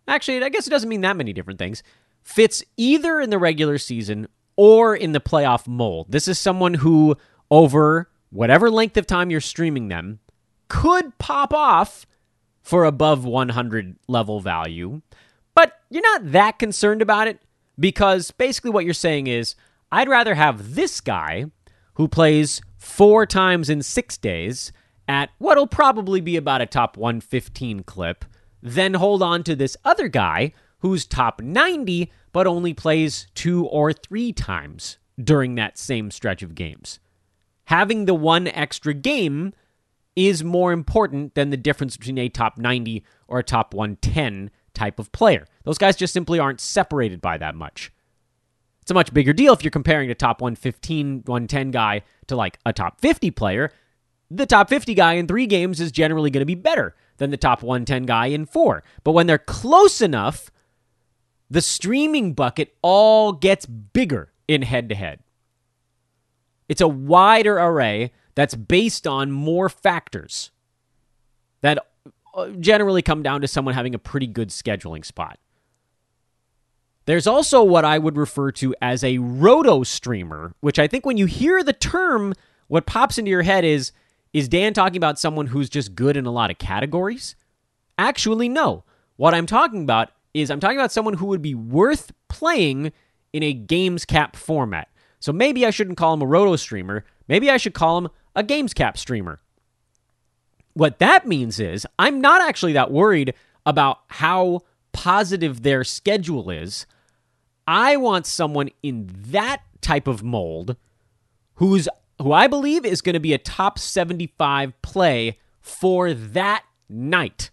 actually, 0.06 0.42
I 0.42 0.48
guess 0.48 0.66
it 0.66 0.70
doesn't 0.70 0.88
mean 0.88 1.00
that 1.02 1.16
many 1.16 1.32
different 1.32 1.58
things, 1.58 1.82
fits 2.22 2.62
either 2.76 3.20
in 3.20 3.30
the 3.30 3.38
regular 3.38 3.78
season 3.78 4.28
or 4.56 4.94
in 4.94 5.12
the 5.12 5.20
playoff 5.20 5.66
mold. 5.66 6.06
This 6.10 6.28
is 6.28 6.38
someone 6.38 6.74
who, 6.74 7.16
over 7.50 8.10
whatever 8.30 8.70
length 8.70 8.96
of 8.96 9.06
time 9.06 9.30
you're 9.30 9.40
streaming 9.40 9.88
them, 9.88 10.20
could 10.68 11.16
pop 11.18 11.52
off 11.52 12.06
for 12.62 12.84
above 12.84 13.24
100 13.24 13.96
level 14.06 14.40
value, 14.40 15.00
but 15.54 15.80
you're 15.90 16.02
not 16.02 16.32
that 16.32 16.58
concerned 16.58 17.02
about 17.02 17.26
it 17.26 17.40
because 17.78 18.30
basically 18.30 18.70
what 18.70 18.84
you're 18.84 18.94
saying 18.94 19.26
is 19.26 19.54
I'd 19.90 20.08
rather 20.08 20.34
have 20.34 20.74
this 20.74 21.00
guy 21.00 21.46
who 21.94 22.08
plays 22.08 22.60
four 22.76 23.26
times 23.26 23.68
in 23.70 23.82
six 23.82 24.16
days 24.18 24.72
at 25.06 25.30
what'll 25.38 25.66
probably 25.66 26.20
be 26.20 26.36
about 26.36 26.60
a 26.60 26.66
top 26.66 26.96
115 26.96 27.82
clip 27.84 28.24
than 28.62 28.94
hold 28.94 29.22
on 29.22 29.42
to 29.44 29.56
this 29.56 29.76
other 29.84 30.08
guy 30.08 30.52
who's 30.80 31.06
top 31.06 31.40
90 31.40 32.12
but 32.32 32.46
only 32.46 32.74
plays 32.74 33.26
two 33.34 33.66
or 33.66 33.92
three 33.92 34.32
times 34.32 34.98
during 35.22 35.54
that 35.54 35.78
same 35.78 36.10
stretch 36.10 36.42
of 36.42 36.54
games. 36.54 37.00
Having 37.64 38.04
the 38.04 38.14
one 38.14 38.46
extra 38.48 38.94
game 38.94 39.52
is 40.14 40.44
more 40.44 40.72
important 40.72 41.34
than 41.34 41.50
the 41.50 41.56
difference 41.56 41.96
between 41.96 42.18
a 42.18 42.28
top 42.28 42.58
90 42.58 43.04
or 43.26 43.38
a 43.38 43.44
top 43.44 43.74
110 43.74 44.50
type 44.74 44.98
of 44.98 45.10
player. 45.12 45.46
Those 45.64 45.78
guys 45.78 45.96
just 45.96 46.12
simply 46.12 46.38
aren't 46.38 46.60
separated 46.60 47.20
by 47.20 47.38
that 47.38 47.54
much. 47.54 47.90
It's 48.88 48.90
a 48.90 48.94
much 48.94 49.12
bigger 49.12 49.34
deal 49.34 49.52
if 49.52 49.62
you're 49.62 49.70
comparing 49.70 50.10
a 50.10 50.14
top 50.14 50.40
115, 50.40 51.24
110 51.26 51.70
guy 51.72 52.00
to 52.26 52.34
like 52.34 52.58
a 52.64 52.72
top 52.72 53.02
50 53.02 53.30
player. 53.32 53.70
The 54.30 54.46
top 54.46 54.70
50 54.70 54.94
guy 54.94 55.12
in 55.12 55.26
three 55.26 55.46
games 55.46 55.78
is 55.78 55.92
generally 55.92 56.30
going 56.30 56.40
to 56.40 56.46
be 56.46 56.54
better 56.54 56.96
than 57.18 57.28
the 57.28 57.36
top 57.36 57.62
110 57.62 58.04
guy 58.04 58.28
in 58.28 58.46
four. 58.46 58.82
But 59.04 59.12
when 59.12 59.26
they're 59.26 59.36
close 59.36 60.00
enough, 60.00 60.50
the 61.50 61.60
streaming 61.60 62.32
bucket 62.32 62.78
all 62.80 63.32
gets 63.32 63.66
bigger 63.66 64.32
in 64.48 64.62
head 64.62 64.88
to 64.88 64.94
head. 64.94 65.20
It's 66.66 66.80
a 66.80 66.88
wider 66.88 67.58
array 67.58 68.12
that's 68.36 68.54
based 68.54 69.06
on 69.06 69.30
more 69.30 69.68
factors 69.68 70.50
that 71.60 71.86
uh, 72.34 72.48
generally 72.58 73.02
come 73.02 73.22
down 73.22 73.42
to 73.42 73.48
someone 73.48 73.74
having 73.74 73.94
a 73.94 73.98
pretty 73.98 74.28
good 74.28 74.48
scheduling 74.48 75.04
spot. 75.04 75.38
There's 77.08 77.26
also 77.26 77.64
what 77.64 77.86
I 77.86 77.96
would 77.96 78.18
refer 78.18 78.52
to 78.52 78.74
as 78.82 79.02
a 79.02 79.16
roto 79.16 79.82
streamer, 79.82 80.52
which 80.60 80.78
I 80.78 80.86
think 80.86 81.06
when 81.06 81.16
you 81.16 81.24
hear 81.24 81.64
the 81.64 81.72
term, 81.72 82.34
what 82.66 82.84
pops 82.84 83.16
into 83.16 83.30
your 83.30 83.40
head 83.40 83.64
is 83.64 83.92
is 84.34 84.46
Dan 84.46 84.74
talking 84.74 84.98
about 84.98 85.18
someone 85.18 85.46
who's 85.46 85.70
just 85.70 85.94
good 85.94 86.18
in 86.18 86.26
a 86.26 86.30
lot 86.30 86.50
of 86.50 86.58
categories? 86.58 87.34
Actually, 87.96 88.50
no. 88.50 88.84
What 89.16 89.32
I'm 89.32 89.46
talking 89.46 89.84
about 89.84 90.10
is 90.34 90.50
I'm 90.50 90.60
talking 90.60 90.76
about 90.76 90.92
someone 90.92 91.14
who 91.14 91.24
would 91.28 91.40
be 91.40 91.54
worth 91.54 92.12
playing 92.28 92.92
in 93.32 93.42
a 93.42 93.54
games 93.54 94.04
cap 94.04 94.36
format. 94.36 94.88
So 95.18 95.32
maybe 95.32 95.64
I 95.64 95.70
shouldn't 95.70 95.96
call 95.96 96.12
him 96.12 96.20
a 96.20 96.26
roto 96.26 96.56
streamer. 96.56 97.06
Maybe 97.26 97.48
I 97.48 97.56
should 97.56 97.72
call 97.72 97.96
him 97.96 98.08
a 98.36 98.42
games 98.42 98.74
cap 98.74 98.98
streamer. 98.98 99.40
What 100.74 100.98
that 100.98 101.26
means 101.26 101.58
is 101.58 101.86
I'm 101.98 102.20
not 102.20 102.42
actually 102.42 102.74
that 102.74 102.90
worried 102.90 103.32
about 103.64 104.00
how 104.08 104.60
positive 104.92 105.62
their 105.62 105.84
schedule 105.84 106.50
is. 106.50 106.84
I 107.68 107.98
want 107.98 108.24
someone 108.24 108.70
in 108.82 109.10
that 109.26 109.60
type 109.82 110.08
of 110.08 110.24
mold 110.24 110.74
who's 111.56 111.86
who 112.18 112.32
I 112.32 112.46
believe 112.46 112.86
is 112.86 113.02
going 113.02 113.12
to 113.12 113.20
be 113.20 113.34
a 113.34 113.38
top 113.38 113.78
75 113.78 114.80
play 114.80 115.38
for 115.60 116.14
that 116.14 116.64
night. 116.88 117.50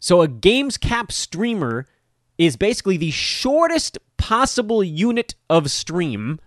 So 0.00 0.20
a 0.20 0.28
games 0.28 0.76
cap 0.76 1.10
streamer 1.10 1.86
is 2.36 2.56
basically 2.56 2.98
the 2.98 3.10
shortest 3.10 3.98
possible 4.18 4.84
unit 4.84 5.34
of 5.48 5.70
stream 5.70 6.38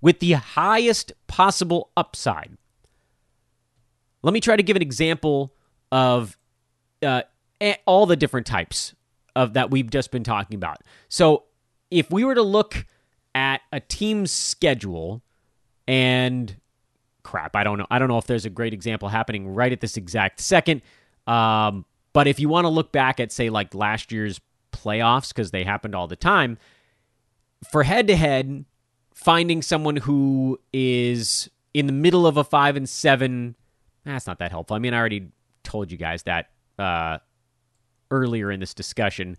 with 0.00 0.18
the 0.18 0.32
highest 0.32 1.12
possible 1.28 1.90
upside. 1.96 2.58
Let 4.22 4.34
me 4.34 4.40
try 4.40 4.56
to 4.56 4.64
give 4.64 4.76
an 4.76 4.82
example 4.82 5.54
of 5.92 6.36
uh, 7.02 7.22
all 7.86 8.06
the 8.06 8.16
different 8.16 8.48
types 8.48 8.94
of 9.36 9.54
that 9.54 9.70
we've 9.70 9.90
just 9.90 10.10
been 10.10 10.24
talking 10.24 10.56
about. 10.56 10.78
So 11.08 11.44
if 11.90 12.10
we 12.10 12.24
were 12.24 12.34
to 12.34 12.42
look 12.42 12.86
at 13.34 13.60
a 13.72 13.80
team's 13.80 14.30
schedule 14.30 15.22
and 15.86 16.56
crap, 17.22 17.56
I 17.56 17.64
don't 17.64 17.78
know. 17.78 17.86
I 17.90 17.98
don't 17.98 18.08
know 18.08 18.18
if 18.18 18.26
there's 18.26 18.44
a 18.44 18.50
great 18.50 18.72
example 18.72 19.08
happening 19.08 19.48
right 19.48 19.72
at 19.72 19.80
this 19.80 19.96
exact 19.96 20.40
second. 20.40 20.82
Um, 21.26 21.84
but 22.12 22.26
if 22.26 22.40
you 22.40 22.48
want 22.48 22.64
to 22.64 22.70
look 22.70 22.90
back 22.92 23.20
at, 23.20 23.32
say, 23.32 23.50
like 23.50 23.74
last 23.74 24.10
year's 24.12 24.40
playoffs, 24.72 25.28
because 25.28 25.50
they 25.50 25.64
happened 25.64 25.94
all 25.94 26.06
the 26.06 26.16
time, 26.16 26.58
for 27.70 27.82
head 27.82 28.06
to 28.08 28.16
head, 28.16 28.64
finding 29.14 29.62
someone 29.62 29.96
who 29.96 30.58
is 30.72 31.50
in 31.74 31.86
the 31.86 31.92
middle 31.92 32.26
of 32.26 32.36
a 32.36 32.44
five 32.44 32.76
and 32.76 32.88
seven, 32.88 33.56
that's 34.04 34.26
not 34.26 34.38
that 34.38 34.50
helpful. 34.50 34.74
I 34.74 34.78
mean, 34.78 34.94
I 34.94 34.98
already 34.98 35.28
told 35.64 35.92
you 35.92 35.98
guys 35.98 36.22
that 36.22 36.50
uh, 36.78 37.18
earlier 38.10 38.50
in 38.50 38.60
this 38.60 38.74
discussion. 38.74 39.36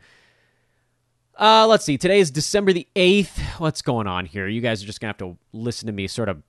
Uh, 1.40 1.66
let's 1.66 1.86
see. 1.86 1.98
Today 1.98 2.20
is 2.20 2.32
December 2.32 2.74
the 2.74 2.86
8th. 2.98 3.40
What's 3.60 3.82
going 3.82 4.08
on 4.08 4.26
here? 4.26 4.46
You 4.46 4.60
guys 4.60 4.84
are 4.84 4.86
just 4.86 5.00
going 5.00 5.14
to 5.14 5.26
have 5.26 5.36
to 5.36 5.38
listen 5.54 5.88
to 5.88 5.94
me 5.94 6.06
sort 6.08 6.28
of 6.28 6.44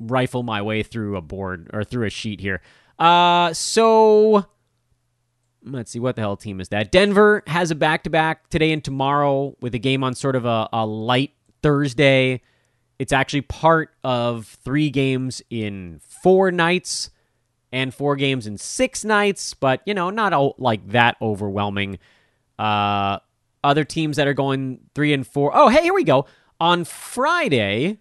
rifle 0.00 0.42
my 0.42 0.62
way 0.62 0.82
through 0.82 1.16
a 1.16 1.20
board 1.20 1.68
or 1.74 1.84
through 1.84 2.06
a 2.06 2.10
sheet 2.10 2.40
here. 2.40 2.62
Uh, 2.98 3.52
so 3.52 4.46
let's 5.62 5.90
see. 5.90 5.98
What 5.98 6.16
the 6.16 6.22
hell 6.22 6.38
team 6.38 6.62
is 6.62 6.70
that? 6.70 6.90
Denver 6.90 7.42
has 7.46 7.70
a 7.70 7.74
back 7.74 8.04
to 8.04 8.10
back 8.10 8.48
today 8.48 8.72
and 8.72 8.82
tomorrow 8.82 9.54
with 9.60 9.74
a 9.74 9.78
game 9.78 10.02
on 10.02 10.14
sort 10.14 10.34
of 10.34 10.46
a, 10.46 10.66
a 10.72 10.86
light 10.86 11.32
Thursday. 11.62 12.40
It's 12.98 13.12
actually 13.12 13.42
part 13.42 13.90
of 14.02 14.46
three 14.64 14.88
games 14.88 15.42
in 15.50 16.00
four 16.22 16.50
nights 16.50 17.10
and 17.70 17.92
four 17.92 18.16
games 18.16 18.46
in 18.46 18.56
six 18.56 19.04
nights, 19.04 19.52
but, 19.52 19.82
you 19.84 19.92
know, 19.92 20.08
not 20.08 20.58
like 20.58 20.88
that 20.88 21.18
overwhelming. 21.20 21.98
Uh, 22.58 23.18
other 23.64 23.84
teams 23.84 24.16
that 24.16 24.28
are 24.28 24.34
going 24.34 24.80
three 24.94 25.12
and 25.12 25.26
four. 25.26 25.50
Oh, 25.54 25.68
hey, 25.68 25.82
here 25.82 25.94
we 25.94 26.04
go. 26.04 26.26
On 26.60 26.84
Friday, 26.84 27.98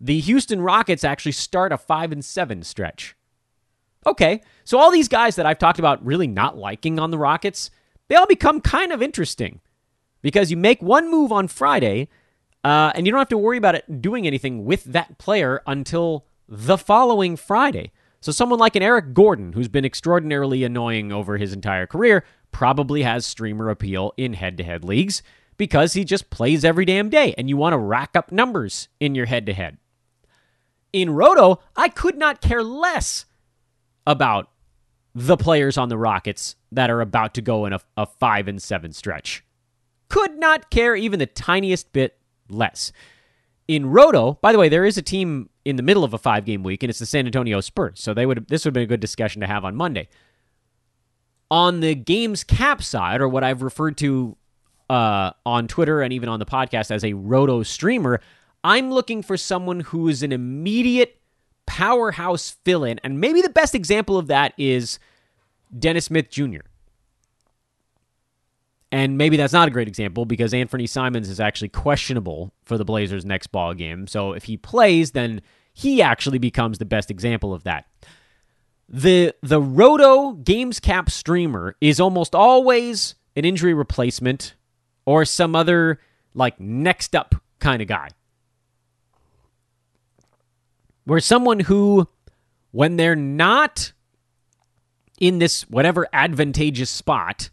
the 0.00 0.20
Houston 0.20 0.60
Rockets 0.60 1.04
actually 1.04 1.32
start 1.32 1.72
a 1.72 1.78
five 1.78 2.12
and 2.12 2.24
seven 2.24 2.62
stretch. 2.62 3.16
Okay, 4.06 4.42
so 4.64 4.78
all 4.78 4.90
these 4.90 5.08
guys 5.08 5.36
that 5.36 5.46
I've 5.46 5.58
talked 5.58 5.80
about 5.80 6.04
really 6.04 6.28
not 6.28 6.56
liking 6.56 7.00
on 7.00 7.10
the 7.10 7.18
Rockets, 7.18 7.70
they 8.08 8.14
all 8.14 8.26
become 8.26 8.60
kind 8.60 8.92
of 8.92 9.02
interesting 9.02 9.60
because 10.22 10.50
you 10.50 10.56
make 10.56 10.80
one 10.80 11.10
move 11.10 11.32
on 11.32 11.48
Friday, 11.48 12.08
uh, 12.62 12.92
and 12.94 13.04
you 13.04 13.12
don't 13.12 13.18
have 13.20 13.28
to 13.28 13.38
worry 13.38 13.56
about 13.56 13.74
it 13.74 14.00
doing 14.00 14.26
anything 14.26 14.64
with 14.64 14.84
that 14.84 15.18
player 15.18 15.60
until 15.66 16.26
the 16.48 16.78
following 16.78 17.36
Friday. 17.36 17.90
So 18.20 18.32
someone 18.32 18.58
like 18.58 18.76
an 18.76 18.82
Eric 18.82 19.12
Gordon, 19.12 19.52
who's 19.52 19.68
been 19.68 19.84
extraordinarily 19.84 20.64
annoying 20.64 21.12
over 21.12 21.36
his 21.36 21.52
entire 21.52 21.86
career, 21.86 22.24
probably 22.56 23.02
has 23.02 23.26
streamer 23.26 23.68
appeal 23.68 24.14
in 24.16 24.32
head 24.32 24.56
to 24.56 24.64
head 24.64 24.82
leagues 24.82 25.22
because 25.58 25.92
he 25.92 26.06
just 26.06 26.30
plays 26.30 26.64
every 26.64 26.86
damn 26.86 27.10
day 27.10 27.34
and 27.36 27.50
you 27.50 27.56
want 27.56 27.74
to 27.74 27.78
rack 27.78 28.16
up 28.16 28.32
numbers 28.32 28.88
in 28.98 29.14
your 29.14 29.26
head 29.26 29.44
to 29.44 29.52
head. 29.52 29.76
In 30.90 31.10
Roto, 31.10 31.60
I 31.76 31.90
could 31.90 32.16
not 32.16 32.40
care 32.40 32.62
less 32.62 33.26
about 34.06 34.48
the 35.14 35.36
players 35.36 35.76
on 35.76 35.90
the 35.90 35.98
Rockets 35.98 36.56
that 36.72 36.88
are 36.88 37.02
about 37.02 37.34
to 37.34 37.42
go 37.42 37.66
in 37.66 37.74
a, 37.74 37.80
a 37.94 38.06
5 38.06 38.48
and 38.48 38.62
7 38.62 38.90
stretch. 38.94 39.44
Could 40.08 40.38
not 40.38 40.70
care 40.70 40.96
even 40.96 41.18
the 41.18 41.26
tiniest 41.26 41.92
bit 41.92 42.16
less. 42.48 42.90
In 43.68 43.84
Roto, 43.84 44.38
by 44.40 44.52
the 44.52 44.58
way, 44.58 44.70
there 44.70 44.86
is 44.86 44.96
a 44.96 45.02
team 45.02 45.50
in 45.66 45.76
the 45.76 45.82
middle 45.82 46.04
of 46.04 46.14
a 46.14 46.18
five 46.18 46.46
game 46.46 46.62
week, 46.62 46.82
and 46.82 46.88
it's 46.88 47.00
the 47.00 47.04
San 47.06 47.26
Antonio 47.26 47.60
Spurs. 47.60 48.00
So 48.00 48.14
they 48.14 48.24
would 48.24 48.46
this 48.48 48.64
would 48.64 48.70
have 48.70 48.74
been 48.74 48.84
a 48.84 48.86
good 48.86 49.00
discussion 49.00 49.40
to 49.40 49.46
have 49.46 49.64
on 49.64 49.74
Monday 49.74 50.08
on 51.50 51.80
the 51.80 51.94
game's 51.94 52.44
cap 52.44 52.82
side, 52.82 53.20
or 53.20 53.28
what 53.28 53.44
I've 53.44 53.62
referred 53.62 53.96
to 53.98 54.36
uh, 54.90 55.30
on 55.44 55.68
Twitter 55.68 56.00
and 56.02 56.12
even 56.12 56.28
on 56.28 56.38
the 56.38 56.46
podcast 56.46 56.90
as 56.90 57.04
a 57.04 57.12
roto 57.12 57.62
streamer, 57.62 58.20
I'm 58.64 58.90
looking 58.90 59.22
for 59.22 59.36
someone 59.36 59.80
who 59.80 60.08
is 60.08 60.22
an 60.22 60.32
immediate 60.32 61.20
powerhouse 61.66 62.56
fill 62.64 62.84
in. 62.84 63.00
And 63.04 63.20
maybe 63.20 63.42
the 63.42 63.48
best 63.48 63.74
example 63.74 64.18
of 64.18 64.28
that 64.28 64.54
is 64.56 64.98
Dennis 65.76 66.06
Smith 66.06 66.30
Jr. 66.30 66.60
And 68.92 69.18
maybe 69.18 69.36
that's 69.36 69.52
not 69.52 69.68
a 69.68 69.70
great 69.72 69.88
example 69.88 70.24
because 70.24 70.52
Anfernee 70.52 70.88
Simons 70.88 71.28
is 71.28 71.40
actually 71.40 71.68
questionable 71.68 72.52
for 72.64 72.78
the 72.78 72.84
Blazers' 72.84 73.24
next 73.24 73.48
ball 73.48 73.74
game. 73.74 74.06
So 74.06 74.32
if 74.32 74.44
he 74.44 74.56
plays, 74.56 75.10
then 75.10 75.42
he 75.74 76.00
actually 76.00 76.38
becomes 76.38 76.78
the 76.78 76.84
best 76.84 77.10
example 77.10 77.52
of 77.52 77.64
that 77.64 77.86
the 78.88 79.34
the 79.42 79.60
Roto 79.60 80.32
Games 80.32 80.80
Cap 80.80 81.10
streamer 81.10 81.76
is 81.80 82.00
almost 82.00 82.34
always 82.34 83.14
an 83.34 83.44
injury 83.44 83.74
replacement 83.74 84.54
or 85.04 85.24
some 85.24 85.54
other 85.54 86.00
like 86.34 86.58
next 86.60 87.14
up 87.14 87.34
kind 87.58 87.82
of 87.82 87.88
guy. 87.88 88.08
where 91.06 91.20
someone 91.20 91.60
who, 91.60 92.06
when 92.72 92.96
they're 92.96 93.16
not 93.16 93.92
in 95.18 95.38
this 95.38 95.62
whatever 95.70 96.06
advantageous 96.12 96.90
spot, 96.90 97.48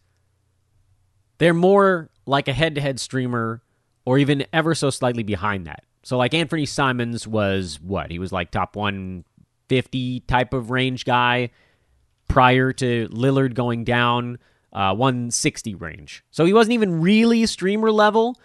they're 1.38 1.54
more 1.54 2.10
like 2.26 2.48
a 2.48 2.54
head 2.54 2.76
to 2.76 2.82
head 2.82 3.00
streamer 3.00 3.62
or 4.06 4.18
even 4.18 4.46
ever 4.52 4.76
so 4.76 4.90
slightly 4.90 5.24
behind 5.24 5.66
that. 5.68 5.86
So, 6.02 6.18
like 6.18 6.34
Anfernee 6.34 6.68
Simons 6.68 7.26
was 7.26 7.80
what? 7.80 8.12
He 8.12 8.20
was 8.20 8.34
like 8.34 8.52
top 8.52 8.76
150 9.70 10.22
type 10.22 10.54
of 10.54 10.72
range 10.72 11.06
guy 11.06 11.50
prior 12.28 12.74
to 12.74 13.08
Lillard 13.10 13.54
going 13.54 13.84
down, 13.84 14.40
uh, 14.72 14.96
160 14.96 15.76
range. 15.76 16.24
So, 16.32 16.46
he 16.46 16.54
wasn't 16.54 16.74
even 16.74 17.02
really 17.02 17.46
streamer 17.46 17.92
level, 17.92 18.40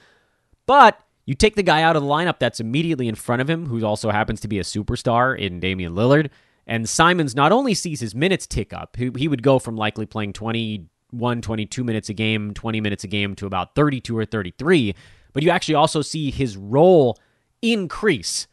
but 0.67 1.01
you 1.29 1.35
take 1.35 1.57
the 1.57 1.63
guy 1.63 1.83
out 1.83 1.95
of 1.95 2.03
the 2.03 2.09
lineup 2.09 2.39
that's 2.39 2.59
immediately 2.59 3.07
in 3.07 3.15
front 3.15 3.43
of 3.43 3.51
him, 3.51 3.67
who 3.67 3.85
also 3.85 4.11
happens 4.11 4.41
to 4.41 4.49
be 4.49 4.59
a 4.59 4.63
superstar 4.63 5.39
in 5.39 5.61
Damian 5.61 5.95
Lillard. 5.95 6.31
And 6.67 6.89
Simons 6.89 7.35
not 7.35 7.53
only 7.53 7.75
sees 7.75 8.01
his 8.01 8.15
minutes 8.15 8.47
tick 8.47 8.73
up, 8.73 8.97
he, 8.97 9.11
he 9.17 9.29
would 9.29 9.43
go 9.43 9.59
from 9.59 9.77
likely 9.77 10.07
playing 10.07 10.35
21, 10.35 11.43
22 11.43 11.85
minutes 11.85 12.09
a 12.09 12.15
game, 12.15 12.55
20 12.55 12.81
minutes 12.81 13.05
a 13.05 13.09
game 13.09 13.35
to 13.37 13.47
about 13.47 13.75
32 13.75 14.17
or 14.17 14.25
33, 14.25 14.95
but 15.33 15.43
you 15.43 15.51
actually 15.51 15.75
also 15.75 16.03
see 16.03 16.31
his 16.31 16.57
role 16.57 17.19
increase. 17.63 18.47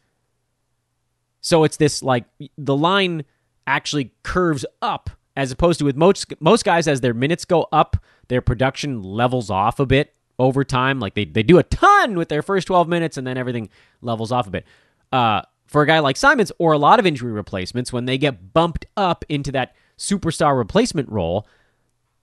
So 1.40 1.64
it's 1.64 1.76
this 1.76 2.02
like 2.02 2.24
the 2.58 2.76
line 2.76 3.24
actually 3.66 4.12
curves 4.22 4.64
up 4.80 5.10
as 5.36 5.52
opposed 5.52 5.78
to 5.78 5.84
with 5.84 5.96
most 5.96 6.32
most 6.40 6.64
guys 6.64 6.88
as 6.88 7.00
their 7.00 7.14
minutes 7.14 7.44
go 7.44 7.68
up, 7.72 7.96
their 8.28 8.40
production 8.40 9.02
levels 9.02 9.50
off 9.50 9.78
a 9.78 9.86
bit 9.86 10.14
over 10.38 10.64
time. 10.64 10.98
Like 10.98 11.14
they, 11.14 11.24
they 11.24 11.42
do 11.42 11.58
a 11.58 11.62
ton 11.62 12.16
with 12.16 12.28
their 12.28 12.42
first 12.42 12.66
12 12.66 12.88
minutes 12.88 13.16
and 13.16 13.26
then 13.26 13.36
everything 13.36 13.68
levels 14.00 14.32
off 14.32 14.46
a 14.46 14.50
bit. 14.50 14.64
Uh, 15.12 15.42
for 15.66 15.82
a 15.82 15.86
guy 15.86 15.98
like 15.98 16.16
Simons 16.16 16.52
or 16.58 16.72
a 16.72 16.78
lot 16.78 16.98
of 16.98 17.06
injury 17.06 17.32
replacements, 17.32 17.92
when 17.92 18.06
they 18.06 18.18
get 18.18 18.52
bumped 18.52 18.86
up 18.96 19.24
into 19.28 19.52
that 19.52 19.74
superstar 19.98 20.56
replacement 20.56 21.08
role, 21.08 21.46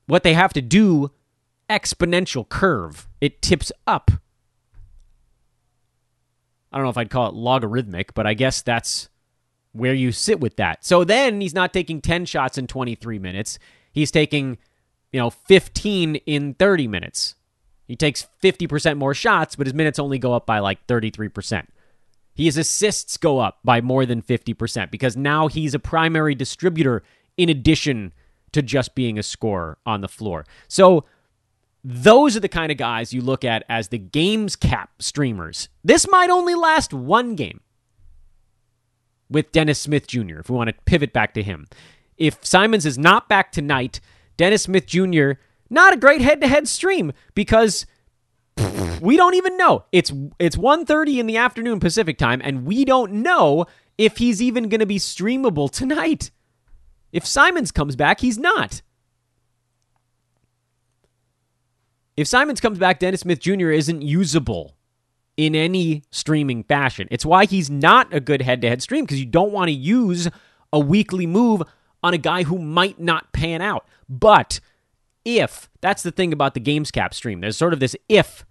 what 0.08 0.24
they 0.24 0.34
have 0.34 0.54
to 0.54 0.62
do 0.62 1.12
exponential 1.70 2.48
curve. 2.48 3.08
It 3.22 3.42
tips 3.42 3.72
up. 3.88 4.12
I 6.74 6.78
don't 6.78 6.86
know 6.86 6.90
if 6.90 6.98
I'd 6.98 7.12
call 7.12 7.30
it 7.30 7.36
logarithmic, 7.36 8.14
but 8.16 8.26
I 8.26 8.34
guess 8.34 8.62
that's 8.62 9.10
where 9.74 9.94
you 9.94 10.12
sit 10.12 10.40
with 10.40 10.56
that. 10.58 10.84
So 10.84 11.04
then 11.04 11.40
he's 11.40 11.54
not 11.54 11.72
taking 11.72 12.02
10 12.02 12.26
shots 12.26 12.58
in 12.58 12.68
23 12.68 13.20
minutes. 13.20 13.60
He's 13.92 14.12
taking, 14.12 14.58
you 15.12 15.20
know, 15.20 15.30
15 15.30 16.16
in 16.16 16.56
30 16.56 16.88
minutes. 16.88 17.36
He 17.88 17.96
takes 17.96 18.28
50% 18.42 18.98
more 18.98 19.14
shots, 19.14 19.56
but 19.56 19.68
his 19.68 19.74
minutes 19.74 20.00
only 20.00 20.18
go 20.18 20.34
up 20.34 20.46
by 20.46 20.60
like 20.60 20.86
33%. 20.88 21.68
His 22.34 22.58
assists 22.58 23.18
go 23.18 23.40
up 23.40 23.60
by 23.64 23.82
more 23.82 24.06
than 24.06 24.22
50% 24.22 24.90
because 24.90 25.16
now 25.16 25.48
he's 25.48 25.76
a 25.76 25.80
primary 25.80 26.34
distributor 26.34 27.04
in 27.38 27.50
addition 27.50 28.14
to 28.52 28.62
just 28.62 28.96
being 28.96 29.20
a 29.20 29.24
scorer 29.24 29.78
on 29.86 30.02
the 30.02 30.08
floor. 30.08 30.46
So 30.68 31.06
those 31.84 32.38
are 32.38 32.40
the 32.40 32.50
kind 32.50 32.72
of 32.72 32.78
guys 32.78 33.14
you 33.14 33.22
look 33.22 33.44
at 33.44 33.64
as 33.68 33.90
the 33.90 33.98
games 33.98 34.56
cap 34.56 34.92
streamers. 35.00 35.70
This 35.84 36.08
might 36.10 36.30
only 36.30 36.56
last 36.56 36.94
one 36.94 37.36
game 37.36 37.60
with 39.30 39.52
Dennis 39.52 39.80
Smith 39.80 40.08
Jr., 40.08 40.40
if 40.40 40.50
we 40.50 40.56
want 40.56 40.70
to 40.70 40.76
pivot 40.86 41.12
back 41.12 41.34
to 41.34 41.44
him. 41.44 41.68
If 42.18 42.46
Simons 42.46 42.86
is 42.86 42.98
not 42.98 43.28
back 43.28 43.52
tonight, 43.52 44.00
Dennis 44.38 44.64
Smith 44.64 44.86
Jr., 44.86 45.32
not 45.70 45.94
a 45.94 45.98
great 45.98 46.22
head 46.22 46.40
to 46.42 46.48
head 46.48 46.68
stream 46.68 47.12
because 47.34 47.86
we 49.02 49.18
don't 49.18 49.34
even 49.34 49.58
know. 49.58 49.86
It's 49.92 50.14
it's 50.40 50.56
1:30 50.56 51.20
in 51.20 51.26
the 51.26 51.38
afternoon 51.38 51.80
Pacific 51.80 52.18
time 52.18 52.42
and 52.44 52.66
we 52.66 52.86
don't 52.86 53.12
know 53.12 53.66
if 53.98 54.18
he's 54.18 54.42
even 54.42 54.70
going 54.70 54.80
to 54.80 54.86
be 54.86 55.00
streamable 55.00 55.70
tonight. 55.70 56.32
If 57.12 57.26
Simons 57.26 57.72
comes 57.72 57.96
back, 57.96 58.22
he's 58.22 58.38
not. 58.38 58.82
If 62.16 62.28
Simons 62.28 62.62
comes 62.62 62.78
back, 62.78 63.00
Dennis 63.00 63.22
Smith 63.22 63.40
Jr. 63.40 63.72
isn't 63.72 64.02
usable 64.02 64.76
in 65.36 65.56
any 65.56 66.04
streaming 66.12 66.64
fashion. 66.64 67.08
It's 67.10 67.26
why 67.26 67.46
he's 67.46 67.70
not 67.70 68.14
a 68.14 68.20
good 68.20 68.42
head 68.42 68.62
to 68.62 68.70
head 68.70 68.82
stream 68.82 69.04
because 69.04 69.20
you 69.20 69.26
don't 69.26 69.52
want 69.52 69.70
to 69.70 69.74
use 69.74 70.30
a 70.72 70.80
weekly 70.80 71.26
move 71.26 71.64
on 72.04 72.14
a 72.14 72.18
guy 72.18 72.44
who 72.44 72.60
might 72.60 73.00
not 73.00 73.34
pan 73.34 73.62
out. 73.62 73.88
But 74.08 74.60
if, 75.26 75.70
that's 75.82 76.04
the 76.04 76.12
thing 76.12 76.34
about 76.34 76.54
the 76.54 76.60
Games 76.60 76.92
Cap 76.92 77.14
stream, 77.14 77.42
there's 77.42 77.58
sort 77.58 77.74
of 77.74 77.80
this 77.80 77.96
if. 78.10 78.46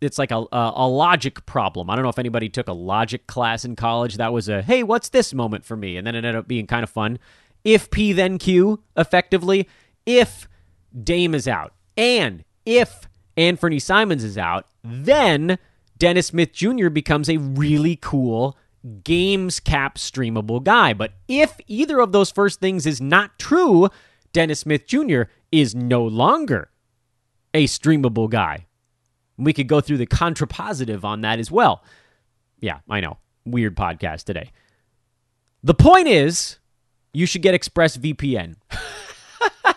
It's 0.00 0.18
like 0.18 0.30
a, 0.30 0.46
a, 0.52 0.72
a 0.76 0.88
logic 0.88 1.44
problem. 1.44 1.90
I 1.90 1.94
don't 1.94 2.04
know 2.04 2.10
if 2.10 2.18
anybody 2.18 2.48
took 2.48 2.68
a 2.68 2.72
logic 2.72 3.26
class 3.26 3.64
in 3.64 3.76
college. 3.76 4.16
That 4.16 4.32
was 4.32 4.48
a, 4.48 4.62
hey, 4.62 4.82
what's 4.82 5.10
this 5.10 5.34
moment 5.34 5.64
for 5.64 5.76
me? 5.76 5.96
And 5.96 6.06
then 6.06 6.14
it 6.14 6.18
ended 6.18 6.36
up 6.36 6.48
being 6.48 6.66
kind 6.66 6.82
of 6.84 6.90
fun. 6.90 7.18
If 7.64 7.90
P 7.90 8.12
then 8.12 8.38
Q, 8.38 8.82
effectively, 8.96 9.68
if 10.06 10.48
Dame 11.02 11.34
is 11.34 11.46
out, 11.46 11.74
and 11.98 12.44
if 12.64 13.08
Anfernee 13.36 13.82
Simons 13.82 14.24
is 14.24 14.38
out, 14.38 14.66
then 14.82 15.58
Dennis 15.98 16.28
Smith 16.28 16.52
Jr. 16.52 16.88
becomes 16.88 17.28
a 17.28 17.36
really 17.38 17.96
cool 17.96 18.56
games 19.04 19.60
cap 19.60 19.96
streamable 19.96 20.62
guy. 20.62 20.92
But 20.92 21.12
if 21.28 21.58
either 21.66 22.00
of 22.00 22.12
those 22.12 22.30
first 22.30 22.60
things 22.60 22.86
is 22.86 23.00
not 23.00 23.38
true, 23.38 23.88
Dennis 24.32 24.60
Smith 24.60 24.86
Jr. 24.86 25.22
is 25.52 25.74
no 25.74 26.04
longer 26.04 26.70
a 27.52 27.66
streamable 27.66 28.30
guy. 28.30 28.66
We 29.36 29.52
could 29.52 29.68
go 29.68 29.80
through 29.80 29.98
the 29.98 30.06
contrapositive 30.06 31.04
on 31.04 31.22
that 31.22 31.38
as 31.38 31.50
well. 31.50 31.82
Yeah, 32.60 32.80
I 32.88 33.00
know. 33.00 33.18
Weird 33.44 33.76
podcast 33.76 34.24
today. 34.24 34.52
The 35.62 35.74
point 35.74 36.08
is, 36.08 36.58
you 37.12 37.26
should 37.26 37.42
get 37.42 37.58
ExpressVPN. 37.60 38.56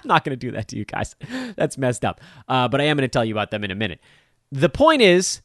Not 0.06 0.24
going 0.24 0.32
to 0.32 0.38
do 0.38 0.51
that 0.51 0.68
to 0.70 0.78
you 0.78 0.86
guys. 0.86 1.16
That's 1.56 1.78
messed 1.78 2.06
up. 2.06 2.22
Uh, 2.47 2.68
but 2.68 2.82
I 2.82 2.86
am 2.86 2.97
going 2.97 3.08
to 3.08 3.12
tell 3.12 3.26
you 3.26 3.34
about 3.34 3.51
them 3.51 3.64
in 3.64 3.72
a 3.72 3.76
minute. 3.76 3.99
The 4.51 4.70
point 4.70 5.01
is, 5.01 5.41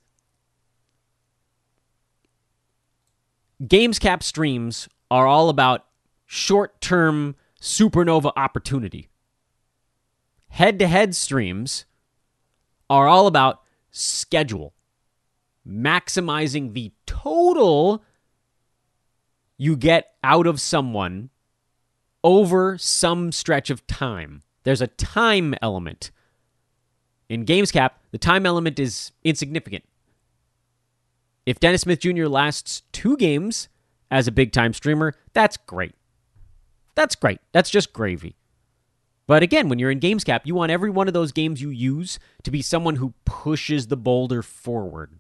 Gamescap 3.63 4.23
streams 4.23 4.89
are 5.11 5.27
all 5.27 5.49
about 5.49 5.87
short 6.27 6.81
term 6.81 7.35
supernova 7.61 8.33
opportunity. 8.37 9.09
Head 10.49 10.79
to 10.79 10.87
head 10.87 11.15
streams 11.15 11.85
are 12.89 13.09
all 13.09 13.27
about 13.27 13.63
schedule, 13.91 14.75
maximizing 15.67 16.73
the 16.73 16.93
total 17.07 18.03
you 19.57 19.77
get 19.77 20.13
out 20.23 20.47
of 20.47 20.61
someone 20.61 21.31
over 22.23 22.79
some 22.79 23.33
stretch 23.33 23.71
of 23.71 23.87
time. 23.87 24.43
There's 24.69 24.83
a 24.83 24.87
time 24.87 25.55
element. 25.63 26.11
In 27.31 27.47
Gamescap, 27.47 27.93
the 28.11 28.19
time 28.19 28.45
element 28.45 28.79
is 28.79 29.13
insignificant. 29.25 29.83
If 31.47 31.59
Dennis 31.59 31.81
Smith 31.81 32.01
Jr. 32.01 32.27
lasts 32.27 32.83
two 32.93 33.17
games 33.17 33.71
as 34.11 34.29
a 34.29 34.31
big 34.31 34.53
time 34.53 34.75
streamer, 34.75 35.15
that's 35.33 35.57
great. 35.57 35.95
That's 36.97 37.15
great. 37.15 37.41
That's 37.53 37.71
just 37.71 37.95
gravy. 37.95 38.37
But 39.27 39.43
again, 39.43 39.71
when 39.71 39.79
you're 39.79 39.91
in 39.91 40.01
Gamescap, 40.01 40.41
you 40.45 40.55
want 40.55 40.71
every 40.71 40.91
one 40.91 41.09
of 41.09 41.15
those 41.15 41.33
games 41.33 41.63
you 41.63 41.71
use 41.71 42.19
to 42.43 42.51
be 42.51 42.61
someone 42.61 42.97
who 42.97 43.15
pushes 43.25 43.87
the 43.87 43.97
boulder 43.97 44.43
forward. 44.43 45.19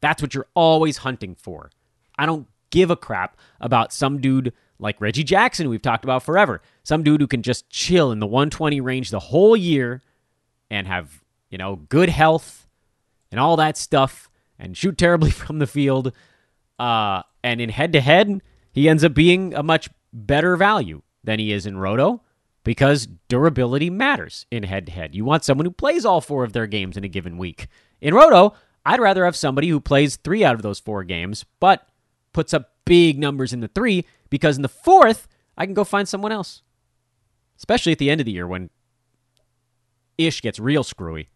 That's 0.00 0.20
what 0.20 0.34
you're 0.34 0.48
always 0.54 0.96
hunting 0.96 1.36
for. 1.36 1.70
I 2.18 2.26
don't 2.26 2.48
give 2.70 2.90
a 2.90 2.96
crap 2.96 3.36
about 3.60 3.92
some 3.92 4.20
dude 4.20 4.52
like 4.80 5.00
Reggie 5.00 5.24
Jackson, 5.24 5.68
we've 5.68 5.82
talked 5.82 6.04
about 6.04 6.22
forever. 6.22 6.62
Some 6.82 7.02
dude 7.02 7.20
who 7.20 7.26
can 7.26 7.42
just 7.42 7.68
chill 7.70 8.12
in 8.12 8.18
the 8.18 8.26
120 8.26 8.80
range 8.80 9.10
the 9.10 9.20
whole 9.20 9.56
year 9.56 10.02
and 10.70 10.86
have, 10.86 11.22
you 11.50 11.58
know, 11.58 11.76
good 11.76 12.08
health 12.08 12.66
and 13.30 13.38
all 13.38 13.56
that 13.56 13.76
stuff 13.76 14.30
and 14.58 14.76
shoot 14.76 14.98
terribly 14.98 15.30
from 15.30 15.58
the 15.58 15.66
field. 15.66 16.12
Uh, 16.78 17.22
and 17.44 17.60
in 17.60 17.68
head 17.68 17.92
to 17.92 18.00
head, 18.00 18.40
he 18.72 18.88
ends 18.88 19.04
up 19.04 19.14
being 19.14 19.54
a 19.54 19.62
much 19.62 19.88
better 20.12 20.56
value 20.56 21.02
than 21.22 21.38
he 21.38 21.52
is 21.52 21.66
in 21.66 21.76
Roto 21.76 22.22
because 22.64 23.08
durability 23.28 23.90
matters 23.90 24.46
in 24.50 24.62
head 24.62 24.86
to 24.86 24.92
head. 24.92 25.14
You 25.14 25.24
want 25.24 25.44
someone 25.44 25.66
who 25.66 25.72
plays 25.72 26.04
all 26.04 26.20
four 26.20 26.44
of 26.44 26.52
their 26.52 26.66
games 26.66 26.96
in 26.96 27.04
a 27.04 27.08
given 27.08 27.38
week. 27.38 27.68
In 28.00 28.14
Roto, 28.14 28.54
I'd 28.84 29.00
rather 29.00 29.24
have 29.24 29.36
somebody 29.36 29.68
who 29.68 29.80
plays 29.80 30.16
three 30.16 30.44
out 30.44 30.54
of 30.54 30.62
those 30.62 30.78
four 30.78 31.04
games, 31.04 31.44
but 31.58 31.86
puts 32.32 32.54
up 32.54 32.69
big 32.84 33.18
numbers 33.18 33.52
in 33.52 33.60
the 33.60 33.68
three 33.68 34.04
because 34.30 34.56
in 34.56 34.62
the 34.62 34.68
fourth, 34.68 35.28
I 35.56 35.66
can 35.66 35.74
go 35.74 35.84
find 35.84 36.08
someone 36.08 36.32
else. 36.32 36.62
Especially 37.56 37.92
at 37.92 37.98
the 37.98 38.10
end 38.10 38.20
of 38.20 38.24
the 38.24 38.32
year 38.32 38.46
when 38.46 38.70
ish 40.16 40.40
gets 40.42 40.58
real 40.58 40.82
screwy. 40.82 41.28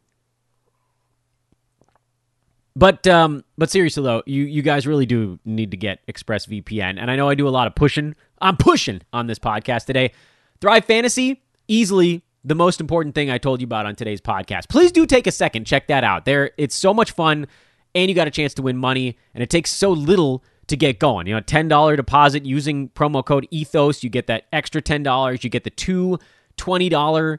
But 2.77 3.07
um, 3.07 3.45
but 3.57 3.71
seriously 3.71 4.03
though, 4.03 4.23
you 4.27 4.43
you 4.43 4.63
guys 4.63 4.87
really 4.87 5.07
do 5.07 5.39
need 5.45 5.71
to 5.71 5.77
get 5.77 6.05
ExpressVPN, 6.07 6.99
and 6.99 7.11
I 7.11 7.15
know 7.15 7.29
I 7.29 7.37
do 7.37 7.47
a 7.47 7.51
lot 7.51 7.69
of 7.69 7.75
pushing. 7.75 8.17
I'm 8.41 8.57
pushing 8.57 9.03
on 9.13 9.29
this 9.29 9.39
podcast 9.39 9.85
today. 9.85 10.13
Thrive 10.61 10.85
Fantasy, 10.85 11.43
easily 11.69 12.23
the 12.45 12.55
most 12.55 12.81
important 12.81 13.15
thing 13.15 13.31
I 13.31 13.39
told 13.39 13.61
you 13.61 13.65
about 13.65 13.87
on 13.87 13.95
today's 13.95 14.21
podcast. 14.21 14.69
Please 14.69 14.93
do 14.93 15.07
take 15.07 15.27
a 15.27 15.33
second, 15.33 15.67
check 15.67 15.87
that 15.87 16.05
out. 16.05 16.25
There, 16.25 16.51
it's 16.59 16.75
so 16.75 16.93
much 16.93 17.13
fun, 17.13 17.47
and 17.95 18.09
you 18.09 18.15
got 18.15 18.27
a 18.27 18.31
chance 18.31 18.55
to 18.55 18.63
win 18.63 18.77
money, 18.77 19.17
and 19.35 19.43
it 19.43 19.51
takes 19.51 19.71
so 19.71 19.91
little 19.91 20.45
to 20.69 20.77
get 20.77 20.99
going. 20.99 21.27
You 21.27 21.35
know, 21.35 21.41
$10 21.41 21.97
deposit 21.97 22.45
using 22.45 22.89
promo 22.91 23.25
code 23.25 23.47
ETHOS. 23.53 24.03
You 24.03 24.11
get 24.11 24.27
that 24.29 24.45
extra 24.53 24.81
$10. 24.81 25.45
You 25.45 25.51
get 25.51 25.65
the 25.65 25.71
two 25.71 26.19
$20 26.57 27.39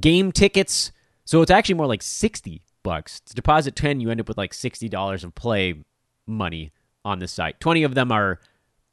game 0.00 0.32
tickets. 0.32 0.92
So 1.24 1.42
it's 1.42 1.50
actually 1.50 1.74
more 1.76 1.86
like 1.86 2.02
60 2.02 2.62
bucks. 2.82 3.20
To 3.20 3.34
deposit 3.34 3.76
10, 3.76 4.00
you 4.00 4.10
end 4.10 4.20
up 4.20 4.28
with 4.28 4.38
like 4.38 4.52
$60 4.52 5.24
of 5.24 5.34
play 5.34 5.82
money 6.26 6.72
on 7.04 7.18
the 7.18 7.28
site. 7.28 7.60
20 7.60 7.82
of 7.82 7.94
them 7.94 8.12
are 8.12 8.40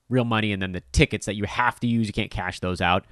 real 0.09 0.25
money 0.25 0.51
and 0.51 0.61
then 0.61 0.71
the 0.71 0.83
tickets 0.91 1.25
that 1.27 1.35
you 1.35 1.45
have 1.45 1.79
to 1.79 1.87
use, 1.87 2.07
you 2.07 2.13
can't 2.13 2.31
cash 2.31 2.59
those 2.59 2.81
out. 2.81 3.05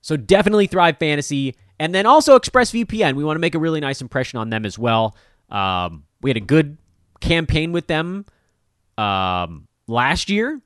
So 0.00 0.16
definitely 0.16 0.66
Thrive 0.66 0.98
Fantasy 0.98 1.54
and 1.78 1.94
then 1.94 2.06
also 2.06 2.38
ExpressVPN. 2.38 3.14
We 3.14 3.24
want 3.24 3.36
to 3.36 3.40
make 3.40 3.54
a 3.54 3.58
really 3.58 3.80
nice 3.80 4.00
impression 4.00 4.38
on 4.38 4.50
them 4.50 4.64
as 4.64 4.78
well. 4.78 5.16
Um, 5.50 6.04
we 6.22 6.30
had 6.30 6.36
a 6.36 6.40
good 6.40 6.78
campaign 7.20 7.72
with 7.72 7.86
them 7.86 8.24
um, 8.98 9.67
last 9.88 10.30
year, 10.30 10.60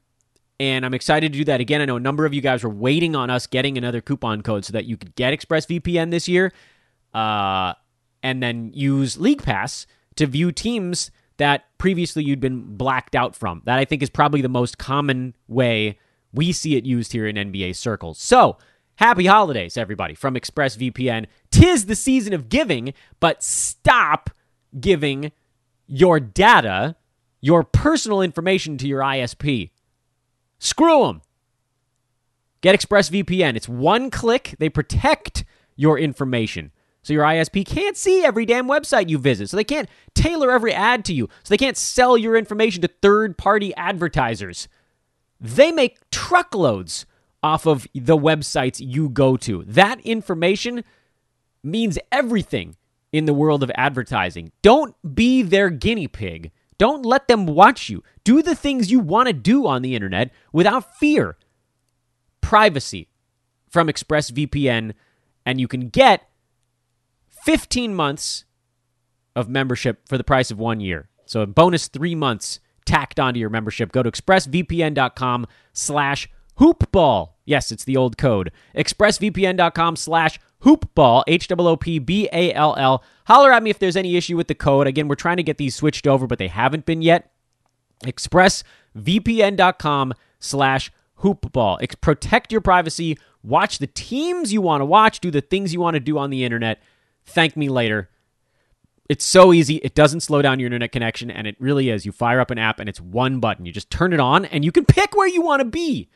and 0.61 0.85
I'm 0.85 0.95
excited 0.95 1.33
to 1.33 1.39
do 1.39 1.45
that 1.47 1.61
again. 1.61 1.81
I 1.81 1.87
know 1.87 1.97
a 1.97 2.01
number 2.01 2.27
of 2.27 2.35
you 2.35 2.41
guys 2.41 2.63
were 2.63 2.71
waiting 2.71 3.17
on 3.17 3.31
us 3.31 3.47
getting 3.47 3.79
another 3.79 4.01
coupon 4.01 4.43
code 4.43 4.65
so 4.65 4.73
that 4.73 4.85
you 4.85 4.97
could 4.97 5.15
get 5.15 5.33
ExpressVPN 5.33 6.11
this 6.11 6.29
year, 6.29 6.53
uh, 7.15 7.75
and 8.23 8.43
then 8.43 8.71
use 8.75 9.19
League 9.19 9.43
Pass 9.43 9.87
to 10.17 10.27
view 10.27 10.53
teams 10.53 11.11
that 11.39 11.65
previously 11.79 12.23
you'd 12.23 12.41
been 12.41 12.77
blacked 12.77 13.15
out 13.15 13.35
from. 13.35 13.63
That 13.65 13.79
I 13.79 13.85
think 13.85 14.03
is 14.03 14.11
probably 14.11 14.43
the 14.43 14.49
most 14.49 14.79
common 14.79 15.35
way 15.49 15.99
we 16.33 16.53
see 16.53 16.77
it 16.77 16.85
used 16.85 17.13
here 17.13 17.27
in 17.27 17.37
NBA 17.37 17.77
circles. 17.77 18.19
So, 18.19 18.59
happy 18.97 19.27
holidays, 19.27 19.77
everybody, 19.77 20.15
from 20.15 20.35
ExpressVPN. 20.35 21.27
Tis 21.51 21.87
the 21.87 21.97
season 21.97 22.33
of 22.33 22.49
giving, 22.49 22.95
but 23.21 23.43
stop 23.43 24.31
giving 24.79 25.33
your 25.87 26.21
data, 26.21 26.97
your 27.43 27.65
personal 27.65 28.23
information 28.23 28.79
to 28.79 28.89
your 28.89 29.03
ISP. 29.03 29.71
Screw 30.59 31.07
them. 31.07 31.21
Get 32.63 32.79
ExpressVPN. 32.79 33.57
It's 33.57 33.69
one 33.69 34.09
click. 34.09 34.55
They 34.59 34.71
protect 34.71 35.45
your 35.77 35.99
information. 35.99 36.71
So 37.03 37.13
your 37.13 37.25
ISP 37.25 37.67
can't 37.67 37.97
see 37.97 38.25
every 38.25 38.47
damn 38.47 38.69
website 38.69 39.09
you 39.09 39.19
visit. 39.19 39.51
So 39.51 39.57
they 39.57 39.65
can't 39.65 39.89
tailor 40.15 40.53
every 40.53 40.73
ad 40.73 41.05
to 41.07 41.13
you. 41.13 41.29
So 41.43 41.53
they 41.53 41.59
can't 41.59 41.77
sell 41.77 42.17
your 42.17 42.37
information 42.37 42.81
to 42.83 42.89
third 42.89 43.37
party 43.37 43.75
advertisers. 43.75 44.69
They 45.41 45.73
make 45.73 45.99
truckloads 46.11 47.05
off 47.43 47.67
of 47.67 47.89
the 47.93 48.17
websites 48.17 48.79
you 48.81 49.09
go 49.09 49.37
to. 49.39 49.65
That 49.65 50.01
information 50.03 50.85
means 51.65 51.99
everything 52.13 52.77
in 53.11 53.25
the 53.25 53.35
world 53.35 53.65
of 53.65 53.73
advertising. 53.75 54.53
Don't 54.63 54.95
be 55.15 55.43
their 55.43 55.71
guinea 55.71 56.07
pig. 56.07 56.53
Don't 56.79 57.05
let 57.05 57.29
them 57.29 57.47
watch 57.47 57.89
you. 57.89 58.03
Do 58.25 58.43
the 58.43 58.55
things 58.55 58.91
you 58.91 59.01
want 59.01 59.29
to 59.29 59.33
do 59.33 59.67
on 59.67 59.83
the 59.83 59.95
internet 59.95 60.31
without 60.53 60.97
fear. 60.97 61.37
Privacy 62.41 63.09
from 63.69 63.89
ExpressVPN, 63.89 64.93
and 65.47 65.61
you 65.61 65.69
can 65.69 65.89
get 65.89 66.29
15 67.45 67.95
months 67.95 68.45
of 69.35 69.49
membership 69.49 70.07
for 70.09 70.19
the 70.19 70.25
price 70.25 70.51
of 70.51 70.59
one 70.59 70.81
year. 70.81 71.09
So 71.25 71.41
a 71.41 71.47
bonus 71.47 71.89
three 71.89 72.15
months 72.15 72.61
tacked 72.85 73.19
onto 73.19 73.41
your 73.41 73.51
membership. 73.51 73.93
Go 73.93 74.03
to 74.03 74.11
expressvpn.com 74.11 75.47
slash 75.73 76.29
hoopball. 76.59 77.31
Yes, 77.45 77.73
it's 77.73 77.85
the 77.85 77.97
old 77.97 78.19
code. 78.19 78.53
expressvpn.com 78.77 79.97
slash 79.97 80.39
hoopball, 80.65 81.25
H-O-O-P-B-A-L-L. 81.27 83.05
Holler 83.27 83.53
at 83.53 83.63
me 83.63 83.71
if 83.71 83.79
there's 83.79 83.97
any 83.97 84.17
issue 84.17 84.37
with 84.37 84.49
the 84.49 84.55
code. 84.55 84.87
Again, 84.87 85.09
we're 85.09 85.15
trying 85.15 85.39
to 85.39 85.43
get 85.43 85.57
these 85.59 85.75
switched 85.75 86.07
over, 86.07 86.27
but 86.27 86.39
they 86.39 86.49
haven't 86.49 86.87
been 86.87 87.03
yet. 87.03 87.31
expressvpn.com 88.05 90.15
slash 90.39 90.93
hoopball. 91.21 92.01
Protect 92.01 92.53
your 92.53 92.61
privacy. 92.61 93.19
Watch 93.43 93.79
the 93.79 93.87
teams 93.87 94.53
you 94.53 94.61
want 94.61 94.81
to 94.81 94.87
watch. 94.87 95.21
Do 95.21 95.31
the 95.31 95.41
things 95.41 95.73
you 95.73 95.81
want 95.81 95.95
to 95.95 96.01
do 96.01 96.19
on 96.19 96.31
the 96.31 96.45
internet 96.45 96.83
Thank 97.25 97.57
me 97.57 97.69
later. 97.69 98.09
It's 99.09 99.25
so 99.25 99.53
easy. 99.53 99.77
It 99.77 99.95
doesn't 99.95 100.21
slow 100.21 100.43
down 100.43 100.59
your 100.59 100.67
internet 100.67 100.93
connection, 100.93 101.31
and 101.31 101.47
it 101.47 101.57
really 101.59 101.91
is. 101.91 102.07
You 102.07 102.13
fire 102.13 102.41
up 102.41 102.51
an 102.51 102.59
app, 102.59 102.81
and 102.81 102.89
it's 102.89 103.01
one 103.01 103.41
button. 103.41 103.67
You 103.67 103.73
just 103.73 103.91
turn 103.91 104.13
it 104.13 104.21
on, 104.21 104.45
and 104.47 104.65
you 104.65 104.73
can 104.73 104.85
pick 104.85 105.15
where 105.15 105.29
you 105.29 105.43
want 105.43 105.61
to 105.61 105.65
be. 105.65 106.09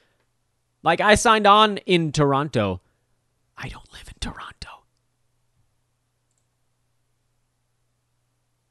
Like 0.82 1.00
I 1.00 1.14
signed 1.14 1.46
on 1.46 1.78
in 1.78 2.12
Toronto. 2.12 2.80
I 3.56 3.68
don't 3.68 3.92
live 3.92 4.08
in 4.08 4.14
Toronto. 4.20 4.84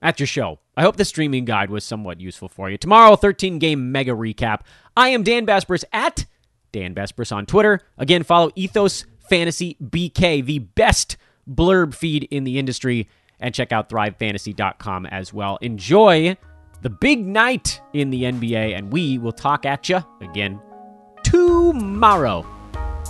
That's 0.01 0.19
your 0.19 0.27
show. 0.27 0.59
I 0.77 0.83
hope 0.83 0.97
the 0.97 1.05
streaming 1.05 1.45
guide 1.45 1.69
was 1.69 1.83
somewhat 1.83 2.19
useful 2.19 2.47
for 2.47 2.69
you. 2.69 2.77
Tomorrow, 2.77 3.15
13 3.15 3.57
game 3.57 3.91
mega 3.91 4.11
recap. 4.11 4.61
I 4.95 5.09
am 5.09 5.23
Dan 5.23 5.45
Besbris 5.45 5.83
at 5.91 6.25
Dan 6.71 6.93
Besbris 6.93 7.31
on 7.31 7.45
Twitter. 7.45 7.79
Again, 7.97 8.23
follow 8.23 8.51
Ethos 8.55 9.05
Fantasy 9.29 9.77
BK, 9.83 10.45
the 10.45 10.59
best 10.59 11.17
blurb 11.49 11.95
feed 11.95 12.25
in 12.29 12.43
the 12.43 12.59
industry, 12.59 13.09
and 13.39 13.55
check 13.55 13.71
out 13.71 13.89
thrivefantasy.com 13.89 15.05
as 15.07 15.33
well. 15.33 15.57
Enjoy 15.61 16.37
the 16.81 16.89
big 16.89 17.25
night 17.25 17.81
in 17.93 18.11
the 18.11 18.23
NBA, 18.23 18.77
and 18.77 18.91
we 18.91 19.17
will 19.17 19.31
talk 19.31 19.65
at 19.65 19.89
you 19.89 20.03
again 20.21 20.61
tomorrow. 21.23 22.45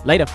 Later. 0.05 0.27